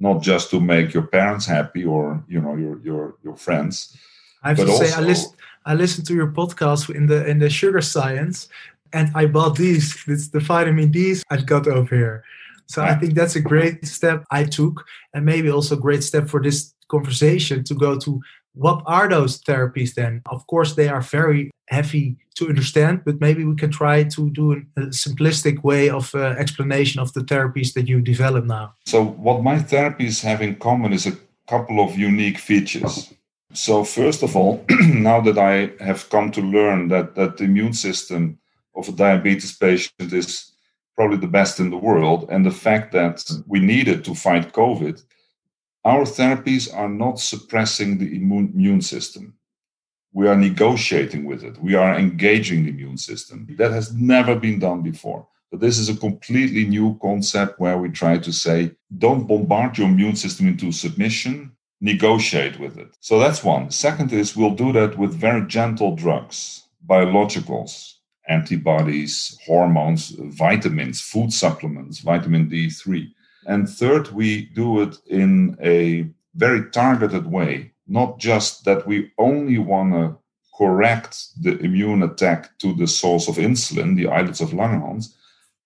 not 0.00 0.22
just 0.22 0.50
to 0.50 0.60
make 0.60 0.94
your 0.94 1.06
parents 1.06 1.46
happy 1.46 1.84
or 1.84 2.24
you 2.28 2.40
know 2.40 2.56
your 2.56 2.80
your 2.80 3.16
your 3.22 3.36
friends. 3.36 3.96
I 4.42 4.48
have 4.50 4.58
to 4.58 4.72
say, 4.72 4.92
I 4.92 5.00
listen 5.00 5.32
I 5.68 5.74
listened 5.74 6.06
to 6.06 6.14
your 6.14 6.28
podcast 6.28 6.88
in 6.94 7.06
the 7.06 7.26
in 7.26 7.38
the 7.38 7.50
sugar 7.50 7.82
science, 7.82 8.48
and 8.92 9.10
I 9.14 9.26
bought 9.26 9.56
these. 9.56 9.96
It's 10.06 10.28
the 10.28 10.40
vitamin 10.40 10.90
D's 10.90 11.22
I 11.30 11.36
got 11.36 11.66
over 11.68 11.94
here. 11.94 12.24
So 12.66 12.82
I 12.82 12.94
think 12.94 13.14
that's 13.14 13.36
a 13.36 13.40
great 13.40 13.86
step 13.86 14.24
I 14.30 14.44
took, 14.44 14.84
and 15.14 15.24
maybe 15.24 15.50
also 15.50 15.74
a 15.74 15.80
great 15.80 16.04
step 16.04 16.28
for 16.28 16.42
this 16.42 16.74
conversation 16.88 17.64
to 17.64 17.74
go 17.74 17.98
to 17.98 18.20
what 18.58 18.82
are 18.86 19.08
those 19.08 19.40
therapies 19.40 19.94
then? 19.94 20.22
Of 20.26 20.46
course, 20.48 20.74
they 20.74 20.88
are 20.88 21.00
very 21.00 21.50
heavy 21.68 22.16
to 22.36 22.48
understand, 22.48 23.02
but 23.04 23.20
maybe 23.20 23.44
we 23.44 23.54
can 23.54 23.70
try 23.70 24.04
to 24.04 24.30
do 24.30 24.52
a 24.76 24.80
simplistic 24.90 25.62
way 25.62 25.88
of 25.88 26.14
uh, 26.14 26.34
explanation 26.38 27.00
of 27.00 27.12
the 27.12 27.20
therapies 27.20 27.72
that 27.74 27.88
you 27.88 28.00
develop 28.00 28.44
now. 28.44 28.74
So, 28.86 29.04
what 29.04 29.42
my 29.42 29.58
therapies 29.58 30.22
have 30.22 30.42
in 30.42 30.56
common 30.56 30.92
is 30.92 31.06
a 31.06 31.16
couple 31.46 31.80
of 31.80 31.96
unique 31.96 32.38
features. 32.38 33.12
So, 33.52 33.84
first 33.84 34.22
of 34.22 34.36
all, 34.36 34.64
now 34.80 35.20
that 35.20 35.38
I 35.38 35.72
have 35.82 36.10
come 36.10 36.30
to 36.32 36.40
learn 36.40 36.88
that, 36.88 37.14
that 37.14 37.36
the 37.36 37.44
immune 37.44 37.74
system 37.74 38.38
of 38.74 38.88
a 38.88 38.92
diabetes 38.92 39.56
patient 39.56 40.12
is 40.12 40.52
probably 40.96 41.18
the 41.18 41.28
best 41.28 41.60
in 41.60 41.70
the 41.70 41.76
world, 41.76 42.28
and 42.28 42.44
the 42.44 42.58
fact 42.66 42.90
that 42.92 43.22
we 43.46 43.60
need 43.60 43.86
it 43.86 44.04
to 44.04 44.14
fight 44.16 44.52
COVID 44.52 45.00
our 45.88 46.04
therapies 46.04 46.64
are 46.72 46.88
not 46.88 47.18
suppressing 47.18 47.96
the 47.96 48.14
immune 48.14 48.82
system. 48.82 49.34
We 50.12 50.28
are 50.28 50.36
negotiating 50.36 51.24
with 51.24 51.42
it. 51.44 51.56
We 51.62 51.74
are 51.74 51.98
engaging 51.98 52.64
the 52.64 52.70
immune 52.70 52.98
system. 52.98 53.46
That 53.58 53.72
has 53.72 53.94
never 53.94 54.34
been 54.34 54.58
done 54.58 54.82
before. 54.82 55.26
But 55.50 55.60
this 55.60 55.78
is 55.78 55.88
a 55.88 55.96
completely 55.96 56.64
new 56.66 56.98
concept 57.00 57.58
where 57.58 57.78
we 57.78 57.88
try 57.88 58.18
to 58.18 58.32
say, 58.32 58.72
don't 58.98 59.26
bombard 59.26 59.78
your 59.78 59.88
immune 59.88 60.16
system 60.16 60.46
into 60.46 60.72
submission, 60.72 61.52
negotiate 61.80 62.60
with 62.60 62.76
it. 62.76 62.96
So 63.00 63.18
that's 63.18 63.42
one. 63.42 63.70
Second 63.70 64.12
is 64.12 64.36
we'll 64.36 64.54
do 64.64 64.72
that 64.72 64.98
with 64.98 65.14
very 65.14 65.46
gentle 65.46 65.96
drugs, 65.96 66.64
biologicals, 66.86 67.94
antibodies, 68.28 69.38
hormones, 69.46 70.10
vitamins, 70.18 71.00
food 71.00 71.32
supplements, 71.32 72.00
vitamin 72.00 72.50
D3. 72.50 73.10
And 73.48 73.68
third, 73.68 74.12
we 74.12 74.50
do 74.54 74.82
it 74.82 74.98
in 75.06 75.56
a 75.62 76.06
very 76.34 76.70
targeted 76.70 77.26
way, 77.26 77.72
not 77.86 78.18
just 78.18 78.66
that 78.66 78.86
we 78.86 79.10
only 79.18 79.56
want 79.58 79.94
to 79.94 80.18
correct 80.56 81.28
the 81.42 81.58
immune 81.58 82.02
attack 82.02 82.58
to 82.58 82.74
the 82.74 82.86
source 82.86 83.26
of 83.26 83.36
insulin, 83.36 83.96
the 83.96 84.08
islets 84.08 84.42
of 84.42 84.50
Langerhans. 84.50 85.14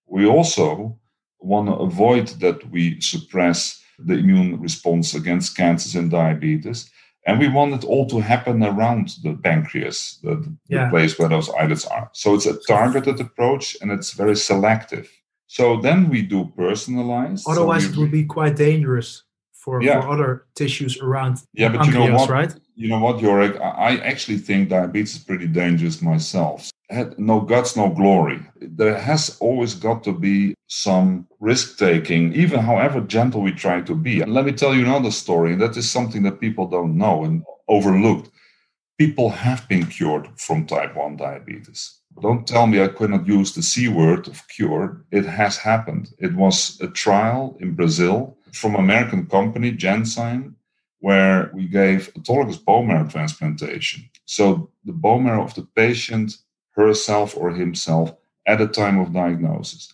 We 0.06 0.26
also 0.26 0.96
want 1.40 1.68
to 1.68 1.74
avoid 1.74 2.28
that 2.40 2.70
we 2.70 3.00
suppress 3.00 3.82
the 3.98 4.14
immune 4.14 4.60
response 4.60 5.14
against 5.14 5.56
cancers 5.56 5.96
and 5.96 6.10
diabetes. 6.10 6.88
And 7.26 7.40
we 7.40 7.48
want 7.48 7.74
it 7.74 7.84
all 7.84 8.06
to 8.10 8.20
happen 8.20 8.62
around 8.62 9.14
the 9.24 9.34
pancreas, 9.34 10.18
the, 10.22 10.56
yeah. 10.68 10.84
the 10.84 10.90
place 10.90 11.18
where 11.18 11.28
those 11.28 11.50
islets 11.50 11.86
are. 11.86 12.10
So 12.12 12.34
it's 12.34 12.46
a 12.46 12.60
targeted 12.68 13.20
approach 13.20 13.76
and 13.80 13.90
it's 13.90 14.12
very 14.12 14.36
selective. 14.36 15.10
So 15.52 15.76
then 15.76 16.08
we 16.08 16.22
do 16.22 16.50
personalized. 16.56 17.46
Otherwise, 17.46 17.84
so 17.84 17.90
it 17.90 17.96
would 17.98 18.10
be 18.10 18.24
quite 18.24 18.56
dangerous 18.56 19.24
for, 19.52 19.82
yeah. 19.82 20.00
for 20.00 20.08
other 20.08 20.46
tissues 20.54 20.98
around. 20.98 21.42
Yeah, 21.52 21.68
but 21.68 21.84
you 21.84 21.92
know 21.92 22.10
what? 22.14 22.30
Right? 22.30 22.54
You 22.74 22.88
know 22.88 23.00
what, 23.00 23.18
Jorik? 23.18 23.60
I 23.60 23.98
actually 23.98 24.38
think 24.38 24.70
diabetes 24.70 25.16
is 25.16 25.22
pretty 25.22 25.46
dangerous 25.46 26.00
myself. 26.00 26.70
No 27.18 27.42
guts, 27.42 27.76
no 27.76 27.90
glory. 27.90 28.40
There 28.62 28.98
has 28.98 29.36
always 29.40 29.74
got 29.74 30.02
to 30.04 30.12
be 30.12 30.54
some 30.68 31.26
risk 31.38 31.78
taking, 31.78 32.32
even 32.32 32.60
however 32.60 33.02
gentle 33.02 33.42
we 33.42 33.52
try 33.52 33.82
to 33.82 33.94
be. 33.94 34.22
And 34.22 34.32
let 34.32 34.46
me 34.46 34.52
tell 34.52 34.74
you 34.74 34.86
another 34.86 35.10
story. 35.10 35.52
and 35.52 35.60
That 35.60 35.76
is 35.76 35.90
something 35.90 36.22
that 36.22 36.40
people 36.40 36.66
don't 36.66 36.96
know 36.96 37.24
and 37.24 37.44
overlooked. 37.68 38.30
People 38.96 39.28
have 39.28 39.68
been 39.68 39.84
cured 39.84 40.30
from 40.38 40.64
type 40.64 40.96
1 40.96 41.16
diabetes 41.16 42.01
don't 42.20 42.46
tell 42.46 42.66
me 42.66 42.82
I 42.82 42.88
could 42.88 43.10
not 43.10 43.26
use 43.26 43.54
the 43.54 43.62
C 43.62 43.88
word 43.88 44.28
of 44.28 44.46
cure. 44.48 45.04
It 45.10 45.24
has 45.24 45.56
happened. 45.56 46.14
It 46.18 46.34
was 46.34 46.80
a 46.80 46.88
trial 46.88 47.56
in 47.60 47.74
Brazil 47.74 48.36
from 48.52 48.74
American 48.74 49.26
company 49.26 49.72
Genzyme, 49.72 50.54
where 51.00 51.50
we 51.54 51.66
gave 51.66 52.12
autologous 52.14 52.62
bone 52.62 52.86
marrow 52.88 53.08
transplantation. 53.08 54.08
So 54.24 54.70
the 54.84 54.92
bone 54.92 55.24
marrow 55.24 55.44
of 55.44 55.54
the 55.54 55.66
patient, 55.74 56.36
herself 56.72 57.36
or 57.36 57.50
himself, 57.50 58.14
at 58.46 58.58
the 58.58 58.68
time 58.68 58.98
of 58.98 59.12
diagnosis. 59.12 59.92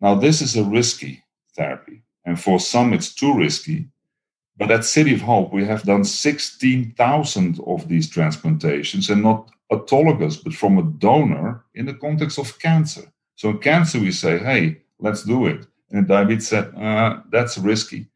Now, 0.00 0.14
this 0.14 0.42
is 0.42 0.56
a 0.56 0.64
risky 0.64 1.22
therapy, 1.56 2.02
and 2.24 2.40
for 2.40 2.60
some, 2.60 2.92
it's 2.92 3.14
too 3.14 3.34
risky. 3.34 3.88
But 4.56 4.70
at 4.70 4.84
City 4.84 5.14
of 5.14 5.20
Hope, 5.20 5.52
we 5.52 5.64
have 5.64 5.84
done 5.84 6.04
16,000 6.04 7.60
of 7.66 7.88
these 7.88 8.10
transplantations, 8.10 9.08
and 9.10 9.22
not 9.22 9.50
autologous, 9.72 10.42
but 10.42 10.54
from 10.54 10.78
a 10.78 10.82
donor 10.82 11.64
in 11.74 11.86
the 11.86 11.94
context 11.94 12.38
of 12.38 12.58
cancer. 12.58 13.12
So 13.36 13.50
in 13.50 13.58
cancer, 13.58 14.00
we 14.00 14.12
say, 14.12 14.38
hey, 14.38 14.82
let's 14.98 15.22
do 15.22 15.46
it. 15.46 15.66
And 15.90 16.06
diabetes 16.06 16.48
said, 16.48 16.74
uh, 16.74 17.20
that's 17.30 17.58
risky. 17.58 18.06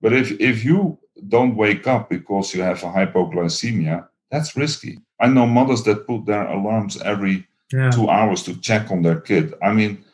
But 0.00 0.12
if, 0.12 0.32
if 0.40 0.64
you 0.64 0.98
don't 1.28 1.56
wake 1.56 1.86
up 1.86 2.10
because 2.10 2.54
you 2.54 2.62
have 2.62 2.82
a 2.82 2.86
hypoglycemia, 2.86 4.08
that's 4.30 4.56
risky. 4.56 4.98
I 5.20 5.28
know 5.28 5.46
mothers 5.46 5.84
that 5.84 6.06
put 6.06 6.26
their 6.26 6.46
alarms 6.46 7.00
every 7.02 7.46
yeah. 7.72 7.90
two 7.90 8.08
hours 8.08 8.42
to 8.44 8.60
check 8.60 8.90
on 8.90 9.02
their 9.02 9.20
kid. 9.20 9.54
I 9.62 9.72
mean, 9.72 10.04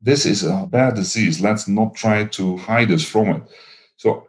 this 0.00 0.26
is 0.26 0.44
a 0.44 0.66
bad 0.70 0.94
disease. 0.94 1.40
Let's 1.40 1.66
not 1.66 1.94
try 1.94 2.24
to 2.24 2.56
hide 2.58 2.90
us 2.92 3.04
from 3.04 3.28
it. 3.28 3.42
So 3.96 4.28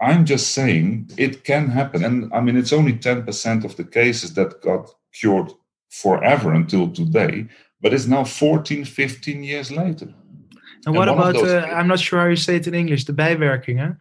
I'm 0.00 0.24
just 0.24 0.52
saying 0.52 1.10
it 1.16 1.44
can 1.44 1.68
happen. 1.68 2.04
And 2.04 2.32
I 2.32 2.40
mean, 2.40 2.56
it's 2.56 2.72
only 2.72 2.94
10% 2.94 3.64
of 3.64 3.76
the 3.76 3.84
cases 3.84 4.34
that 4.34 4.62
got 4.62 4.94
cured 5.18 5.52
forever 5.90 6.52
until 6.52 6.90
today, 6.90 7.46
but 7.80 7.92
it's 7.92 8.06
now 8.06 8.24
14, 8.24 8.84
15 8.84 9.42
years 9.42 9.70
later. 9.70 10.12
And 10.86 10.94
what 10.94 11.08
and 11.08 11.18
about, 11.18 11.36
uh, 11.36 11.66
I'm 11.72 11.88
not 11.88 12.00
sure 12.00 12.20
how 12.20 12.26
you 12.26 12.36
say 12.36 12.56
it 12.56 12.66
in 12.66 12.74
English, 12.74 13.04
the 13.04 13.12
bijwerkingen? 13.12 13.96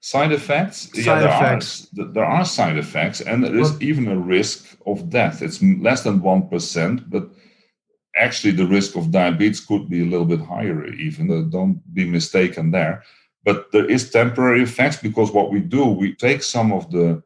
Side 0.00 0.32
effects? 0.32 0.88
Side 0.92 1.04
yeah, 1.04 1.18
there 1.20 1.28
effects. 1.28 1.88
Are, 1.98 2.04
there 2.12 2.24
are 2.24 2.44
side 2.44 2.78
effects, 2.78 3.20
and 3.20 3.44
there 3.44 3.58
is 3.58 3.72
what? 3.72 3.82
even 3.82 4.08
a 4.08 4.18
risk 4.18 4.76
of 4.86 5.10
death. 5.10 5.42
It's 5.42 5.62
less 5.62 6.02
than 6.04 6.20
1%, 6.20 7.10
but 7.10 7.28
actually 8.16 8.52
the 8.52 8.66
risk 8.66 8.96
of 8.96 9.10
diabetes 9.10 9.60
could 9.60 9.88
be 9.88 10.02
a 10.02 10.06
little 10.06 10.24
bit 10.24 10.40
higher, 10.40 10.86
even. 10.94 11.50
Don't 11.50 11.82
be 11.94 12.04
mistaken 12.04 12.70
there. 12.70 13.02
But 13.44 13.72
there 13.72 13.86
is 13.86 14.10
temporary 14.10 14.62
effects 14.62 14.96
because 14.96 15.32
what 15.32 15.50
we 15.50 15.60
do, 15.60 15.84
we 15.86 16.14
take 16.14 16.42
some 16.42 16.72
of 16.72 16.90
the 16.90 17.22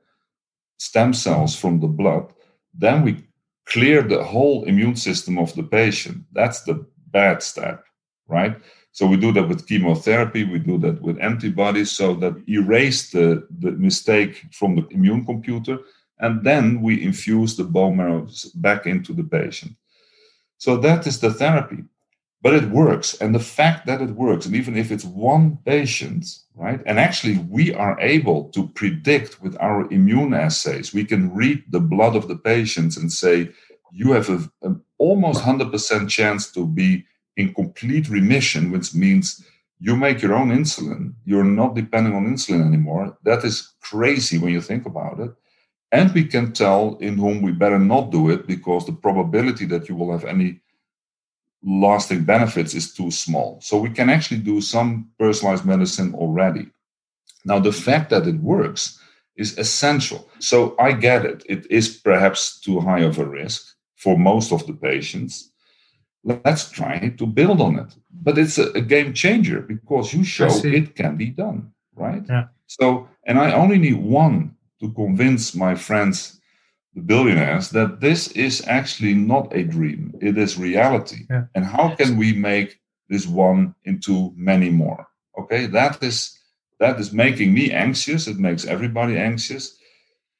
stem 0.78 1.12
cells 1.12 1.56
from 1.56 1.80
the 1.80 1.88
blood, 1.88 2.32
then 2.76 3.02
we 3.02 3.24
clear 3.66 4.02
the 4.02 4.22
whole 4.22 4.64
immune 4.64 4.96
system 4.96 5.38
of 5.38 5.54
the 5.54 5.62
patient. 5.62 6.24
That's 6.32 6.62
the 6.62 6.86
bad 7.10 7.42
step, 7.42 7.84
right? 8.28 8.56
So 8.92 9.06
we 9.06 9.16
do 9.16 9.32
that 9.32 9.48
with 9.48 9.66
chemotherapy, 9.66 10.44
we 10.44 10.58
do 10.58 10.78
that 10.78 11.02
with 11.02 11.18
antibodies, 11.18 11.90
so 11.90 12.14
that 12.14 12.36
erase 12.48 13.10
the, 13.10 13.46
the 13.58 13.72
mistake 13.72 14.44
from 14.52 14.76
the 14.76 14.86
immune 14.90 15.24
computer, 15.24 15.78
and 16.20 16.44
then 16.44 16.80
we 16.80 17.02
infuse 17.02 17.56
the 17.56 17.64
bone 17.64 17.96
marrow 17.96 18.28
back 18.54 18.86
into 18.86 19.12
the 19.12 19.24
patient. 19.24 19.72
So 20.58 20.76
that 20.76 21.06
is 21.06 21.18
the 21.18 21.32
therapy. 21.32 21.84
But 22.44 22.54
it 22.54 22.68
works. 22.68 23.14
And 23.22 23.34
the 23.34 23.40
fact 23.40 23.86
that 23.86 24.02
it 24.02 24.10
works, 24.10 24.44
and 24.44 24.54
even 24.54 24.76
if 24.76 24.92
it's 24.92 25.06
one 25.06 25.58
patient, 25.64 26.26
right? 26.54 26.78
And 26.84 27.00
actually, 27.00 27.38
we 27.38 27.72
are 27.72 27.98
able 27.98 28.50
to 28.50 28.68
predict 28.68 29.40
with 29.40 29.56
our 29.60 29.90
immune 29.90 30.34
assays, 30.34 30.92
we 30.92 31.06
can 31.06 31.34
read 31.34 31.64
the 31.70 31.80
blood 31.80 32.14
of 32.14 32.28
the 32.28 32.36
patients 32.36 32.98
and 32.98 33.10
say, 33.10 33.48
you 33.90 34.12
have 34.12 34.28
an 34.60 34.82
almost 34.98 35.42
100% 35.42 36.10
chance 36.10 36.52
to 36.52 36.66
be 36.66 37.06
in 37.38 37.54
complete 37.54 38.10
remission, 38.10 38.70
which 38.70 38.94
means 38.94 39.42
you 39.80 39.96
make 39.96 40.20
your 40.20 40.34
own 40.34 40.50
insulin. 40.50 41.14
You're 41.24 41.44
not 41.44 41.74
depending 41.74 42.14
on 42.14 42.26
insulin 42.26 42.66
anymore. 42.66 43.16
That 43.24 43.42
is 43.44 43.72
crazy 43.80 44.36
when 44.36 44.52
you 44.52 44.60
think 44.60 44.84
about 44.84 45.18
it. 45.18 45.32
And 45.92 46.12
we 46.12 46.26
can 46.26 46.52
tell 46.52 46.98
in 47.00 47.16
whom 47.16 47.40
we 47.40 47.52
better 47.52 47.78
not 47.78 48.10
do 48.10 48.28
it 48.28 48.46
because 48.46 48.84
the 48.84 48.92
probability 48.92 49.64
that 49.66 49.88
you 49.88 49.94
will 49.94 50.12
have 50.12 50.26
any 50.26 50.60
lasting 51.64 52.24
benefits 52.24 52.74
is 52.74 52.92
too 52.92 53.10
small. 53.10 53.58
So 53.62 53.78
we 53.78 53.90
can 53.90 54.10
actually 54.10 54.40
do 54.40 54.60
some 54.60 55.10
personalized 55.18 55.64
medicine 55.64 56.14
already. 56.14 56.68
Now, 57.44 57.58
the 57.58 57.72
fact 57.72 58.10
that 58.10 58.26
it 58.26 58.36
works 58.36 58.98
is 59.36 59.58
essential. 59.58 60.28
So 60.38 60.74
I 60.78 60.92
get 60.92 61.24
it. 61.24 61.44
It 61.48 61.66
is 61.70 61.88
perhaps 61.88 62.60
too 62.60 62.80
high 62.80 63.00
of 63.00 63.18
a 63.18 63.24
risk 63.24 63.74
for 63.96 64.18
most 64.18 64.52
of 64.52 64.66
the 64.66 64.74
patients 64.74 65.50
let's 66.24 66.70
try 66.70 67.14
to 67.18 67.26
build 67.26 67.60
on 67.60 67.78
it. 67.78 67.94
But 68.10 68.38
it's 68.38 68.58
a, 68.58 68.70
a 68.72 68.80
game 68.80 69.12
changer 69.12 69.60
because 69.60 70.14
you 70.14 70.24
show 70.24 70.48
it 70.64 70.96
can 70.96 71.16
be 71.16 71.26
done, 71.26 71.72
right? 71.94 72.24
Yeah. 72.28 72.46
So, 72.66 73.08
and 73.26 73.38
I 73.38 73.52
only 73.52 73.78
need 73.78 73.96
one 73.96 74.56
to 74.80 74.90
convince 74.92 75.54
my 75.54 75.74
friends, 75.74 76.40
billionaires, 77.06 77.70
that 77.70 78.00
this 78.00 78.28
is 78.32 78.62
actually 78.66 79.14
not 79.14 79.54
a 79.54 79.64
dream, 79.64 80.14
it 80.20 80.38
is 80.38 80.58
reality. 80.58 81.26
Yeah. 81.30 81.44
And 81.54 81.64
how 81.64 81.94
can 81.94 82.16
we 82.16 82.32
make 82.32 82.80
this 83.08 83.26
one 83.26 83.74
into 83.84 84.32
many 84.36 84.70
more? 84.70 85.06
Okay, 85.38 85.66
that 85.66 86.02
is 86.02 86.38
that 86.80 86.98
is 87.00 87.12
making 87.12 87.54
me 87.54 87.70
anxious. 87.72 88.26
It 88.26 88.38
makes 88.38 88.64
everybody 88.64 89.16
anxious. 89.16 89.76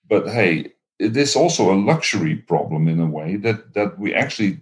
But 0.08 0.28
hey, 0.28 0.74
it 0.98 1.16
is 1.16 1.36
also 1.36 1.72
a 1.72 1.82
luxury 1.90 2.36
problem 2.36 2.88
in 2.88 3.00
a 3.00 3.06
way 3.06 3.36
that 3.36 3.74
that 3.74 3.98
we 3.98 4.14
actually 4.14 4.60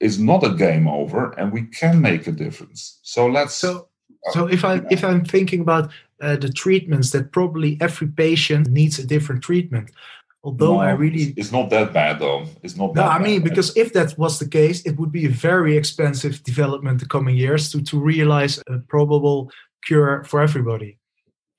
is 0.00 0.18
not 0.18 0.44
a 0.44 0.54
game 0.54 0.86
over 0.86 1.32
and 1.32 1.52
we 1.52 1.62
can 1.62 2.00
make 2.00 2.26
a 2.26 2.32
difference 2.32 3.00
so 3.02 3.26
let's 3.26 3.54
so 3.54 3.88
so 4.30 4.46
if 4.46 4.64
i 4.64 4.80
if 4.90 5.02
i'm 5.04 5.24
thinking 5.24 5.60
about 5.60 5.90
uh, 6.20 6.36
the 6.36 6.52
treatments 6.52 7.10
that 7.10 7.32
probably 7.32 7.76
every 7.80 8.08
patient 8.08 8.68
needs 8.68 8.98
a 8.98 9.06
different 9.06 9.42
treatment 9.42 9.90
although 10.44 10.74
no, 10.74 10.80
i 10.80 10.90
really 10.90 11.34
it's 11.36 11.52
not 11.52 11.68
that 11.70 11.92
bad 11.92 12.18
though. 12.18 12.46
It's 12.62 12.76
not 12.76 12.94
no 12.94 13.02
i 13.02 13.18
mean 13.18 13.42
because 13.42 13.76
if 13.76 13.92
that 13.92 14.16
was 14.18 14.38
the 14.38 14.48
case 14.48 14.86
it 14.86 14.96
would 14.98 15.12
be 15.12 15.26
a 15.26 15.30
very 15.30 15.76
expensive 15.76 16.42
development 16.44 17.00
the 17.00 17.06
coming 17.06 17.36
years 17.36 17.70
to 17.72 17.82
to 17.82 17.98
realize 17.98 18.58
a 18.68 18.78
probable 18.88 19.50
cure 19.86 20.24
for 20.24 20.40
everybody. 20.40 20.98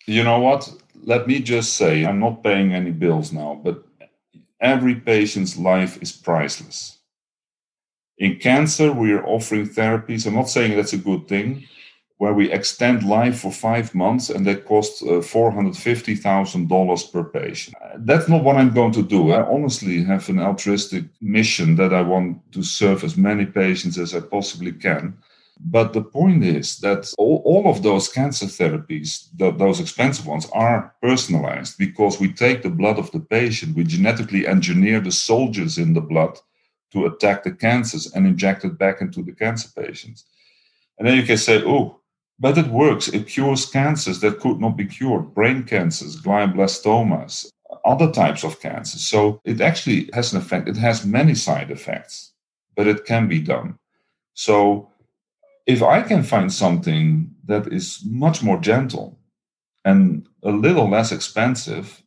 You 0.05 0.23
know 0.23 0.39
what? 0.39 0.71
Let 1.03 1.27
me 1.27 1.39
just 1.39 1.75
say 1.75 2.05
i'm 2.05 2.19
not 2.19 2.43
paying 2.43 2.73
any 2.73 2.91
bills 2.91 3.31
now 3.31 3.59
but 3.63 3.83
every 4.59 4.95
patient's 4.95 5.57
life 5.57 6.01
is 6.01 6.11
priceless. 6.11 6.97
In 8.17 8.37
cancer, 8.37 8.91
we 8.91 9.13
are 9.13 9.25
offering 9.25 9.67
therapies. 9.67 10.27
I'm 10.27 10.35
not 10.35 10.49
saying 10.49 10.75
that's 10.75 10.93
a 10.93 10.97
good 10.97 11.27
thing, 11.27 11.65
where 12.19 12.33
we 12.33 12.51
extend 12.51 13.03
life 13.03 13.39
for 13.39 13.51
five 13.51 13.95
months 13.95 14.29
and 14.29 14.45
that 14.45 14.65
costs 14.65 15.01
uh, 15.01 15.21
$450,000 15.21 17.11
per 17.13 17.23
patient. 17.23 17.77
That's 17.99 18.27
not 18.27 18.43
what 18.43 18.57
I'm 18.57 18.73
going 18.73 18.91
to 18.91 19.01
do. 19.01 19.31
I 19.31 19.47
honestly 19.49 20.03
have 20.03 20.27
an 20.27 20.39
altruistic 20.39 21.05
mission 21.21 21.77
that 21.77 21.93
I 21.93 22.01
want 22.01 22.51
to 22.51 22.61
serve 22.61 23.05
as 23.05 23.15
many 23.15 23.45
patients 23.45 23.97
as 23.97 24.13
I 24.13 24.19
possibly 24.19 24.73
can. 24.73 25.17
But 25.61 25.93
the 25.93 26.01
point 26.01 26.43
is 26.43 26.79
that 26.79 27.13
all, 27.17 27.41
all 27.45 27.69
of 27.69 27.83
those 27.83 28.09
cancer 28.09 28.47
therapies, 28.47 29.29
the, 29.37 29.51
those 29.51 29.79
expensive 29.79 30.27
ones, 30.27 30.45
are 30.51 30.93
personalized 31.01 31.77
because 31.77 32.19
we 32.19 32.33
take 32.33 32.63
the 32.63 32.69
blood 32.69 32.99
of 32.99 33.11
the 33.11 33.21
patient, 33.21 33.77
we 33.77 33.85
genetically 33.85 34.45
engineer 34.45 34.99
the 34.99 35.11
soldiers 35.11 35.77
in 35.77 35.93
the 35.93 36.01
blood 36.01 36.37
to 36.91 37.05
attack 37.05 37.43
the 37.43 37.51
cancers 37.51 38.11
and 38.13 38.27
inject 38.27 38.65
it 38.65 38.77
back 38.77 38.99
into 38.99 39.23
the 39.23 39.31
cancer 39.31 39.69
patients. 39.73 40.25
And 40.97 41.07
then 41.07 41.15
you 41.15 41.23
can 41.23 41.37
say, 41.37 41.63
oh, 41.65 41.98
but 42.39 42.57
it 42.57 42.67
works. 42.67 43.07
It 43.09 43.27
cures 43.27 43.65
cancers 43.65 44.21
that 44.21 44.39
could 44.39 44.59
not 44.59 44.77
be 44.77 44.85
cured 44.85 45.33
brain 45.33 45.63
cancers, 45.63 46.21
glioblastomas, 46.21 47.51
other 47.85 48.11
types 48.11 48.43
of 48.43 48.59
cancers. 48.59 49.05
So 49.05 49.41
it 49.43 49.61
actually 49.61 50.09
has 50.13 50.33
an 50.33 50.39
effect. 50.39 50.67
It 50.67 50.77
has 50.77 51.05
many 51.05 51.35
side 51.35 51.71
effects, 51.71 52.33
but 52.75 52.87
it 52.87 53.05
can 53.05 53.27
be 53.27 53.39
done. 53.39 53.77
So 54.33 54.91
if 55.67 55.83
I 55.83 56.01
can 56.01 56.23
find 56.23 56.51
something 56.51 57.29
that 57.45 57.71
is 57.71 58.01
much 58.05 58.41
more 58.41 58.59
gentle 58.59 59.19
and 59.83 60.27
a 60.43 60.51
little 60.51 60.89
less 60.89 61.11
expensive, 61.11 62.01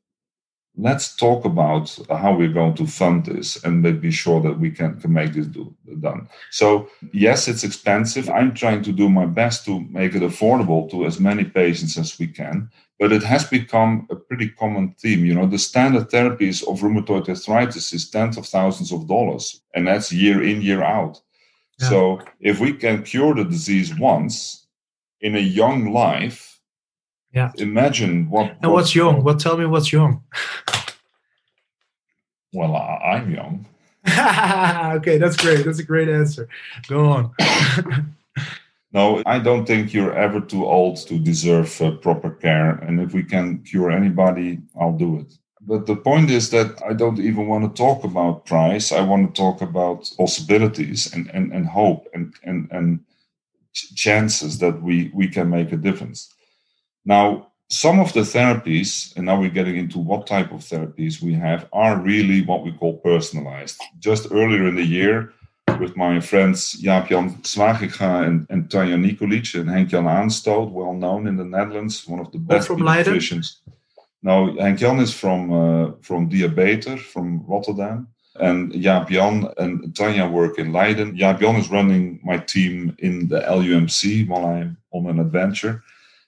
let's 0.76 1.14
talk 1.14 1.44
about 1.44 1.96
how 2.08 2.34
we're 2.34 2.52
going 2.52 2.74
to 2.74 2.86
fund 2.86 3.26
this 3.26 3.62
and 3.62 3.82
be 4.00 4.10
sure 4.10 4.40
that 4.40 4.58
we 4.58 4.70
can, 4.70 4.98
can 5.00 5.12
make 5.12 5.34
this 5.34 5.46
do, 5.46 5.74
done. 6.00 6.28
So, 6.50 6.88
yes, 7.12 7.46
it's 7.46 7.64
expensive. 7.64 8.30
I'm 8.30 8.54
trying 8.54 8.82
to 8.84 8.92
do 8.92 9.08
my 9.10 9.26
best 9.26 9.64
to 9.66 9.80
make 9.90 10.14
it 10.14 10.22
affordable 10.22 10.90
to 10.90 11.04
as 11.04 11.20
many 11.20 11.44
patients 11.44 11.98
as 11.98 12.18
we 12.18 12.26
can, 12.26 12.70
but 12.98 13.12
it 13.12 13.22
has 13.22 13.44
become 13.44 14.06
a 14.10 14.16
pretty 14.16 14.48
common 14.48 14.94
theme. 14.98 15.26
You 15.26 15.34
know, 15.34 15.46
the 15.46 15.58
standard 15.58 16.08
therapies 16.08 16.66
of 16.66 16.80
rheumatoid 16.80 17.28
arthritis 17.28 17.92
is 17.92 18.08
tens 18.08 18.38
of 18.38 18.46
thousands 18.46 18.92
of 18.92 19.06
dollars, 19.06 19.60
and 19.74 19.86
that's 19.86 20.10
year 20.10 20.42
in, 20.42 20.62
year 20.62 20.82
out. 20.82 21.20
Yeah. 21.80 21.88
So, 21.90 22.20
if 22.40 22.60
we 22.60 22.72
can 22.72 23.02
cure 23.02 23.34
the 23.34 23.44
disease 23.44 23.94
once 23.98 24.66
in 25.20 25.36
a 25.36 25.40
young 25.40 25.92
life, 25.92 26.51
yeah. 27.32 27.50
Imagine 27.56 28.28
what. 28.28 28.56
And 28.62 28.72
what's 28.72 28.94
young? 28.94 29.24
What 29.24 29.40
tell 29.40 29.56
me 29.56 29.66
what's 29.66 29.92
young? 29.92 30.22
well, 32.52 32.76
I, 32.76 33.18
am 33.18 33.30
young. 33.30 33.66
okay, 34.96 35.16
that's 35.16 35.36
great. 35.36 35.64
That's 35.64 35.78
a 35.78 35.84
great 35.84 36.08
answer. 36.08 36.48
Go 36.88 37.06
on. 37.06 37.34
no, 38.92 39.22
I 39.24 39.38
don't 39.38 39.64
think 39.64 39.94
you're 39.94 40.14
ever 40.14 40.40
too 40.40 40.66
old 40.66 40.96
to 41.06 41.18
deserve 41.18 41.80
uh, 41.80 41.92
proper 41.92 42.30
care. 42.30 42.72
And 42.72 43.00
if 43.00 43.14
we 43.14 43.22
can 43.22 43.60
cure 43.60 43.90
anybody, 43.90 44.58
I'll 44.78 44.96
do 44.96 45.20
it. 45.20 45.32
But 45.64 45.86
the 45.86 45.96
point 45.96 46.30
is 46.30 46.50
that 46.50 46.82
I 46.86 46.92
don't 46.92 47.20
even 47.20 47.46
want 47.46 47.64
to 47.64 47.82
talk 47.82 48.04
about 48.04 48.44
price. 48.44 48.90
I 48.90 49.00
want 49.00 49.32
to 49.32 49.40
talk 49.40 49.62
about 49.62 50.10
possibilities 50.18 51.12
and, 51.14 51.30
and, 51.32 51.52
and 51.52 51.66
hope 51.66 52.08
and, 52.12 52.34
and, 52.42 52.68
and 52.72 53.00
chances 53.72 54.58
that 54.58 54.82
we, 54.82 55.12
we 55.14 55.28
can 55.28 55.48
make 55.48 55.70
a 55.72 55.76
difference. 55.76 56.34
Now, 57.04 57.48
some 57.68 58.00
of 58.00 58.12
the 58.12 58.20
therapies, 58.20 59.16
and 59.16 59.26
now 59.26 59.40
we're 59.40 59.48
getting 59.48 59.76
into 59.76 59.98
what 59.98 60.26
type 60.26 60.52
of 60.52 60.60
therapies 60.60 61.22
we 61.22 61.32
have, 61.34 61.68
are 61.72 61.96
really 61.96 62.42
what 62.42 62.62
we 62.64 62.72
call 62.72 62.98
personalized. 62.98 63.80
Just 63.98 64.30
earlier 64.30 64.66
in 64.66 64.76
the 64.76 64.84
year, 64.84 65.32
with 65.80 65.96
my 65.96 66.20
friends 66.20 66.80
Jaap-Jan 66.82 67.42
Zwaginga 67.42 68.26
and, 68.26 68.46
and 68.50 68.68
Tanja 68.68 68.98
Nikolic 68.98 69.58
and 69.58 69.68
Henk-Jan 69.68 70.04
Aanstoot, 70.04 70.70
well 70.70 70.92
known 70.92 71.26
in 71.26 71.36
the 71.36 71.44
Netherlands, 71.44 72.06
one 72.06 72.20
of 72.20 72.30
the 72.32 72.38
best 72.38 72.66
from 72.66 72.80
pediatricians. 72.80 73.56
No, 74.22 74.54
Henk-Jan 74.60 74.98
is 75.00 75.12
from 75.14 75.52
uh, 75.52 75.92
from 76.00 76.28
Diabeter, 76.28 76.96
from 76.96 77.44
Rotterdam. 77.46 78.08
And 78.36 78.72
Jaap 78.72 79.10
Jan 79.10 79.48
and 79.58 79.94
Tanya 79.94 80.26
work 80.26 80.58
in 80.58 80.72
Leiden. 80.72 81.16
Jaap 81.16 81.40
Jan 81.40 81.56
is 81.56 81.70
running 81.70 82.20
my 82.24 82.38
team 82.38 82.96
in 82.98 83.28
the 83.28 83.40
LUMC 83.40 84.26
while 84.26 84.46
I'm 84.46 84.78
on 84.90 85.06
an 85.06 85.18
adventure. 85.20 85.82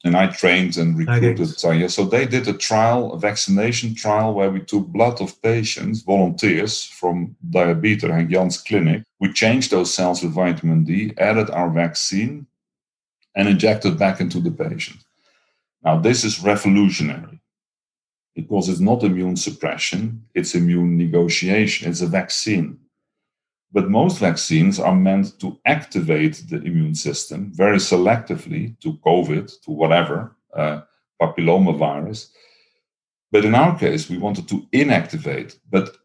And 0.05 0.17
I 0.17 0.27
trained 0.27 0.77
and 0.77 0.99
recruited 0.99 1.49
okay. 1.65 1.89
So 1.89 2.05
they 2.05 2.27
did 2.27 2.47
a 2.47 2.53
trial, 2.53 3.15
a 3.15 3.19
vaccination 3.19 3.95
trial, 3.95 4.35
where 4.35 4.51
we 4.51 4.61
took 4.61 4.87
blood 4.89 5.21
of 5.23 5.41
patients, 5.41 6.03
volunteers 6.03 6.85
from 6.85 7.35
Diabeter 7.49 8.13
and 8.13 8.31
Jan's 8.31 8.61
clinic. 8.61 9.03
We 9.19 9.33
changed 9.33 9.71
those 9.71 9.95
cells 9.95 10.23
with 10.23 10.35
vitamin 10.35 10.85
D, 10.85 11.15
added 11.17 11.49
our 11.51 11.71
vaccine, 11.71 12.47
and 13.35 13.49
injected 13.49 13.99
back 13.99 14.21
into 14.21 14.41
the 14.41 14.51
patient. 14.51 14.99
Now, 15.83 15.99
this 15.99 16.23
is 16.23 16.43
revolutionary 16.43 17.41
because 18.35 18.69
it's 18.69 18.81
not 18.81 19.05
immune 19.05 19.37
suppression, 19.37 20.25
it's 20.35 20.55
immune 20.55 20.97
negotiation, 20.99 21.89
it's 21.89 22.01
a 22.01 22.07
vaccine. 22.07 22.79
But 23.75 23.91
most 23.91 24.21
vaccines 24.21 24.79
are 24.79 24.95
meant 24.95 25.41
to 25.41 25.59
activate 25.67 26.45
the 26.49 26.63
immune 26.63 26.95
system 26.95 27.51
very 27.53 27.79
selectively 27.79 28.79
to 28.81 28.93
COVID, 29.05 29.47
to 29.63 29.71
whatever, 29.73 30.37
uh, 30.57 30.83
papilloma 31.21 31.77
virus. 31.77 32.31
But 33.33 33.45
in 33.45 33.57
our 33.57 33.77
case, 33.77 34.09
we 34.09 34.17
wanted 34.17 34.47
to 34.49 34.65
inactivate, 34.73 35.59
but 35.69 35.97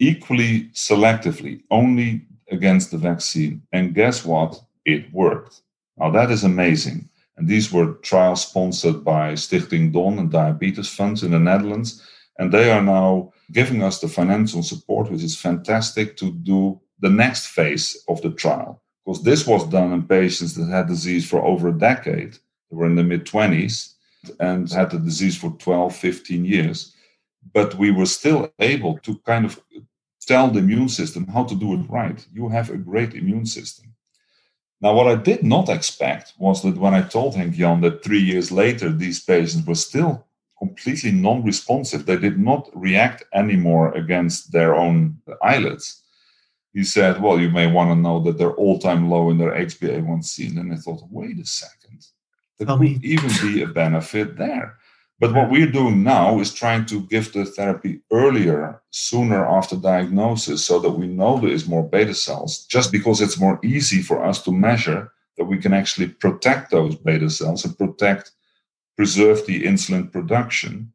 equally 0.00 0.70
selectively, 0.74 1.62
only 1.70 2.26
against 2.50 2.90
the 2.90 2.98
vaccine. 2.98 3.62
And 3.72 3.94
guess 3.94 4.24
what? 4.24 4.60
It 4.84 5.12
worked. 5.12 5.62
Now, 5.96 6.10
that 6.10 6.32
is 6.32 6.42
amazing. 6.42 7.08
And 7.36 7.46
these 7.46 7.72
were 7.72 7.94
trials 8.02 8.42
sponsored 8.42 9.04
by 9.04 9.34
Stichting 9.34 9.92
Don 9.92 10.18
and 10.18 10.30
Diabetes 10.30 10.88
Funds 10.88 11.22
in 11.22 11.30
the 11.30 11.38
Netherlands. 11.38 12.02
And 12.38 12.50
they 12.50 12.72
are 12.72 12.82
now 12.82 13.32
giving 13.52 13.84
us 13.84 14.00
the 14.00 14.08
financial 14.08 14.64
support, 14.64 15.10
which 15.10 15.22
is 15.22 15.36
fantastic, 15.36 16.16
to 16.16 16.32
do 16.32 16.80
the 17.00 17.10
next 17.10 17.46
phase 17.48 17.96
of 18.08 18.20
the 18.22 18.30
trial. 18.30 18.82
Because 19.04 19.22
this 19.22 19.46
was 19.46 19.68
done 19.68 19.92
in 19.92 20.02
patients 20.02 20.54
that 20.54 20.68
had 20.68 20.88
disease 20.88 21.28
for 21.28 21.44
over 21.44 21.68
a 21.68 21.78
decade. 21.78 22.34
They 22.70 22.76
were 22.76 22.86
in 22.86 22.96
the 22.96 23.04
mid 23.04 23.24
20s 23.24 23.94
and 24.40 24.70
had 24.70 24.90
the 24.90 24.98
disease 24.98 25.36
for 25.36 25.50
12, 25.50 25.94
15 25.94 26.44
years. 26.44 26.94
But 27.52 27.76
we 27.76 27.90
were 27.90 28.06
still 28.06 28.52
able 28.58 28.98
to 28.98 29.16
kind 29.18 29.44
of 29.44 29.60
tell 30.20 30.50
the 30.50 30.58
immune 30.58 30.88
system 30.88 31.26
how 31.28 31.44
to 31.44 31.54
do 31.54 31.74
it 31.74 31.88
right. 31.88 32.26
You 32.32 32.48
have 32.48 32.70
a 32.70 32.76
great 32.76 33.14
immune 33.14 33.46
system. 33.46 33.94
Now, 34.80 34.94
what 34.94 35.06
I 35.06 35.14
did 35.14 35.42
not 35.42 35.68
expect 35.68 36.34
was 36.38 36.62
that 36.62 36.76
when 36.76 36.92
I 36.92 37.02
told 37.02 37.34
Henk 37.34 37.54
Jan 37.54 37.80
that 37.80 38.04
three 38.04 38.20
years 38.20 38.52
later 38.52 38.90
these 38.90 39.20
patients 39.20 39.66
were 39.66 39.74
still 39.74 40.26
completely 40.58 41.12
non 41.12 41.44
responsive, 41.44 42.04
they 42.04 42.16
did 42.16 42.38
not 42.38 42.68
react 42.74 43.24
anymore 43.32 43.92
against 43.92 44.52
their 44.52 44.74
own 44.74 45.18
islets. 45.42 46.02
He 46.76 46.84
said, 46.84 47.22
Well, 47.22 47.40
you 47.40 47.48
may 47.48 47.66
want 47.66 47.88
to 47.90 47.94
know 47.96 48.20
that 48.20 48.36
they're 48.36 48.60
all 48.62 48.78
time 48.78 49.08
low 49.08 49.30
in 49.30 49.38
their 49.38 49.52
HbA1c. 49.52 50.48
And 50.48 50.58
then 50.58 50.72
I 50.72 50.76
thought, 50.76 51.10
Wait 51.10 51.38
a 51.38 51.46
second, 51.46 52.04
there 52.58 52.66
Tell 52.66 52.76
could 52.76 52.84
me. 52.84 53.00
even 53.02 53.30
be 53.40 53.62
a 53.62 53.66
benefit 53.66 54.36
there. 54.36 54.76
But 55.18 55.32
what 55.32 55.50
we're 55.50 55.72
doing 55.72 56.02
now 56.02 56.38
is 56.38 56.52
trying 56.52 56.84
to 56.86 57.00
give 57.06 57.32
the 57.32 57.46
therapy 57.46 58.00
earlier, 58.12 58.82
sooner 58.90 59.46
after 59.46 59.74
diagnosis, 59.76 60.66
so 60.66 60.78
that 60.80 60.90
we 60.90 61.06
know 61.06 61.38
there 61.40 61.48
is 61.48 61.66
more 61.66 61.82
beta 61.82 62.12
cells, 62.12 62.66
just 62.66 62.92
because 62.92 63.22
it's 63.22 63.40
more 63.40 63.58
easy 63.64 64.02
for 64.02 64.22
us 64.22 64.42
to 64.42 64.52
measure 64.52 65.10
that 65.38 65.46
we 65.46 65.56
can 65.56 65.72
actually 65.72 66.08
protect 66.08 66.70
those 66.70 66.94
beta 66.94 67.30
cells 67.30 67.64
and 67.64 67.78
protect, 67.78 68.32
preserve 68.98 69.46
the 69.46 69.62
insulin 69.62 70.12
production. 70.12 70.92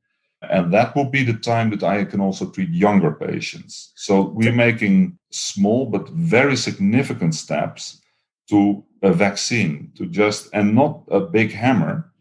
And 0.49 0.73
that 0.73 0.95
will 0.95 1.06
be 1.06 1.23
the 1.23 1.34
time 1.34 1.69
that 1.69 1.84
I 1.84 2.04
can 2.04 2.19
also 2.19 2.49
treat 2.49 2.69
younger 2.69 3.12
patients. 3.12 3.91
So 3.95 4.30
we're 4.30 4.51
making 4.51 5.17
small 5.32 5.86
but 5.86 6.10
very 6.10 6.56
significant 6.56 7.36
steps 7.36 8.01
to 8.49 8.84
a 9.04 9.13
vaccine, 9.13 9.91
to 9.97 10.06
just, 10.08 10.49
and 10.54 10.75
not 10.75 11.04
a 11.10 11.19
big 11.19 11.51
hammer, 11.51 12.12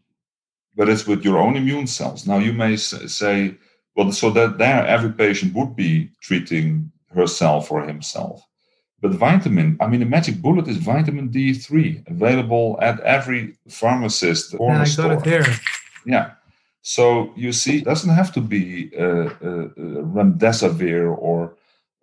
but 0.75 0.87
it's 0.87 1.07
with 1.07 1.23
your 1.23 1.39
own 1.39 1.55
immune 1.55 1.87
cells. 1.87 2.27
Now, 2.27 2.37
you 2.37 2.53
may 2.53 2.75
say, 2.77 3.57
well, 3.95 4.11
so 4.11 4.29
that 4.31 4.57
there 4.57 4.85
every 4.85 5.11
patient 5.11 5.53
would 5.55 5.75
be 5.75 6.11
treating 6.21 6.91
herself 7.13 7.71
or 7.71 7.83
himself. 7.83 8.45
But 9.01 9.11
vitamin, 9.13 9.77
I 9.81 9.87
mean, 9.87 9.99
the 9.99 10.05
magic 10.05 10.41
bullet 10.41 10.67
is 10.67 10.77
vitamin 10.77 11.29
D3, 11.29 12.07
available 12.07 12.77
at 12.81 12.99
every 12.99 13.57
pharmacist. 13.67 14.55
Corner 14.55 14.75
yeah, 14.75 14.81
I 14.81 14.85
got 14.85 14.89
store. 14.89 15.13
it 15.13 15.23
there. 15.23 15.45
Yeah. 16.05 16.31
So 16.81 17.31
you 17.35 17.51
see, 17.51 17.77
it 17.79 17.85
doesn't 17.85 18.09
have 18.09 18.31
to 18.33 18.41
be 18.41 18.91
uh, 18.97 19.03
uh, 19.03 19.07
uh 19.07 20.03
remdesivir 20.17 21.15
or. 21.17 21.55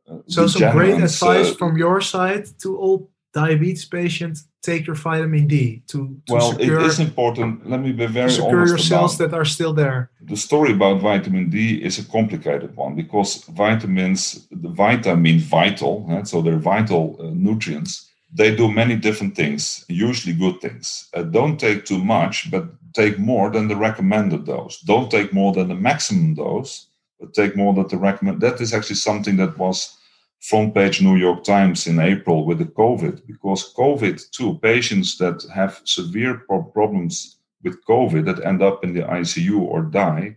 Uh, 0.09 0.19
so, 0.27 0.47
some 0.47 0.73
great 0.73 0.95
advice 0.95 1.51
uh, 1.51 1.55
from 1.55 1.77
your 1.77 2.01
side 2.01 2.47
to 2.61 2.79
all 2.79 3.11
diabetes 3.35 3.85
patients 3.85 4.49
take 4.63 4.87
your 4.87 4.97
vitamin 4.97 5.47
D 5.47 5.83
to, 5.89 6.17
to 6.27 6.33
well, 6.33 6.53
secure, 6.53 6.81
it 6.81 6.87
is 6.87 6.99
important. 6.99 7.69
Let 7.69 7.81
me 7.81 7.93
be 7.93 8.07
very 8.07 8.31
secure 8.31 8.67
your 8.67 8.79
cells 8.79 9.19
that 9.19 9.33
are 9.35 9.45
still 9.45 9.73
there. 9.73 10.11
The 10.23 10.37
story 10.37 10.73
about 10.73 11.01
vitamin 11.01 11.51
D 11.51 11.83
is 11.83 11.99
a 11.99 12.05
complicated 12.05 12.75
one 12.75 12.95
because 12.95 13.45
vitamins, 13.45 14.47
the 14.51 14.69
vitamin 14.69 15.39
vital, 15.39 16.07
right? 16.09 16.27
so 16.27 16.43
they're 16.43 16.59
vital 16.59 17.17
uh, 17.21 17.31
nutrients. 17.35 18.08
They 18.33 18.55
do 18.55 18.71
many 18.71 18.97
different 18.97 19.35
things, 19.35 19.85
usually 19.89 20.35
good 20.35 20.61
things. 20.61 21.09
Uh, 21.15 21.23
don't 21.23 21.59
take 21.59 21.87
too 21.87 22.03
much, 22.05 22.51
but 22.51 22.67
take 22.93 23.19
more 23.19 23.51
than 23.51 23.69
the 23.69 23.77
recommended 23.77 24.45
dose. 24.45 24.81
Don't 24.81 25.11
take 25.11 25.33
more 25.33 25.53
than 25.53 25.69
the 25.69 25.75
maximum 25.75 26.35
dose, 26.35 26.89
but 27.19 27.33
take 27.33 27.57
more 27.57 27.73
than 27.73 27.89
the 27.89 27.97
recommend. 27.97 28.41
That 28.41 28.61
is 28.61 28.75
actually 28.75 28.97
something 28.97 29.37
that 29.37 29.57
was 29.57 29.97
front 30.41 30.75
page 30.75 31.01
New 31.03 31.17
York 31.17 31.43
Times 31.43 31.87
in 31.87 31.99
April 31.99 32.45
with 32.45 32.59
the 32.59 32.67
COVID, 32.67 33.27
because 33.27 33.75
COVID 33.75 34.31
too, 34.31 34.59
patients 34.63 35.19
that 35.19 35.45
have 35.53 35.81
severe 35.85 36.43
problems 36.73 37.39
with 37.65 37.85
COVID 37.87 38.25
that 38.27 38.45
end 38.45 38.63
up 38.63 38.85
in 38.85 38.93
the 38.95 39.03
ICU 39.03 39.61
or 39.61 39.83
die, 39.83 40.37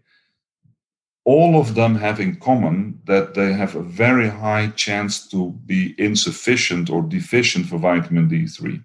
all 1.23 1.60
of 1.60 1.75
them 1.75 1.95
have 1.95 2.19
in 2.19 2.36
common 2.38 2.99
that 3.05 3.36
they 3.36 3.53
have 3.53 3.75
a 3.75 3.84
very 3.84 4.29
high 4.29 4.67
chance 4.69 5.27
to 5.27 5.51
be 5.65 5.95
insufficient 5.97 6.89
or 6.89 7.01
deficient 7.03 7.67
for 7.67 7.77
vitamin 7.77 8.29
D3. 8.29 8.84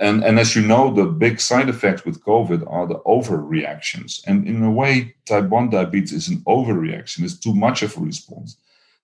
And, 0.00 0.22
and 0.24 0.38
as 0.38 0.54
you 0.54 0.62
know, 0.62 0.92
the 0.92 1.06
big 1.06 1.40
side 1.40 1.68
effects 1.68 2.04
with 2.04 2.24
COVID 2.24 2.70
are 2.70 2.86
the 2.86 3.00
overreactions. 3.00 4.22
And 4.26 4.46
in 4.46 4.62
a 4.62 4.70
way, 4.70 5.14
type 5.26 5.48
1 5.48 5.70
diabetes 5.70 6.12
is 6.12 6.28
an 6.28 6.42
overreaction, 6.46 7.24
it's 7.24 7.38
too 7.38 7.54
much 7.54 7.82
of 7.82 7.96
a 7.96 8.00
response 8.00 8.56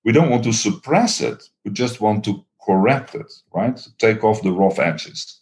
we 0.05 0.13
don't 0.13 0.31
want 0.31 0.45
to 0.45 0.53
suppress 0.53 1.21
it, 1.21 1.43
we 1.65 1.71
just 1.71 2.01
want 2.01 2.25
to 2.25 2.45
correct 2.65 3.15
it, 3.15 3.33
right? 3.55 3.81
Take 3.99 4.23
off 4.23 4.43
the 4.43 4.53
rough 4.53 4.79
edges. 4.79 5.41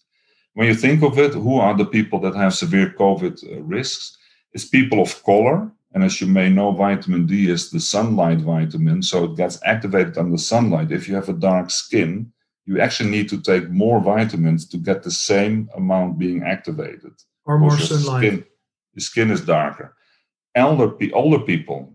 When 0.55 0.67
you 0.67 0.75
think 0.75 1.03
of 1.03 1.19
it, 1.19 1.35
who 1.35 1.59
are 1.59 1.77
the 1.77 1.85
people 1.85 2.21
that 2.21 2.35
have 2.37 2.55
severe 2.55 2.95
COVID 2.99 3.45
uh, 3.45 3.63
risks? 3.63 4.17
It's 4.53 4.65
people 4.65 5.01
of 5.01 5.23
color. 5.25 5.71
And 5.95 6.03
as 6.03 6.21
you 6.21 6.27
may 6.27 6.49
know, 6.49 6.73
vitamin 6.73 7.27
D 7.27 7.51
is 7.51 7.71
the 7.71 7.81
sunlight 7.81 8.39
vitamin, 8.39 9.03
so 9.03 9.25
it 9.25 9.37
gets 9.37 9.59
activated 9.65 10.17
under 10.17 10.39
sunlight. 10.39 10.91
If 10.91 11.09
you 11.09 11.15
have 11.15 11.29
a 11.29 11.35
dark 11.35 11.71
skin, 11.71 12.33
you 12.65 12.81
actually 12.81 13.11
need 13.11 13.29
to 13.29 13.41
take 13.41 13.69
more 13.69 14.01
vitamins 14.01 14.67
to 14.69 14.79
get 14.79 15.03
the 15.03 15.11
same 15.11 15.69
amount 15.77 16.19
being 16.19 16.43
activated. 16.43 17.13
Or 17.45 17.59
more 17.59 17.77
sunlight. 17.77 18.23
Skin, 18.23 18.45
your 18.95 19.01
skin 19.01 19.31
is 19.31 19.43
darker. 19.43 19.95
Elder, 20.55 20.93
older 21.13 21.45
people, 21.45 21.93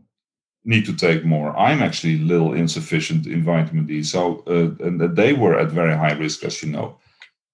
need 0.67 0.85
to 0.85 0.93
take 0.93 1.23
more. 1.23 1.57
I'm 1.57 1.81
actually 1.81 2.15
a 2.15 2.25
little 2.25 2.53
insufficient 2.53 3.25
in 3.25 3.43
vitamin 3.43 3.85
D. 3.85 4.03
So, 4.03 4.43
uh, 4.45 4.85
and 4.85 5.15
they 5.15 5.33
were 5.33 5.57
at 5.57 5.71
very 5.71 5.95
high 5.95 6.13
risk, 6.13 6.43
as 6.43 6.61
you 6.61 6.69
know. 6.69 6.97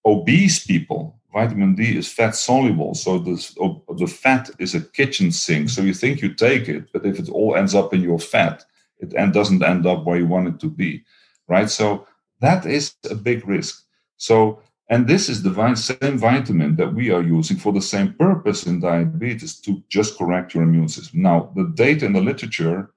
Obese 0.06 0.65
people, 0.65 1.19
vitamin 1.34 1.76
D 1.76 1.98
is 1.98 2.08
fat 2.08 2.36
soluble. 2.36 2.93
So, 2.93 3.19
this, 3.19 3.56
uh, 3.62 3.74
the 3.98 4.08
fat 4.08 4.50
is 4.60 4.76
a 4.76 4.82
kitchen 4.82 5.32
sink. 5.32 5.69
So, 5.69 5.82
you 5.82 5.93
think 5.93 6.22
you 6.22 6.34
take 6.34 6.69
it, 6.69 6.93
but 6.93 7.06
if 7.06 7.19
it 7.19 7.30
all 7.30 7.56
ends 7.56 7.76
up 7.76 7.93
in 7.93 8.02
your 8.02 8.19
fat, 8.19 8.63
it 9.00 9.34
doesn't 9.34 9.63
end 9.63 9.86
up 9.86 10.06
where 10.06 10.17
you 10.17 10.28
want 10.28 10.48
it 10.48 10.60
to 10.62 10.69
be, 10.69 11.04
right? 11.48 11.69
So, 11.69 12.08
that 12.39 12.65
is 12.65 12.96
a 13.10 13.15
big 13.15 13.48
risk. 13.48 13.86
So, 14.17 14.62
and 14.90 15.08
this 15.08 15.29
is 15.29 15.42
the 15.42 15.75
same 15.75 16.17
vitamin 16.17 16.75
that 16.75 16.94
we 16.94 17.10
are 17.10 17.23
using 17.23 17.58
for 17.58 17.71
the 17.73 17.81
same 17.81 18.13
purpose 18.13 18.65
in 18.65 18.79
diabetes 18.79 19.60
to 19.62 19.81
just 19.90 20.17
correct 20.17 20.54
your 20.54 20.63
immune 20.63 20.90
system. 20.90 21.21
Now, 21.21 21.52
the 21.56 21.71
data 21.73 22.06
in 22.06 22.13
the 22.13 22.21
literature 22.21 22.92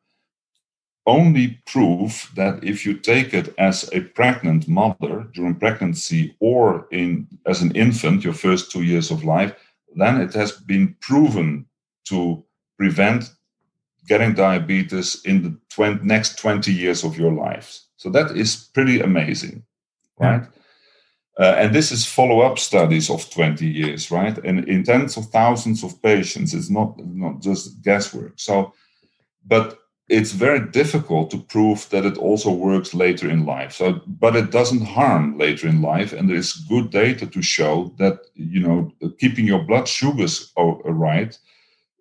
only 1.06 1.58
prove 1.66 2.30
that 2.34 2.62
if 2.64 2.84
you 2.84 2.94
take 2.94 3.32
it 3.32 3.54
as 3.58 3.88
a 3.92 4.00
pregnant 4.00 4.66
mother 4.66 5.28
during 5.34 5.54
pregnancy 5.54 6.34
or 6.40 6.88
in 6.90 7.26
as 7.46 7.62
an 7.62 7.70
infant 7.76 8.24
your 8.24 8.34
first 8.34 8.70
two 8.70 8.82
years 8.82 9.10
of 9.10 9.24
life 9.24 9.54
then 9.94 10.20
it 10.20 10.34
has 10.34 10.52
been 10.52 10.94
proven 11.00 11.64
to 12.04 12.44
prevent 12.76 13.32
getting 14.08 14.34
diabetes 14.34 15.22
in 15.24 15.42
the 15.42 15.56
20, 15.70 16.04
next 16.04 16.38
20 16.38 16.72
years 16.72 17.04
of 17.04 17.16
your 17.16 17.32
life 17.32 17.80
so 17.96 18.10
that 18.10 18.36
is 18.36 18.68
pretty 18.74 19.00
amazing 19.00 19.62
right? 20.18 20.42
Uh, 21.38 21.54
and 21.58 21.74
this 21.74 21.92
is 21.92 22.06
follow-up 22.06 22.58
studies 22.58 23.10
of 23.10 23.28
20 23.30 23.66
years 23.66 24.10
right? 24.10 24.38
And 24.38 24.68
in 24.68 24.82
tens 24.82 25.16
of 25.16 25.26
thousands 25.26 25.84
of 25.84 26.02
patients 26.02 26.52
it's 26.52 26.70
not 26.70 26.98
not 26.98 27.40
just 27.40 27.80
guesswork. 27.82 28.34
So 28.36 28.72
but 29.46 29.78
it's 30.08 30.32
very 30.32 30.60
difficult 30.60 31.30
to 31.32 31.38
prove 31.38 31.88
that 31.90 32.06
it 32.06 32.16
also 32.16 32.52
works 32.52 32.94
later 32.94 33.28
in 33.28 33.44
life. 33.44 33.72
So, 33.72 34.00
but 34.06 34.36
it 34.36 34.50
doesn't 34.52 34.84
harm 34.84 35.36
later 35.36 35.66
in 35.66 35.82
life, 35.82 36.12
and 36.12 36.28
there 36.28 36.36
is 36.36 36.52
good 36.68 36.90
data 36.90 37.26
to 37.26 37.42
show 37.42 37.92
that 37.98 38.20
you 38.34 38.60
know 38.60 38.92
keeping 39.18 39.46
your 39.46 39.62
blood 39.64 39.88
sugars 39.88 40.52
right 40.56 41.36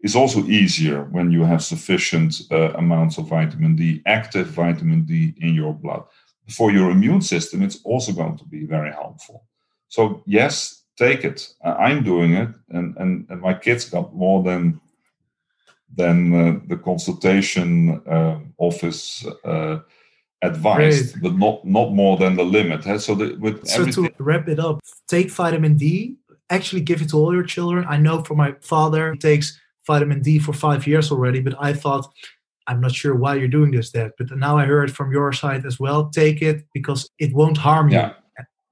is 0.04 0.16
also 0.16 0.44
easier 0.46 1.06
when 1.06 1.32
you 1.32 1.44
have 1.44 1.64
sufficient 1.64 2.42
uh, 2.52 2.74
amounts 2.74 3.18
of 3.18 3.28
vitamin 3.28 3.76
D, 3.76 4.04
active 4.06 4.48
vitamin 4.48 5.04
D 5.04 5.34
in 5.38 5.56
your 5.56 5.74
blood. 5.74 6.04
For 6.50 6.72
your 6.72 6.92
immune 6.92 7.22
system, 7.22 7.64
it's 7.64 7.82
also 7.84 8.12
going 8.12 8.38
to 8.38 8.46
be 8.46 8.66
very 8.66 8.92
helpful. 8.92 9.46
So 9.88 10.22
yes, 10.28 10.84
take 10.96 11.24
it. 11.24 11.52
I'm 11.64 12.04
doing 12.04 12.34
it, 12.34 12.50
and 12.70 12.96
and, 12.98 13.26
and 13.30 13.42
my 13.42 13.56
kids 13.56 13.90
got 13.90 14.14
more 14.14 14.44
than 14.44 14.80
than 15.94 16.34
uh, 16.34 16.60
the 16.68 16.78
consultation 16.78 18.02
uh, 18.08 18.40
office 18.58 19.26
uh, 19.44 19.80
advised, 20.42 21.14
Great. 21.14 21.24
but 21.24 21.38
not 21.38 21.66
not 21.66 21.94
more 21.94 22.18
than 22.18 22.36
the 22.36 22.44
limit. 22.44 22.84
Huh? 22.84 23.00
So 23.00 23.16
the, 23.16 23.36
with 23.40 23.68
so 23.68 23.86
to 23.86 24.10
wrap 24.20 24.48
it 24.48 24.60
up, 24.60 24.82
take 25.08 25.32
vitamin 25.32 25.78
D. 25.78 26.16
Actually, 26.50 26.82
give 26.82 27.02
it 27.02 27.10
to 27.10 27.18
all 27.18 27.34
your 27.34 27.44
children. 27.44 27.86
I 27.88 27.98
know 27.98 28.24
for 28.24 28.36
my 28.36 28.56
father, 28.62 29.14
he 29.14 29.18
takes 29.18 29.60
vitamin 29.88 30.22
D 30.22 30.40
for 30.40 30.54
five 30.54 30.86
years 30.88 31.12
already, 31.12 31.42
but 31.42 31.56
I 31.60 31.74
thought. 31.74 32.08
I'm 32.68 32.82
not 32.82 32.94
sure 32.94 33.14
why 33.14 33.36
you're 33.36 33.48
doing 33.48 33.70
this, 33.70 33.92
Dad, 33.92 34.14
but 34.18 34.36
now 34.36 34.58
I 34.58 34.66
heard 34.66 34.92
from 34.92 35.12
your 35.12 35.32
side 35.32 35.68
as 35.68 35.80
well. 35.80 36.10
Take 36.10 36.42
it 36.42 36.66
because 36.74 37.08
it 37.20 37.32
won't 37.32 37.58
harm 37.58 37.90
you. 37.90 37.98
Yeah 37.98 38.14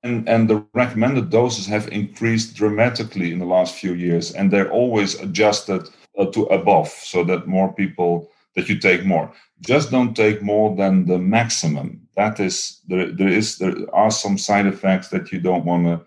and, 0.03 0.27
and 0.27 0.49
the 0.49 0.65
recommended 0.73 1.29
doses 1.29 1.65
have 1.65 1.87
increased 1.89 2.55
dramatically 2.55 3.31
in 3.31 3.39
the 3.39 3.45
last 3.45 3.75
few 3.75 3.93
years 3.93 4.33
and 4.33 4.51
they're 4.51 4.71
always 4.71 5.19
adjusted 5.19 5.89
to 6.31 6.43
above 6.45 6.89
so 6.89 7.23
that 7.23 7.47
more 7.47 7.73
people 7.73 8.29
that 8.55 8.69
you 8.69 8.77
take 8.77 9.05
more 9.05 9.31
just 9.61 9.91
don't 9.91 10.15
take 10.15 10.41
more 10.41 10.75
than 10.75 11.05
the 11.05 11.17
maximum 11.17 12.01
that 12.15 12.39
is 12.39 12.79
there, 12.87 13.11
there 13.11 13.29
is 13.29 13.57
there 13.57 13.73
are 13.93 14.11
some 14.11 14.37
side 14.37 14.67
effects 14.67 15.09
that 15.09 15.31
you 15.31 15.39
don't 15.39 15.65
want 15.65 15.85
to 15.85 16.05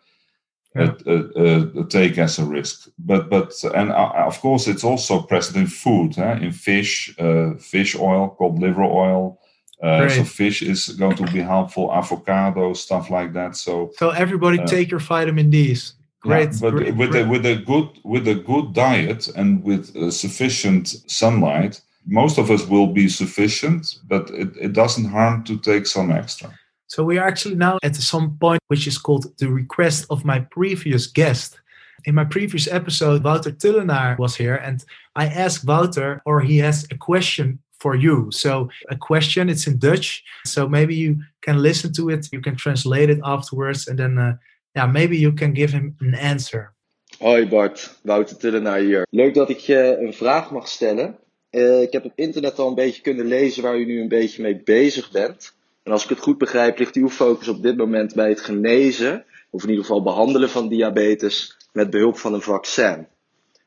uh, 0.79 0.95
uh, 1.07 1.41
uh, 1.43 1.87
take 1.89 2.19
as 2.19 2.39
a 2.39 2.45
risk 2.45 2.89
but 2.99 3.31
but 3.31 3.53
and 3.75 3.91
uh, 3.91 4.13
of 4.27 4.41
course 4.41 4.69
it's 4.69 4.85
also 4.85 5.23
present 5.23 5.57
in 5.57 5.67
food 5.67 6.15
huh? 6.15 6.39
in 6.41 6.53
fish 6.53 7.15
uh, 7.19 7.55
fish 7.55 7.97
oil 7.97 8.29
cod 8.39 8.59
liver 8.59 8.85
oil 8.85 9.39
uh, 9.83 10.09
so 10.09 10.25
fish 10.25 10.63
is 10.63 10.89
going 10.89 11.17
to 11.17 11.25
be 11.25 11.41
helpful, 11.41 11.93
avocado, 11.93 12.73
stuff 12.73 13.11
like 13.11 13.35
that. 13.35 13.57
So 13.57 13.93
so 13.97 14.11
everybody 14.11 14.59
uh, 14.59 14.67
take 14.67 14.91
your 14.91 15.01
vitamin 15.01 15.51
D's. 15.51 15.96
Great, 16.23 16.53
yeah, 16.53 16.59
but 16.61 16.71
great, 16.71 16.97
with 16.97 17.11
great. 17.11 17.27
a 17.27 17.29
with 17.29 17.47
a 17.47 17.57
good 17.57 17.89
with 18.05 18.29
a 18.29 18.35
good 18.35 18.73
diet 18.73 19.29
and 19.37 19.63
with 19.63 19.95
uh, 19.97 20.11
sufficient 20.11 20.89
sunlight, 21.07 21.81
most 22.07 22.39
of 22.39 22.51
us 22.51 22.67
will 22.67 22.89
be 22.89 23.09
sufficient. 23.09 23.99
But 24.09 24.31
it, 24.31 24.49
it 24.61 24.73
doesn't 24.73 25.07
harm 25.07 25.45
to 25.45 25.59
take 25.59 25.87
some 25.87 26.11
extra. 26.11 26.51
So 26.89 27.05
we 27.05 27.19
are 27.19 27.27
actually 27.27 27.57
now 27.57 27.79
at 27.83 27.97
some 27.97 28.37
point 28.39 28.61
which 28.69 28.87
is 28.87 28.99
called 28.99 29.37
the 29.39 29.49
request 29.49 30.07
of 30.11 30.25
my 30.25 30.41
previous 30.41 31.07
guest. 31.07 31.61
In 32.05 32.15
my 32.15 32.25
previous 32.25 32.69
episode, 32.69 33.25
Wouter 33.25 33.51
Tullenaar 33.51 34.19
was 34.19 34.37
here, 34.37 34.57
and 34.57 34.85
I 35.17 35.27
asked 35.27 35.65
Wouter, 35.65 36.23
or 36.25 36.41
he 36.41 36.59
has 36.59 36.87
a 36.91 36.97
question 36.97 37.59
for 37.81 37.95
you. 37.95 38.31
So 38.31 38.69
a 38.91 38.97
question, 38.97 39.49
it's 39.49 39.67
in 39.67 39.79
Dutch. 39.79 40.23
So 40.45 40.69
maybe 40.69 40.95
you 40.95 41.19
can 41.43 41.63
listen 41.63 41.93
to 41.95 42.11
it, 42.11 42.29
you 42.33 42.41
can 42.41 42.57
translate 42.57 43.11
it 43.11 43.21
afterwards, 43.25 43.89
and 43.89 43.99
then 43.99 44.19
uh, 44.19 44.37
yeah, 44.77 44.93
maybe 44.93 45.17
you 45.17 45.35
can 45.35 45.55
give 45.55 45.73
him 45.73 45.97
an 46.01 46.15
answer. 46.15 46.75
Hoi 47.19 47.49
Bart, 47.49 47.99
Wouter 48.03 48.37
Tullenaar 48.37 48.79
hier. 48.79 49.07
Leuk 49.11 49.35
dat 49.35 49.51
ik 49.51 49.59
je 49.59 49.97
een 50.01 50.15
vraag 50.15 50.51
mag 50.51 50.69
stellen. 50.69 51.19
Uh, 51.51 51.83
ik 51.83 51.93
heb 51.93 52.05
op 52.05 52.13
internet 52.15 52.59
al 52.59 52.69
een 52.69 52.75
beetje 52.75 53.03
kunnen 53.03 53.27
lezen 53.27 53.63
waar 53.63 53.79
u 53.79 53.85
nu 53.85 54.01
een 54.01 54.09
beetje 54.09 54.43
mee 54.43 54.63
bezig 54.63 55.11
bent. 55.11 55.55
En 55.83 55.93
als 55.93 56.03
ik 56.03 56.09
het 56.09 56.19
goed 56.19 56.39
begrijp, 56.39 56.79
ligt 56.79 56.95
uw 56.95 57.09
focus 57.09 57.49
op 57.49 57.63
dit 57.63 57.77
moment 57.77 58.15
bij 58.15 58.29
het 58.29 58.41
genezen, 58.41 59.25
of 59.51 59.63
in 59.63 59.69
ieder 59.69 59.85
geval 59.85 60.03
behandelen 60.03 60.51
van 60.51 60.69
diabetes 60.69 61.57
met 61.73 61.91
behulp 61.91 62.19
van 62.19 62.35
een 62.35 62.43
vaccin. 62.43 63.07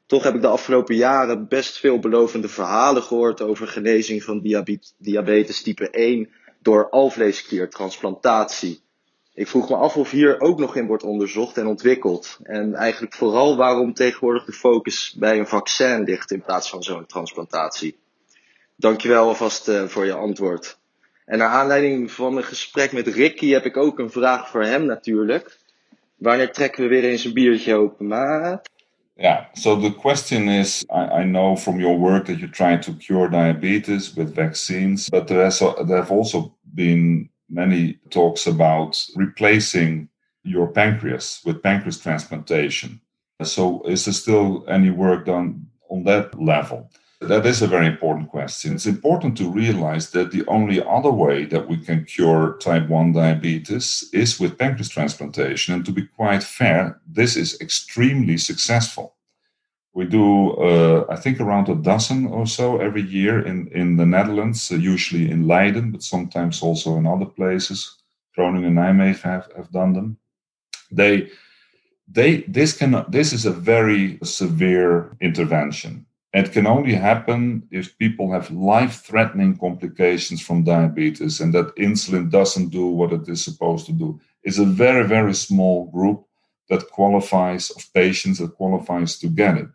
Toch 0.05 0.23
heb 0.23 0.35
ik 0.35 0.41
de 0.41 0.47
afgelopen 0.47 0.95
jaren 0.95 1.47
best 1.47 1.77
veel 1.77 1.99
belovende 1.99 2.47
verhalen 2.47 3.03
gehoord 3.03 3.41
over 3.41 3.67
genezing 3.67 4.23
van 4.23 4.41
diabetes 4.97 5.61
type 5.61 5.89
1 5.89 6.29
door 6.61 6.89
alvleeskliertransplantatie. 6.89 8.81
Ik 9.39 9.47
vroeg 9.47 9.69
me 9.69 9.75
af 9.75 9.97
of 9.97 10.11
hier 10.11 10.39
ook 10.39 10.59
nog 10.59 10.75
in 10.75 10.87
wordt 10.87 11.03
onderzocht 11.03 11.57
en 11.57 11.67
ontwikkeld. 11.67 12.39
En 12.43 12.73
eigenlijk 12.73 13.13
vooral 13.13 13.57
waarom 13.57 13.93
tegenwoordig 13.93 14.45
de 14.45 14.51
focus 14.51 15.15
bij 15.17 15.39
een 15.39 15.47
vaccin 15.47 16.03
ligt 16.03 16.31
in 16.31 16.41
plaats 16.41 16.69
van 16.69 16.83
zo'n 16.83 17.05
transplantatie. 17.05 17.97
Dankjewel 18.75 19.27
alvast 19.27 19.67
uh, 19.67 19.83
voor 19.83 20.05
je 20.05 20.13
antwoord. 20.13 20.77
En 21.25 21.37
naar 21.37 21.49
aanleiding 21.49 22.11
van 22.11 22.33
mijn 22.33 22.45
gesprek 22.45 22.91
met 22.91 23.07
Ricky 23.07 23.49
heb 23.49 23.65
ik 23.65 23.77
ook 23.77 23.99
een 23.99 24.11
vraag 24.11 24.49
voor 24.49 24.63
hem 24.63 24.85
natuurlijk. 24.85 25.57
Wanneer 26.15 26.51
trekken 26.51 26.83
we 26.83 26.89
weer 26.89 27.03
eens 27.03 27.25
een 27.25 27.33
biertje 27.33 27.75
open, 27.75 28.07
maat? 28.07 28.69
Yeah. 29.15 29.45
So 29.53 29.79
the 29.79 29.95
question 29.95 30.47
is 30.47 30.83
I, 30.83 31.21
I, 31.21 31.23
know 31.23 31.57
from 31.57 31.79
your 31.79 31.97
work 31.97 32.25
that 32.25 32.37
you're 32.37 32.55
trying 32.55 32.81
to 32.83 32.93
cure 32.97 33.29
diabetes 33.29 34.13
with 34.13 34.33
vaccines, 34.33 35.09
but 35.09 35.27
there, 35.27 35.43
has, 35.43 35.57
there 35.57 35.97
have 35.97 36.13
also 36.13 36.53
been 36.61 37.29
many 37.49 37.99
talks 38.09 38.47
about 38.47 39.03
replacing 39.15 40.09
your 40.43 40.67
pancreas 40.67 41.41
with 41.45 41.63
pancreas 41.63 41.99
transplantation. 41.99 43.01
So 43.43 43.81
is 43.83 44.05
there 44.05 44.13
still 44.13 44.65
any 44.67 44.89
work 44.89 45.25
done 45.25 45.67
on 45.89 46.03
that 46.03 46.41
level? 46.41 46.91
That 47.21 47.45
is 47.45 47.61
a 47.61 47.67
very 47.67 47.85
important 47.85 48.29
question. 48.29 48.75
It's 48.75 48.85
important 48.85 49.37
to 49.37 49.51
realize 49.51 50.11
that 50.11 50.31
the 50.31 50.45
only 50.47 50.81
other 50.81 51.11
way 51.11 51.43
that 51.45 51.67
we 51.67 51.77
can 51.77 52.05
cure 52.05 52.57
type 52.61 52.87
1 52.87 53.11
diabetes 53.11 54.09
is 54.13 54.39
with 54.39 54.57
pancreas 54.57 54.87
transplantation. 54.87 55.73
And 55.73 55.85
to 55.85 55.91
be 55.91 56.05
quite 56.05 56.43
fair, 56.43 57.01
this 57.05 57.35
is 57.35 57.59
extremely 57.59 58.37
successful. 58.37 59.15
We 59.93 60.05
do, 60.05 60.51
uh, 60.51 61.05
I 61.09 61.15
think, 61.15 61.39
around 61.39 61.67
a 61.69 61.75
dozen 61.75 62.27
or 62.27 62.45
so 62.45 62.77
every 62.77 63.01
year 63.01 63.45
in, 63.45 63.67
in 63.69 63.97
the 63.97 64.05
Netherlands, 64.05 64.71
uh, 64.71 64.75
usually 64.75 65.29
in 65.29 65.47
Leiden, 65.47 65.91
but 65.91 66.03
sometimes 66.03 66.61
also 66.61 66.97
in 66.97 67.07
other 67.07 67.25
places. 67.25 67.97
Groningen 68.35 68.77
and 68.77 68.99
Nijmegen 68.99 69.21
have, 69.21 69.49
have 69.55 69.71
done 69.71 69.93
them. 69.93 70.17
They, 70.91 71.29
they, 72.07 72.41
this, 72.41 72.77
can, 72.77 73.03
this 73.09 73.33
is 73.33 73.45
a 73.45 73.51
very 73.51 74.19
severe 74.23 75.17
intervention 75.19 76.05
it 76.33 76.51
can 76.51 76.67
only 76.67 76.93
happen 76.93 77.67
if 77.71 77.97
people 77.97 78.31
have 78.31 78.51
life 78.51 79.01
threatening 79.01 79.57
complications 79.57 80.41
from 80.41 80.63
diabetes 80.63 81.41
and 81.41 81.53
that 81.53 81.75
insulin 81.75 82.29
doesn't 82.29 82.69
do 82.69 82.85
what 82.85 83.11
it 83.11 83.27
is 83.27 83.43
supposed 83.43 83.87
to 83.87 83.93
do. 83.93 84.19
It's 84.43 84.59
a 84.59 84.65
very, 84.65 85.07
very 85.07 85.33
small 85.33 85.89
group 85.89 86.25
that 86.69 86.91
qualifies 86.91 87.71
of 87.71 87.91
patients 87.93 88.37
that 88.37 88.55
qualifies 88.55 89.17
to 89.19 89.27
get 89.27 89.57
it. 89.57 89.67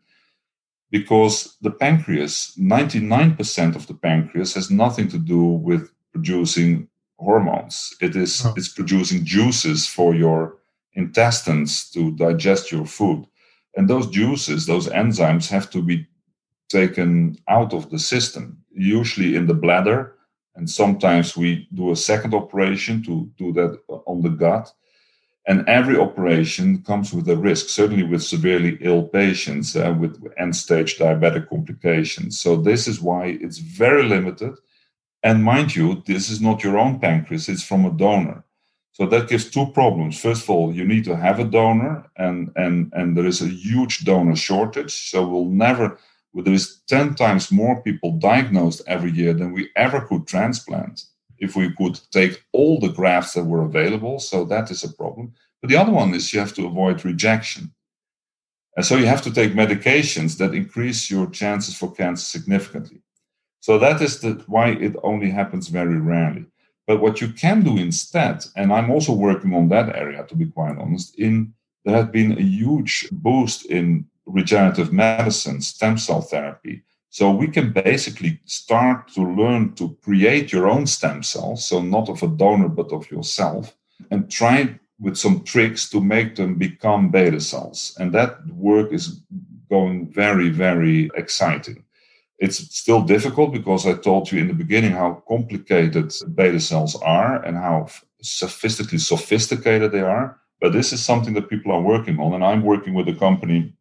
Because 0.94 1.56
the 1.60 1.72
pancreas, 1.72 2.56
99% 2.56 3.74
of 3.74 3.88
the 3.88 3.94
pancreas 3.94 4.54
has 4.54 4.70
nothing 4.70 5.08
to 5.08 5.18
do 5.18 5.42
with 5.42 5.90
producing 6.12 6.86
hormones. 7.18 7.92
It 8.00 8.14
is 8.14 8.46
oh. 8.46 8.54
it's 8.56 8.68
producing 8.68 9.24
juices 9.24 9.88
for 9.88 10.14
your 10.14 10.58
intestines 10.94 11.90
to 11.94 12.12
digest 12.12 12.70
your 12.70 12.86
food. 12.86 13.26
And 13.76 13.90
those 13.90 14.06
juices, 14.06 14.66
those 14.66 14.86
enzymes 14.86 15.48
have 15.48 15.68
to 15.70 15.82
be 15.82 16.06
taken 16.68 17.38
out 17.48 17.74
of 17.74 17.90
the 17.90 17.98
system, 17.98 18.62
usually 18.70 19.34
in 19.34 19.48
the 19.48 19.60
bladder. 19.64 20.14
And 20.54 20.70
sometimes 20.70 21.36
we 21.36 21.66
do 21.74 21.90
a 21.90 21.96
second 21.96 22.34
operation 22.34 23.02
to 23.02 23.28
do 23.36 23.52
that 23.54 23.80
on 24.06 24.22
the 24.22 24.34
gut. 24.44 24.72
And 25.46 25.68
every 25.68 25.98
operation 25.98 26.82
comes 26.82 27.12
with 27.12 27.28
a 27.28 27.36
risk, 27.36 27.68
certainly 27.68 28.02
with 28.02 28.22
severely 28.22 28.78
ill 28.80 29.02
patients 29.02 29.76
uh, 29.76 29.94
with 29.98 30.22
end 30.38 30.56
stage 30.56 30.98
diabetic 30.98 31.48
complications. 31.48 32.40
So, 32.40 32.56
this 32.56 32.88
is 32.88 33.00
why 33.00 33.38
it's 33.40 33.58
very 33.58 34.04
limited. 34.04 34.54
And 35.22 35.44
mind 35.44 35.76
you, 35.76 36.02
this 36.06 36.30
is 36.30 36.40
not 36.40 36.64
your 36.64 36.78
own 36.78 36.98
pancreas, 36.98 37.48
it's 37.48 37.62
from 37.62 37.84
a 37.84 37.90
donor. 37.90 38.44
So 38.92 39.06
that 39.06 39.28
gives 39.28 39.50
two 39.50 39.66
problems. 39.72 40.20
First 40.20 40.44
of 40.44 40.50
all, 40.50 40.72
you 40.72 40.84
need 40.84 41.04
to 41.06 41.16
have 41.16 41.40
a 41.40 41.44
donor, 41.44 42.08
and 42.16 42.52
and 42.54 42.92
and 42.94 43.16
there 43.16 43.26
is 43.26 43.42
a 43.42 43.48
huge 43.48 44.04
donor 44.04 44.36
shortage. 44.36 45.10
So 45.10 45.26
we'll 45.26 45.50
never 45.50 45.98
there 46.42 46.54
is 46.54 46.80
10 46.88 47.14
times 47.14 47.52
more 47.52 47.80
people 47.82 48.18
diagnosed 48.18 48.82
every 48.86 49.12
year 49.12 49.34
than 49.34 49.52
we 49.52 49.70
ever 49.76 50.00
could 50.00 50.26
transplant 50.26 51.04
if 51.44 51.56
we 51.56 51.72
could 51.74 52.00
take 52.10 52.44
all 52.52 52.80
the 52.80 52.88
grafts 52.88 53.34
that 53.34 53.44
were 53.44 53.64
available. 53.64 54.18
So 54.18 54.44
that 54.46 54.70
is 54.70 54.82
a 54.82 54.92
problem. 54.92 55.32
But 55.60 55.70
the 55.70 55.76
other 55.76 55.92
one 55.92 56.14
is 56.14 56.32
you 56.32 56.40
have 56.40 56.54
to 56.54 56.66
avoid 56.66 57.04
rejection. 57.04 57.72
And 58.76 58.84
so 58.84 58.96
you 58.96 59.06
have 59.06 59.22
to 59.22 59.32
take 59.32 59.52
medications 59.52 60.36
that 60.38 60.54
increase 60.54 61.10
your 61.10 61.26
chances 61.30 61.76
for 61.76 61.92
cancer 61.92 62.24
significantly. 62.24 63.00
So 63.60 63.78
that 63.78 64.02
is 64.02 64.20
the, 64.20 64.42
why 64.46 64.70
it 64.70 64.96
only 65.02 65.30
happens 65.30 65.68
very 65.68 65.98
rarely. 65.98 66.46
But 66.86 67.00
what 67.00 67.20
you 67.20 67.28
can 67.28 67.62
do 67.62 67.78
instead, 67.78 68.44
and 68.56 68.72
I'm 68.72 68.90
also 68.90 69.12
working 69.12 69.54
on 69.54 69.68
that 69.68 69.96
area 69.96 70.24
to 70.24 70.36
be 70.36 70.46
quite 70.46 70.76
honest, 70.76 71.18
in 71.18 71.54
there 71.84 71.96
has 71.96 72.08
been 72.08 72.32
a 72.32 72.42
huge 72.42 73.08
boost 73.12 73.66
in 73.66 74.06
regenerative 74.26 74.92
medicine, 74.92 75.60
stem 75.60 75.98
cell 75.98 76.22
therapy. 76.22 76.82
So 77.14 77.30
we 77.30 77.46
can 77.46 77.70
basically 77.70 78.40
start 78.44 79.06
to 79.14 79.22
learn 79.22 79.74
to 79.74 79.96
create 80.02 80.52
your 80.52 80.68
own 80.68 80.84
stem 80.84 81.22
cells, 81.22 81.64
so 81.64 81.80
not 81.80 82.08
of 82.08 82.24
a 82.24 82.26
donor 82.26 82.68
but 82.68 82.90
of 82.90 83.08
yourself, 83.08 83.72
and 84.10 84.28
try 84.28 84.80
with 84.98 85.16
some 85.16 85.44
tricks 85.44 85.88
to 85.90 86.00
make 86.00 86.34
them 86.34 86.56
become 86.56 87.12
beta 87.12 87.38
cells. 87.38 87.96
And 88.00 88.12
that 88.14 88.44
work 88.48 88.92
is 88.92 89.20
going 89.70 90.12
very, 90.12 90.48
very 90.48 91.08
exciting. 91.14 91.84
It's 92.40 92.58
still 92.76 93.02
difficult 93.02 93.52
because 93.52 93.86
I 93.86 93.94
told 93.94 94.32
you 94.32 94.40
in 94.40 94.48
the 94.48 94.60
beginning 94.64 94.90
how 94.90 95.22
complicated 95.28 96.12
beta 96.34 96.58
cells 96.58 96.96
are 96.96 97.44
and 97.44 97.56
how 97.56 97.86
sophistically 98.22 98.98
sophisticated 98.98 99.92
they 99.92 100.00
are. 100.00 100.40
But 100.60 100.72
this 100.72 100.92
is 100.92 101.00
something 101.00 101.34
that 101.34 101.48
people 101.48 101.70
are 101.70 101.80
working 101.80 102.18
on, 102.18 102.34
and 102.34 102.44
I'm 102.44 102.64
working 102.64 102.92
with 102.92 103.06
a 103.06 103.14
company 103.14 103.72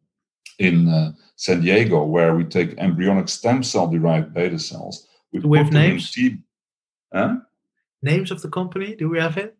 in 0.58 0.88
uh, 0.88 1.12
San 1.36 1.60
Diego 1.60 2.04
where 2.04 2.34
we 2.34 2.44
take 2.44 2.78
embryonic 2.78 3.28
stem 3.28 3.62
cell 3.62 3.88
derived 3.88 4.32
beta 4.34 4.58
cells. 4.58 5.06
We 5.32 5.40
Do 5.40 5.48
we 5.48 5.58
have 5.58 5.72
names? 5.72 6.12
T- 6.12 6.38
huh? 7.12 7.36
Names 8.02 8.30
of 8.30 8.42
the 8.42 8.48
company? 8.48 8.94
Do 8.94 9.08
we 9.08 9.18
have 9.18 9.36
it? 9.36 9.56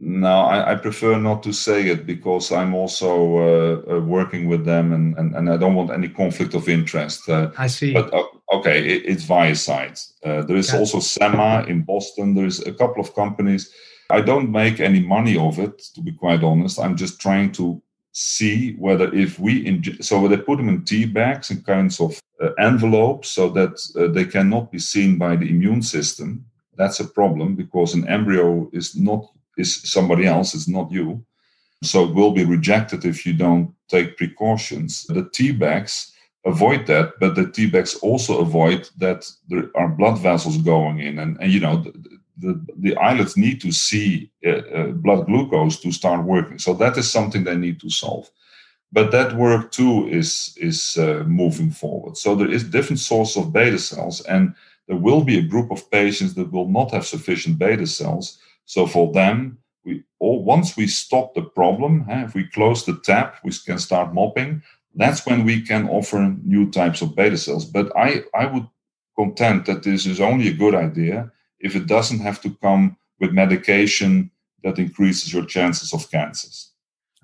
No, 0.00 0.40
I, 0.40 0.72
I, 0.72 0.74
prefer 0.74 1.18
not 1.18 1.42
to 1.44 1.52
say 1.52 1.88
it 1.88 2.04
because 2.04 2.50
I'm 2.50 2.74
also 2.74 3.38
uh, 3.38 3.94
uh, 3.94 4.00
working 4.00 4.48
with 4.48 4.64
them 4.64 4.92
and, 4.92 5.16
and, 5.16 5.34
and 5.36 5.48
I 5.48 5.56
don't 5.56 5.76
want 5.76 5.92
any 5.92 6.08
conflict 6.08 6.52
of 6.54 6.68
interest. 6.68 7.28
Uh, 7.28 7.52
I 7.56 7.68
see. 7.68 7.94
But 7.94 8.12
uh, 8.12 8.24
okay, 8.54 8.84
it, 8.86 9.06
it's 9.06 9.24
ViaCyte. 9.24 10.12
Uh, 10.24 10.42
there 10.42 10.56
is 10.56 10.72
yeah. 10.72 10.80
also 10.80 10.98
Semma 10.98 11.66
in 11.68 11.82
Boston. 11.82 12.34
There's 12.34 12.60
a 12.66 12.72
couple 12.72 13.00
of 13.00 13.14
companies. 13.14 13.72
I 14.10 14.20
don't 14.20 14.50
make 14.50 14.80
any 14.80 15.00
money 15.00 15.38
of 15.38 15.58
it, 15.58 15.78
to 15.94 16.02
be 16.02 16.12
quite 16.12 16.42
honest. 16.42 16.80
I'm 16.80 16.96
just 16.96 17.20
trying 17.20 17.52
to 17.52 17.80
see 18.14 18.74
whether 18.74 19.12
if 19.12 19.40
we 19.40 19.64
inj- 19.64 20.02
so 20.02 20.26
they 20.28 20.36
put 20.36 20.56
them 20.56 20.68
in 20.68 20.84
tea 20.84 21.04
bags 21.04 21.50
and 21.50 21.66
kinds 21.66 22.00
of 22.00 22.20
uh, 22.40 22.50
envelopes 22.60 23.28
so 23.28 23.50
that 23.50 23.72
uh, 23.96 24.06
they 24.12 24.24
cannot 24.24 24.70
be 24.70 24.78
seen 24.78 25.18
by 25.18 25.34
the 25.34 25.50
immune 25.50 25.82
system. 25.82 26.44
That's 26.76 27.00
a 27.00 27.08
problem 27.08 27.56
because 27.56 27.92
an 27.92 28.08
embryo 28.08 28.70
is 28.72 28.96
not 28.96 29.26
is 29.58 29.82
somebody 29.82 30.26
else 30.26 30.54
it's 30.54 30.68
not 30.68 30.90
you. 30.92 31.24
So 31.82 32.04
it 32.04 32.14
will 32.14 32.30
be 32.30 32.44
rejected 32.44 33.04
if 33.04 33.26
you 33.26 33.34
don't 33.34 33.74
take 33.88 34.16
precautions. 34.16 35.04
The 35.06 35.28
tea 35.32 35.52
bags 35.52 36.12
avoid 36.46 36.86
that 36.86 37.14
but 37.18 37.34
the 37.34 37.50
tea 37.50 37.66
bags 37.66 37.96
also 37.96 38.38
avoid 38.38 38.88
that 38.98 39.28
there 39.48 39.70
are 39.74 39.88
blood 39.88 40.18
vessels 40.18 40.58
going 40.58 41.00
in 41.00 41.18
and, 41.18 41.36
and 41.40 41.50
you 41.50 41.58
know 41.58 41.82
the, 42.38 42.60
the, 42.76 42.96
islets 42.96 43.36
need 43.36 43.60
to 43.60 43.70
see 43.70 44.30
uh, 44.46 44.50
uh, 44.50 44.86
blood 44.88 45.26
glucose 45.26 45.78
to 45.80 45.92
start 45.92 46.24
working. 46.24 46.58
So 46.58 46.74
that 46.74 46.96
is 46.96 47.10
something 47.10 47.44
they 47.44 47.56
need 47.56 47.80
to 47.80 47.90
solve. 47.90 48.30
But 48.92 49.10
that 49.10 49.36
work 49.36 49.72
too 49.72 50.08
is 50.08 50.56
is 50.56 50.96
uh, 50.96 51.24
moving 51.26 51.70
forward. 51.70 52.16
So 52.16 52.34
there 52.34 52.50
is 52.50 52.62
different 52.62 53.00
sources 53.00 53.36
of 53.36 53.52
beta 53.52 53.78
cells, 53.78 54.20
and 54.22 54.54
there 54.86 54.96
will 54.96 55.24
be 55.24 55.38
a 55.38 55.42
group 55.42 55.70
of 55.72 55.90
patients 55.90 56.34
that 56.34 56.52
will 56.52 56.68
not 56.68 56.92
have 56.92 57.06
sufficient 57.06 57.58
beta 57.58 57.86
cells. 57.86 58.38
So 58.66 58.86
for 58.86 59.12
them, 59.12 59.58
we 59.84 60.04
all 60.20 60.44
once 60.44 60.76
we 60.76 60.86
stop 60.86 61.34
the 61.34 61.42
problem, 61.42 62.04
if 62.08 62.34
we 62.34 62.44
close 62.44 62.84
the 62.84 63.00
tap, 63.04 63.40
we 63.42 63.50
can 63.66 63.78
start 63.78 64.14
mopping. 64.14 64.62
That's 64.94 65.26
when 65.26 65.44
we 65.44 65.60
can 65.60 65.88
offer 65.88 66.32
new 66.44 66.70
types 66.70 67.02
of 67.02 67.16
beta 67.16 67.36
cells. 67.36 67.64
But 67.64 67.90
I 67.96 68.22
I 68.32 68.46
would 68.46 68.68
contend 69.16 69.66
that 69.66 69.82
this 69.82 70.06
is 70.06 70.20
only 70.20 70.48
a 70.48 70.60
good 70.62 70.74
idea 70.74 71.32
if 71.60 71.74
it 71.76 71.86
doesn't 71.86 72.20
have 72.20 72.40
to 72.42 72.50
come 72.62 72.96
with 73.20 73.32
medication 73.32 74.30
that 74.62 74.78
increases 74.78 75.32
your 75.32 75.44
chances 75.44 75.92
of 75.92 76.10
cancers. 76.10 76.70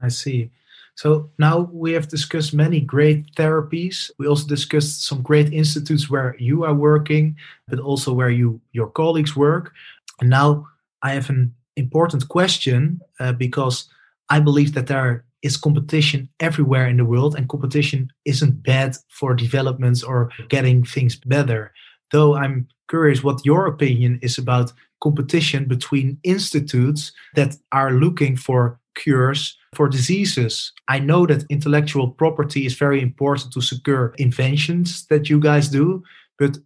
I 0.02 0.08
see. 0.08 0.50
So 0.94 1.30
now 1.38 1.70
we 1.72 1.92
have 1.92 2.08
discussed 2.08 2.52
many 2.52 2.80
great 2.80 3.34
therapies. 3.34 4.10
We 4.18 4.26
also 4.26 4.46
discussed 4.46 5.06
some 5.06 5.22
great 5.22 5.52
institutes 5.52 6.10
where 6.10 6.36
you 6.38 6.64
are 6.64 6.74
working, 6.74 7.36
but 7.68 7.78
also 7.78 8.12
where 8.12 8.30
you 8.30 8.60
your 8.72 8.88
colleagues 8.88 9.34
work. 9.34 9.72
And 10.20 10.28
now 10.28 10.66
I 11.02 11.12
have 11.12 11.30
an 11.30 11.54
important 11.76 12.28
question 12.28 13.00
uh, 13.18 13.32
because 13.32 13.88
I 14.28 14.40
believe 14.40 14.74
that 14.74 14.88
there 14.88 15.24
is 15.42 15.56
competition 15.56 16.28
everywhere 16.38 16.86
in 16.86 16.98
the 16.98 17.04
world, 17.04 17.34
and 17.34 17.48
competition 17.48 18.10
isn't 18.26 18.62
bad 18.62 18.96
for 19.08 19.34
developments 19.34 20.02
or 20.02 20.30
getting 20.48 20.84
things 20.84 21.16
better. 21.16 21.72
Though 22.12 22.34
I'm 22.36 22.68
curious 22.88 23.22
what 23.22 23.44
your 23.44 23.66
opinion 23.66 24.18
is 24.22 24.38
about 24.38 24.72
competition 25.02 25.66
between 25.66 26.18
institutes 26.24 27.12
that 27.34 27.56
are 27.72 27.92
looking 27.92 28.36
for 28.36 28.78
cures 28.94 29.56
for 29.74 29.88
diseases. 29.88 30.72
I 30.88 30.98
know 30.98 31.26
that 31.26 31.44
intellectual 31.48 32.10
property 32.10 32.66
is 32.66 32.74
very 32.74 33.00
important 33.00 33.52
to 33.52 33.60
secure 33.60 34.14
inventions 34.18 35.06
that 35.06 35.30
you 35.30 35.40
guys 35.40 35.68
do, 35.68 36.02
but 36.38 36.58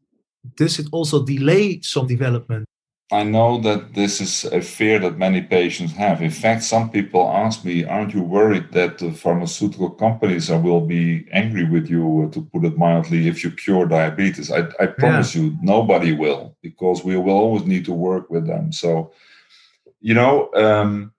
does 0.56 0.78
it 0.78 0.88
also 0.92 1.24
delay 1.24 1.80
some 1.82 2.06
development? 2.06 2.66
I 3.14 3.22
know 3.22 3.60
that 3.60 3.94
this 3.94 4.20
is 4.20 4.44
a 4.52 4.60
fear 4.60 4.98
that 4.98 5.18
many 5.18 5.40
patients 5.40 5.92
have. 5.92 6.20
In 6.20 6.32
fact, 6.32 6.64
some 6.64 6.90
people 6.90 7.30
ask 7.30 7.64
me, 7.64 7.84
Aren't 7.84 8.12
you 8.12 8.22
worried 8.22 8.72
that 8.72 8.98
the 8.98 9.12
pharmaceutical 9.12 9.90
companies 9.90 10.50
will 10.50 10.80
be 10.80 11.24
angry 11.30 11.62
with 11.62 11.88
you, 11.88 12.28
to 12.32 12.42
put 12.42 12.64
it 12.64 12.76
mildly, 12.76 13.28
if 13.28 13.44
you 13.44 13.52
cure 13.52 13.86
diabetes? 13.86 14.50
I, 14.50 14.66
I 14.80 14.86
promise 14.86 15.36
yeah. 15.36 15.42
you, 15.42 15.56
nobody 15.62 16.10
will, 16.10 16.56
because 16.60 17.04
we 17.04 17.16
will 17.16 17.38
always 17.38 17.64
need 17.64 17.84
to 17.84 17.92
work 17.92 18.30
with 18.30 18.48
them. 18.48 18.72
So, 18.72 19.12
you 20.00 20.14
know, 20.14 20.50
um, 20.54 21.12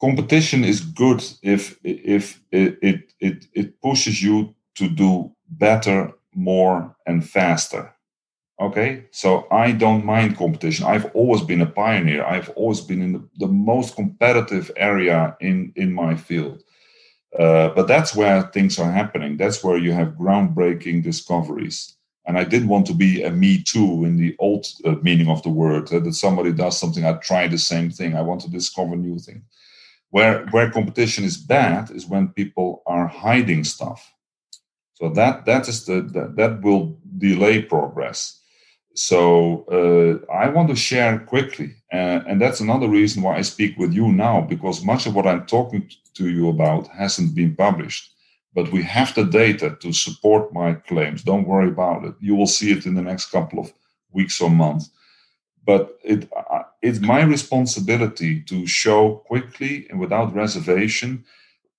competition 0.00 0.62
is 0.62 0.80
good 0.80 1.24
if, 1.42 1.76
if 1.82 2.40
it, 2.52 2.78
it, 2.82 3.12
it, 3.18 3.46
it 3.52 3.80
pushes 3.80 4.22
you 4.22 4.54
to 4.76 4.88
do 4.88 5.32
better, 5.50 6.12
more, 6.34 6.94
and 7.04 7.28
faster 7.28 7.91
Okay, 8.62 9.06
so 9.10 9.48
I 9.50 9.72
don't 9.72 10.04
mind 10.04 10.36
competition. 10.36 10.86
I've 10.86 11.06
always 11.16 11.42
been 11.42 11.62
a 11.62 11.66
pioneer. 11.66 12.24
I've 12.24 12.50
always 12.50 12.80
been 12.80 13.02
in 13.02 13.12
the, 13.12 13.28
the 13.38 13.48
most 13.48 13.96
competitive 13.96 14.70
area 14.76 15.36
in 15.40 15.72
in 15.74 15.92
my 15.92 16.14
field. 16.14 16.62
Uh, 17.36 17.70
but 17.70 17.88
that's 17.88 18.14
where 18.14 18.42
things 18.42 18.78
are 18.78 18.92
happening. 18.92 19.36
That's 19.36 19.64
where 19.64 19.78
you 19.78 19.90
have 19.92 20.14
groundbreaking 20.14 21.02
discoveries. 21.02 21.96
And 22.24 22.38
I 22.38 22.44
didn't 22.44 22.68
want 22.68 22.86
to 22.86 22.94
be 22.94 23.24
a 23.24 23.32
me 23.32 23.64
too 23.64 24.04
in 24.04 24.16
the 24.16 24.36
old 24.38 24.66
uh, 24.84 24.94
meaning 25.02 25.28
of 25.28 25.42
the 25.42 25.48
word 25.48 25.92
uh, 25.92 25.98
that 25.98 26.14
somebody 26.14 26.52
does 26.52 26.78
something, 26.78 27.04
I 27.04 27.14
try 27.14 27.48
the 27.48 27.58
same 27.58 27.90
thing. 27.90 28.14
I 28.14 28.22
want 28.22 28.42
to 28.42 28.50
discover 28.50 28.94
new 28.94 29.18
things. 29.18 29.42
Where 30.10 30.46
where 30.52 30.70
competition 30.70 31.24
is 31.24 31.36
bad 31.36 31.90
is 31.90 32.06
when 32.06 32.28
people 32.28 32.84
are 32.86 33.08
hiding 33.08 33.64
stuff. 33.64 34.00
So 34.94 35.08
that 35.14 35.46
that 35.46 35.68
is 35.68 35.84
the 35.86 36.02
that, 36.14 36.36
that 36.36 36.62
will 36.62 36.96
delay 37.18 37.62
progress 37.62 38.38
so 38.94 39.64
uh, 39.70 40.32
I 40.32 40.48
want 40.48 40.68
to 40.68 40.76
share 40.76 41.18
quickly, 41.18 41.74
uh, 41.92 42.20
and 42.26 42.40
that's 42.40 42.60
another 42.60 42.88
reason 42.88 43.22
why 43.22 43.36
I 43.36 43.42
speak 43.42 43.78
with 43.78 43.92
you 43.92 44.12
now, 44.12 44.40
because 44.42 44.84
much 44.84 45.06
of 45.06 45.14
what 45.14 45.26
I'm 45.26 45.46
talking 45.46 45.90
to 46.14 46.28
you 46.28 46.48
about 46.48 46.88
hasn't 46.88 47.34
been 47.34 47.56
published. 47.56 48.10
But 48.54 48.70
we 48.70 48.82
have 48.82 49.14
the 49.14 49.24
data 49.24 49.76
to 49.80 49.92
support 49.92 50.52
my 50.52 50.74
claims. 50.74 51.22
Don't 51.22 51.46
worry 51.46 51.68
about 51.68 52.04
it. 52.04 52.14
You 52.20 52.34
will 52.34 52.46
see 52.46 52.70
it 52.70 52.84
in 52.84 52.94
the 52.94 53.02
next 53.02 53.30
couple 53.30 53.58
of 53.58 53.72
weeks 54.12 54.40
or 54.42 54.50
months. 54.50 54.90
But 55.64 55.98
it, 56.04 56.30
uh, 56.36 56.64
it's 56.82 57.00
my 57.00 57.22
responsibility 57.22 58.40
to 58.42 58.66
show 58.66 59.22
quickly 59.26 59.86
and 59.88 59.98
without 59.98 60.34
reservation, 60.34 61.24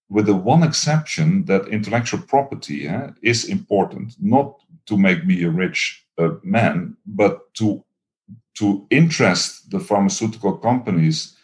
with 0.10 0.26
the 0.26 0.36
one 0.36 0.64
exception 0.64 1.46
that 1.46 1.68
intellectual 1.68 2.22
property 2.22 2.88
eh, 2.88 3.10
is 3.22 3.46
important, 3.46 4.16
not 4.20 4.63
to 4.88 4.98
make 4.98 5.26
me 5.26 5.44
a 5.44 5.50
rich 5.50 6.06
uh, 6.18 6.30
man, 6.44 6.96
but 7.06 7.54
to 7.56 7.84
to 8.56 8.86
interest 8.92 9.72
the 9.72 9.80
pharmaceutical 9.80 10.56
companies 10.58 11.36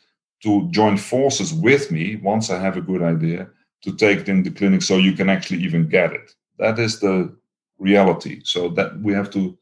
to 0.43 0.69
join 0.69 0.95
forces 0.95 1.53
with 1.53 1.91
me 1.91 2.17
once 2.17 2.49
I 2.49 2.59
have 2.59 2.77
a 2.77 2.81
good 2.81 3.01
idea 3.01 3.49
to 3.81 3.95
take 3.95 4.19
it 4.19 4.29
in 4.29 4.43
the 4.43 4.51
clinic 4.51 4.81
so 4.81 4.97
you 4.97 5.13
can 5.13 5.29
actually 5.29 5.63
even 5.63 5.89
get 5.89 6.13
it. 6.13 6.31
That 6.59 6.77
is 6.77 6.99
the 6.99 7.35
reality. 7.79 8.41
So 8.43 8.69
that 8.69 8.99
we 9.01 9.13
have 9.13 9.31
to, 9.31 9.57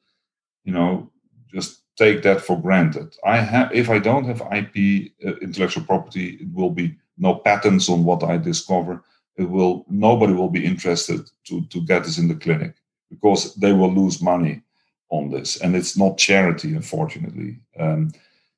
you 0.66 0.74
know, 0.74 1.12
just 1.54 1.84
take 1.98 2.22
that 2.24 2.42
for 2.42 2.62
granted. 2.62 3.16
I 3.26 3.38
have 3.38 3.74
if 3.74 3.90
I 3.90 4.00
don't 4.00 4.26
have 4.26 4.42
IP 4.52 5.14
uh, 5.26 5.38
intellectual 5.42 5.84
property, 5.84 6.38
it 6.42 6.54
will 6.54 6.72
be 6.72 6.96
no 7.18 7.36
patents 7.36 7.90
on 7.90 8.04
what 8.04 8.24
I 8.24 8.38
discover. 8.38 9.04
It 9.38 9.50
will 9.50 9.86
nobody 9.90 10.34
will 10.34 10.50
be 10.50 10.66
interested 10.66 11.30
to 11.46 11.66
to 11.66 11.82
get 11.82 12.04
this 12.04 12.18
in 12.18 12.28
the 12.28 12.36
clinic 12.36 12.76
because 13.10 13.56
they 13.56 13.74
will 13.74 13.94
lose 13.94 14.22
money 14.22 14.62
on 15.10 15.30
this, 15.30 15.62
and 15.62 15.76
it's 15.76 15.98
not 15.98 16.18
charity, 16.18 16.76
unfortunately. 16.76 17.58
Um, 17.80 18.12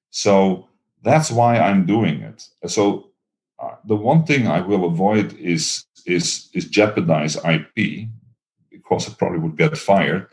so 0.09 0.67
that's 1.03 1.31
why 1.31 1.59
I'm 1.59 1.85
doing 1.85 2.21
it. 2.21 2.47
So 2.67 3.09
uh, 3.59 3.75
the 3.85 3.95
one 3.95 4.23
thing 4.25 4.47
I 4.47 4.61
will 4.61 4.85
avoid 4.85 5.33
is 5.37 5.85
is 6.05 6.49
is 6.53 6.65
jeopardize 6.65 7.35
IP 7.37 8.07
because 8.71 9.07
I 9.07 9.13
probably 9.13 9.39
would 9.39 9.57
get 9.57 9.77
fired. 9.77 10.27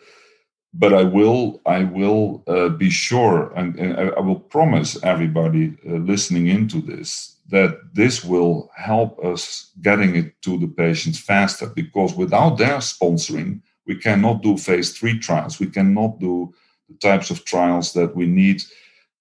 But 0.73 0.93
I 0.93 1.05
will 1.05 1.61
I 1.67 1.85
will 1.85 2.43
uh, 2.47 2.69
be 2.69 2.91
sure, 2.91 3.53
and, 3.57 3.77
and, 3.79 4.11
I 4.17 4.21
will 4.21 4.41
promise 4.41 5.03
everybody 5.03 5.77
uh, 5.89 5.95
listening 5.97 6.49
into 6.49 6.81
this 6.81 7.37
that 7.49 7.79
this 7.95 8.25
will 8.25 8.71
help 8.75 9.25
us 9.25 9.71
getting 9.81 10.17
it 10.17 10.43
to 10.43 10.59
the 10.59 10.67
patients 10.67 11.19
faster. 11.19 11.67
Because 11.67 12.15
without 12.15 12.59
their 12.59 12.79
sponsoring, 12.79 13.63
We 13.87 13.97
cannot 13.97 14.43
do 14.43 14.57
phase 14.57 14.97
three 14.97 15.19
trials. 15.19 15.61
We 15.61 15.67
cannot 15.67 16.19
do 16.19 16.53
the 16.89 16.97
types 16.97 17.31
of 17.31 17.45
trials 17.45 17.93
that 17.93 18.15
we 18.15 18.27
need 18.27 18.63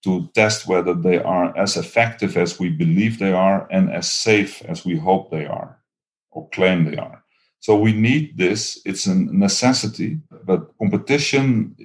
to 0.03 0.30
test 0.36 0.68
whether 0.68 0.93
they 0.93 1.20
are 1.20 1.55
as 1.57 1.78
effective 1.78 2.38
as 2.38 2.59
we 2.59 2.70
believe 2.70 3.18
they 3.18 3.34
are 3.34 3.68
and 3.72 3.91
as 3.91 4.11
safe 4.11 4.61
as 4.66 4.86
we 4.86 4.97
hope 4.97 5.32
they 5.32 5.45
are 5.45 5.80
or 6.32 6.47
claim 6.49 6.86
they 6.86 6.97
are. 6.97 7.24
So 7.59 7.76
we 7.76 7.93
need 7.93 8.38
this. 8.38 8.80
It's 8.86 9.07
a 9.07 9.16
necessity, 9.16 10.20
but 10.43 10.78
competition. 10.78 11.76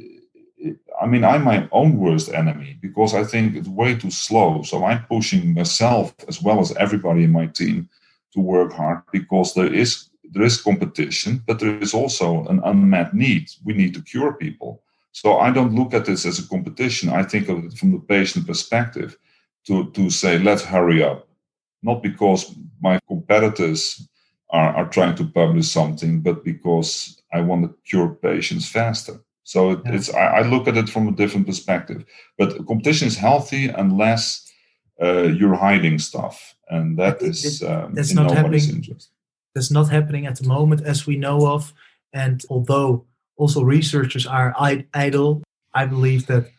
I 1.01 1.07
mean, 1.07 1.25
I'm 1.25 1.43
my 1.43 1.67
own 1.73 1.97
worst 1.97 2.29
enemy 2.31 2.77
because 2.83 3.15
I 3.15 3.25
think 3.25 3.57
it's 3.57 3.69
way 3.69 3.95
too 3.95 4.11
slow. 4.11 4.63
So 4.63 4.85
I'm 4.85 5.07
pushing 5.07 5.55
myself 5.55 6.15
as 6.29 6.43
well 6.43 6.61
as 6.61 6.77
everybody 6.77 7.25
in 7.25 7.33
my 7.33 7.47
team 7.47 7.89
to 8.35 8.41
work 8.41 8.75
hard 8.75 9.01
because 9.11 9.55
there 9.55 9.73
is 9.73 10.10
there 10.31 10.45
is 10.45 10.61
competition, 10.61 11.43
but 11.47 11.59
there 11.59 11.79
is 11.79 11.95
also 11.95 12.45
an 12.47 12.61
unmet 12.65 13.15
need. 13.15 13.51
We 13.65 13.75
need 13.75 13.95
to 13.95 14.03
cure 14.03 14.35
people. 14.35 14.83
So 15.13 15.39
I 15.39 15.51
don't 15.51 15.75
look 15.75 15.93
at 15.93 16.05
this 16.05 16.25
as 16.25 16.39
a 16.39 16.49
competition. 16.49 17.09
I 17.09 17.25
think 17.25 17.49
of 17.49 17.65
it 17.65 17.73
from 17.75 17.93
the 17.93 17.99
patient 17.99 18.47
perspective 18.47 19.17
to, 19.67 19.91
to 19.91 20.09
say, 20.11 20.39
let's 20.39 20.63
hurry 20.63 21.03
up. 21.03 21.29
Not 21.83 22.03
because 22.03 22.55
my 22.81 23.01
competitors 23.09 24.09
are, 24.51 24.75
are 24.77 24.89
trying 24.89 25.17
to 25.17 25.25
publish 25.25 25.69
something, 25.69 26.21
but 26.21 26.45
because 26.45 27.21
I 27.33 27.41
want 27.41 27.65
to 27.65 27.75
cure 27.89 28.09
patients 28.09 28.69
faster. 28.69 29.21
So 29.45 29.73
it, 29.73 29.81
yeah. 29.85 29.95
it's 29.95 30.15
I, 30.15 30.27
I, 30.27 30.43
look 30.43 30.69
at 30.69 30.77
it 30.77 30.89
from 30.89 31.09
a 31.09 31.13
different 31.13 31.47
perspective. 31.47 32.05
But 32.39 32.67
competition 32.67 33.09
is 33.09 33.17
healthy 33.17 33.69
unless 33.69 34.49
uh, 35.03 35.23
you're 35.23 35.55
hiding 35.55 35.99
stuff, 35.99 36.55
and 36.69 36.99
that 36.99 37.23
is 37.23 37.63
um, 37.63 37.95
that's 37.95 38.13
not 38.13 38.31
happening. 38.31 38.61
Interest. 38.69 39.11
That's 39.61 39.71
not 39.71 39.91
happening 39.91 40.27
at 40.27 40.37
the 40.37 40.49
moment, 40.49 40.87
as 40.87 41.07
we 41.07 41.17
know 41.17 41.47
of. 41.47 41.75
And 42.15 42.43
although 42.49 43.05
also 43.37 43.63
researchers 43.63 44.27
are 44.27 44.55
idle. 44.95 45.43
I 45.75 45.85
believe 45.87 46.27
that, 46.27 46.51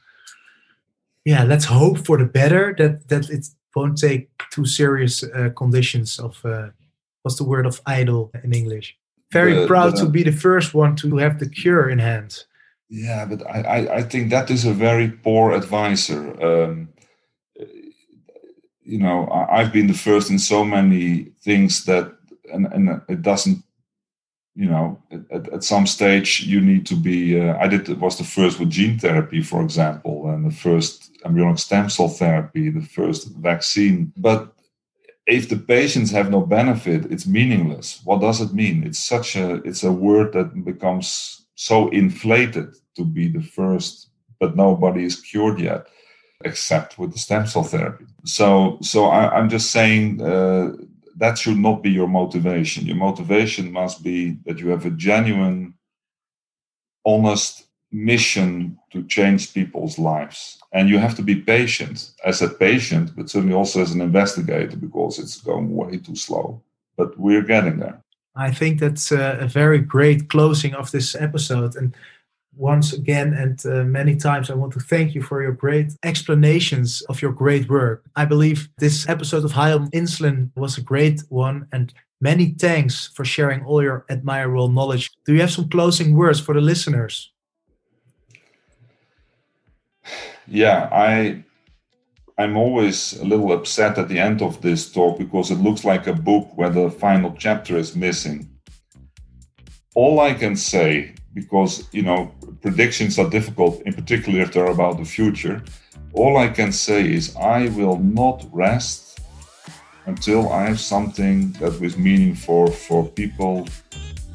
yeah, 1.25 1.43
let's 1.43 1.65
hope 1.65 2.05
for 2.05 2.17
the 2.19 2.25
better 2.25 2.75
that 2.77 3.07
that 3.07 3.29
it 3.29 3.47
won't 3.75 3.97
take 3.97 4.29
too 4.51 4.65
serious 4.65 5.23
uh, 5.23 5.49
conditions 5.55 6.19
of 6.19 6.45
uh, 6.45 6.69
what's 7.23 7.37
the 7.37 7.43
word 7.43 7.65
of 7.65 7.81
idle 7.87 8.31
in 8.43 8.53
English. 8.53 8.95
Very 9.31 9.53
the, 9.53 9.67
proud 9.67 9.93
the, 9.93 10.05
to 10.05 10.09
be 10.09 10.23
the 10.23 10.31
first 10.31 10.75
one 10.75 10.95
to 10.97 11.17
have 11.17 11.39
the 11.39 11.49
cure 11.49 11.89
in 11.89 11.99
hand. 11.99 12.45
Yeah, 12.89 13.25
but 13.25 13.41
I, 13.47 13.61
I, 13.61 13.95
I 13.97 14.03
think 14.03 14.29
that 14.29 14.49
is 14.49 14.65
a 14.65 14.73
very 14.73 15.09
poor 15.09 15.53
advisor. 15.53 16.21
Um, 16.43 16.89
you 18.83 18.99
know, 18.99 19.27
I've 19.31 19.71
been 19.71 19.87
the 19.87 19.93
first 19.93 20.29
in 20.29 20.39
so 20.39 20.63
many 20.63 21.31
things 21.43 21.85
that, 21.85 22.11
and, 22.53 22.65
and 22.73 23.01
it 23.09 23.21
doesn't 23.21 23.63
you 24.55 24.69
know 24.69 25.01
at, 25.31 25.47
at 25.53 25.63
some 25.63 25.87
stage 25.87 26.41
you 26.41 26.59
need 26.59 26.85
to 26.85 26.95
be 26.95 27.39
uh, 27.39 27.55
i 27.57 27.67
did 27.67 27.87
was 28.01 28.17
the 28.17 28.23
first 28.23 28.59
with 28.59 28.69
gene 28.69 28.99
therapy 28.99 29.41
for 29.41 29.61
example 29.61 30.29
and 30.29 30.45
the 30.45 30.55
first 30.55 31.11
embryonic 31.25 31.59
stem 31.59 31.89
cell 31.89 32.09
therapy 32.09 32.69
the 32.69 32.81
first 32.81 33.29
vaccine. 33.35 34.11
But 34.17 34.53
if 35.27 35.49
the 35.49 35.57
patients 35.57 36.11
have 36.11 36.29
no 36.29 36.41
benefit 36.41 37.11
it's 37.11 37.27
meaningless. 37.27 38.01
What 38.03 38.21
does 38.21 38.41
it 38.41 38.53
mean? 38.53 38.83
It's 38.83 38.99
such 38.99 39.35
a 39.35 39.55
it's 39.67 39.83
a 39.83 39.91
word 39.91 40.33
that 40.33 40.65
becomes 40.65 41.45
so 41.55 41.89
inflated 41.89 42.75
to 42.95 43.05
be 43.05 43.27
the 43.27 43.43
first 43.43 44.09
but 44.39 44.55
nobody 44.55 45.03
is 45.05 45.21
cured 45.21 45.59
yet 45.59 45.87
except 46.43 46.97
with 46.97 47.11
the 47.13 47.19
stem 47.19 47.45
cell 47.45 47.63
therapy. 47.63 48.05
So 48.25 48.77
so 48.81 49.05
I, 49.05 49.39
am 49.39 49.49
just 49.49 49.71
saying 49.71 50.21
uh, 50.21 50.73
that 51.21 51.37
should 51.37 51.59
not 51.59 51.83
be 51.83 51.91
your 51.91 52.07
motivation. 52.07 52.87
Your 52.87 52.95
motivation 52.95 53.71
must 53.71 54.03
be 54.03 54.37
that 54.45 54.57
you 54.57 54.69
have 54.69 54.87
a 54.87 54.89
genuine, 54.89 55.75
honest 57.05 57.67
mission 57.91 58.79
to 58.91 59.03
change 59.03 59.53
people's 59.53 59.99
lives. 59.99 60.57
And 60.73 60.89
you 60.89 60.97
have 60.97 61.15
to 61.17 61.21
be 61.21 61.35
patient 61.35 62.09
as 62.25 62.41
a 62.41 62.49
patient, 62.49 63.15
but 63.15 63.29
certainly 63.29 63.53
also 63.53 63.81
as 63.81 63.91
an 63.91 64.01
investigator 64.01 64.75
because 64.75 65.19
it's 65.19 65.39
going 65.39 65.75
way 65.75 65.97
too 65.97 66.15
slow. 66.15 66.59
But 66.97 67.19
we're 67.19 67.43
getting 67.43 67.77
there. 67.77 68.01
I 68.35 68.49
think 68.51 68.79
that's 68.79 69.11
a, 69.11 69.47
very 69.47 69.77
great 69.77 70.27
closing 70.27 70.73
of 70.73 70.89
this 70.89 71.13
episode. 71.13 71.75
And 71.75 71.93
once 72.55 72.93
again 72.93 73.33
and 73.33 73.65
uh, 73.65 73.83
many 73.83 74.15
times 74.15 74.49
I 74.49 74.55
want 74.55 74.73
to 74.73 74.79
thank 74.79 75.15
you 75.15 75.21
for 75.21 75.41
your 75.41 75.53
great 75.53 75.93
explanations 76.03 77.01
of 77.03 77.21
your 77.21 77.31
great 77.31 77.69
work. 77.69 78.03
I 78.15 78.25
believe 78.25 78.69
this 78.77 79.07
episode 79.07 79.45
of 79.45 79.53
High 79.53 79.71
on 79.71 79.89
Insulin 79.91 80.51
was 80.55 80.77
a 80.77 80.81
great 80.81 81.21
one 81.29 81.67
and 81.71 81.93
many 82.19 82.55
thanks 82.59 83.07
for 83.15 83.25
sharing 83.25 83.63
all 83.63 83.81
your 83.81 84.05
admirable 84.09 84.69
knowledge. 84.69 85.11
Do 85.25 85.33
you 85.33 85.41
have 85.41 85.51
some 85.51 85.69
closing 85.69 86.15
words 86.15 86.39
for 86.39 86.53
the 86.53 86.61
listeners? 86.61 87.31
Yeah, 90.47 90.89
I 90.91 91.43
I'm 92.37 92.57
always 92.57 93.19
a 93.19 93.25
little 93.25 93.51
upset 93.51 93.97
at 93.97 94.09
the 94.09 94.19
end 94.19 94.41
of 94.41 94.61
this 94.61 94.91
talk 94.91 95.17
because 95.17 95.51
it 95.51 95.59
looks 95.59 95.85
like 95.85 96.07
a 96.07 96.13
book 96.13 96.49
where 96.55 96.69
the 96.69 96.89
final 96.89 97.35
chapter 97.37 97.77
is 97.77 97.95
missing. 97.95 98.49
All 99.95 100.19
I 100.19 100.33
can 100.33 100.55
say 100.55 101.13
because 101.33 101.87
you 101.91 102.01
know 102.01 102.31
predictions 102.61 103.17
are 103.19 103.29
difficult, 103.29 103.81
in 103.81 103.93
particular 103.93 104.41
if 104.41 104.53
they're 104.53 104.71
about 104.71 104.97
the 104.97 105.05
future. 105.05 105.63
All 106.13 106.37
I 106.37 106.49
can 106.49 106.71
say 106.71 107.13
is 107.13 107.35
I 107.35 107.69
will 107.69 107.97
not 107.97 108.45
rest 108.51 109.19
until 110.05 110.51
I 110.51 110.63
have 110.63 110.79
something 110.79 111.51
that 111.53 111.81
is 111.81 111.97
meaningful 111.97 112.67
for 112.67 113.07
people 113.07 113.67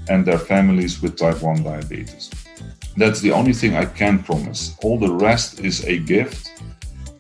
and 0.09 0.25
their 0.25 0.39
families 0.39 1.03
with 1.03 1.17
type 1.17 1.43
1 1.43 1.65
diabetes. 1.65 2.31
That's 2.97 3.21
the 3.21 3.33
only 3.33 3.53
thing 3.53 3.75
I 3.75 3.85
can 3.85 4.23
promise. 4.23 4.77
All 4.83 4.99
the 4.99 5.13
rest 5.13 5.61
is 5.61 5.85
a 5.85 5.99
gift, 5.99 6.63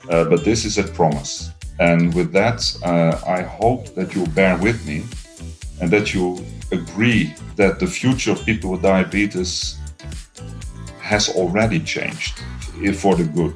uh, 0.08 0.24
but 0.24 0.44
this 0.44 0.64
is 0.64 0.78
a 0.78 0.84
promise. 0.84 1.50
And 1.78 2.14
with 2.14 2.32
that, 2.32 2.58
uh, 2.82 3.20
I 3.26 3.42
hope 3.42 3.94
that 3.94 4.14
you'll 4.14 4.28
bear 4.28 4.56
with 4.56 4.86
me 4.86 5.04
and 5.80 5.90
that 5.90 6.14
you 6.14 6.42
agree 6.72 7.34
that 7.56 7.78
the 7.78 7.86
future 7.86 8.32
of 8.32 8.44
people 8.44 8.70
with 8.70 8.82
diabetes 8.82 9.78
has 11.00 11.28
already 11.28 11.80
changed 11.80 12.38
for 12.94 13.14
the 13.14 13.24
good. 13.24 13.54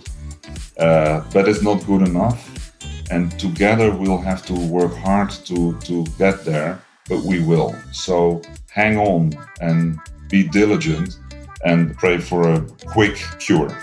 Uh, 0.78 1.22
but 1.32 1.48
it's 1.48 1.62
not 1.62 1.84
good 1.86 2.02
enough. 2.02 2.72
And 3.10 3.38
together 3.38 3.90
we'll 3.90 4.18
have 4.18 4.46
to 4.46 4.54
work 4.54 4.94
hard 4.94 5.30
to, 5.46 5.76
to 5.80 6.04
get 6.16 6.44
there, 6.44 6.80
but 7.08 7.22
we 7.22 7.40
will. 7.40 7.74
So 7.92 8.40
hang 8.70 8.96
on 8.98 9.32
and 9.60 9.98
be 10.28 10.46
diligent 10.48 11.18
and 11.64 11.96
pray 11.96 12.18
for 12.18 12.52
a 12.52 12.60
quick 12.86 13.16
cure. 13.38 13.76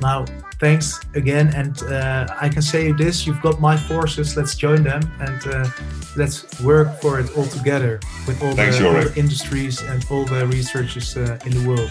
Now, 0.00 0.24
thanks 0.58 1.00
again. 1.14 1.48
And 1.54 1.82
uh, 1.84 2.26
I 2.40 2.48
can 2.48 2.62
say 2.62 2.92
this 2.92 3.26
you've 3.26 3.42
got 3.42 3.60
my 3.60 3.76
forces. 3.76 4.36
Let's 4.36 4.54
join 4.54 4.82
them 4.82 5.02
and 5.20 5.46
uh, 5.46 5.68
let's 6.16 6.60
work 6.60 7.00
for 7.00 7.20
it 7.20 7.36
all 7.36 7.46
together 7.46 8.00
with 8.26 8.42
all 8.42 8.54
thanks, 8.54 8.78
the 8.78 9.12
industries 9.16 9.82
and 9.82 10.04
all 10.10 10.24
the 10.24 10.46
researchers 10.46 11.16
uh, 11.16 11.38
in 11.44 11.52
the 11.52 11.68
world. 11.68 11.90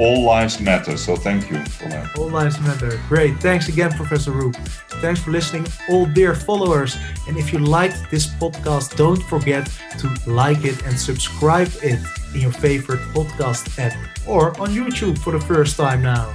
All 0.00 0.24
lives 0.24 0.58
matter, 0.60 0.96
so 0.96 1.14
thank 1.14 1.50
you 1.50 1.62
for 1.66 1.86
that. 1.90 2.16
All 2.16 2.30
lives 2.30 2.58
matter. 2.60 2.98
Great. 3.06 3.38
Thanks 3.38 3.68
again, 3.68 3.92
Professor 3.92 4.32
Roep. 4.32 4.56
Thanks 5.02 5.20
for 5.20 5.30
listening, 5.30 5.66
all 5.90 6.06
dear 6.06 6.34
followers. 6.34 6.96
And 7.28 7.36
if 7.36 7.52
you 7.52 7.58
liked 7.58 8.10
this 8.10 8.26
podcast, 8.26 8.96
don't 8.96 9.22
forget 9.24 9.70
to 9.98 10.08
like 10.26 10.64
it 10.64 10.82
and 10.86 10.98
subscribe 10.98 11.70
it 11.82 12.00
in 12.34 12.40
your 12.40 12.50
favorite 12.50 13.00
podcast 13.12 13.78
app 13.78 13.92
or 14.26 14.58
on 14.58 14.70
YouTube 14.70 15.18
for 15.18 15.32
the 15.32 15.40
first 15.40 15.76
time 15.76 16.00
now. 16.00 16.32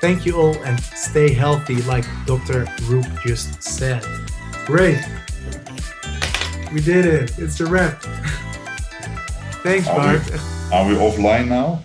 Thank 0.00 0.24
you 0.24 0.36
all 0.40 0.56
and 0.64 0.80
stay 0.80 1.34
healthy, 1.34 1.82
like 1.82 2.06
Dr. 2.24 2.64
Roep 2.88 3.22
just 3.26 3.62
said. 3.62 4.02
Great. 4.64 5.04
We 6.72 6.80
did 6.80 7.04
it. 7.04 7.38
It's 7.38 7.60
a 7.60 7.66
wrap. 7.66 8.00
Thanks, 9.62 9.86
are 9.86 9.96
Bart. 9.96 10.30
We, 10.30 10.38
are 10.72 10.88
we 10.88 10.94
offline 10.94 11.48
now? 11.48 11.84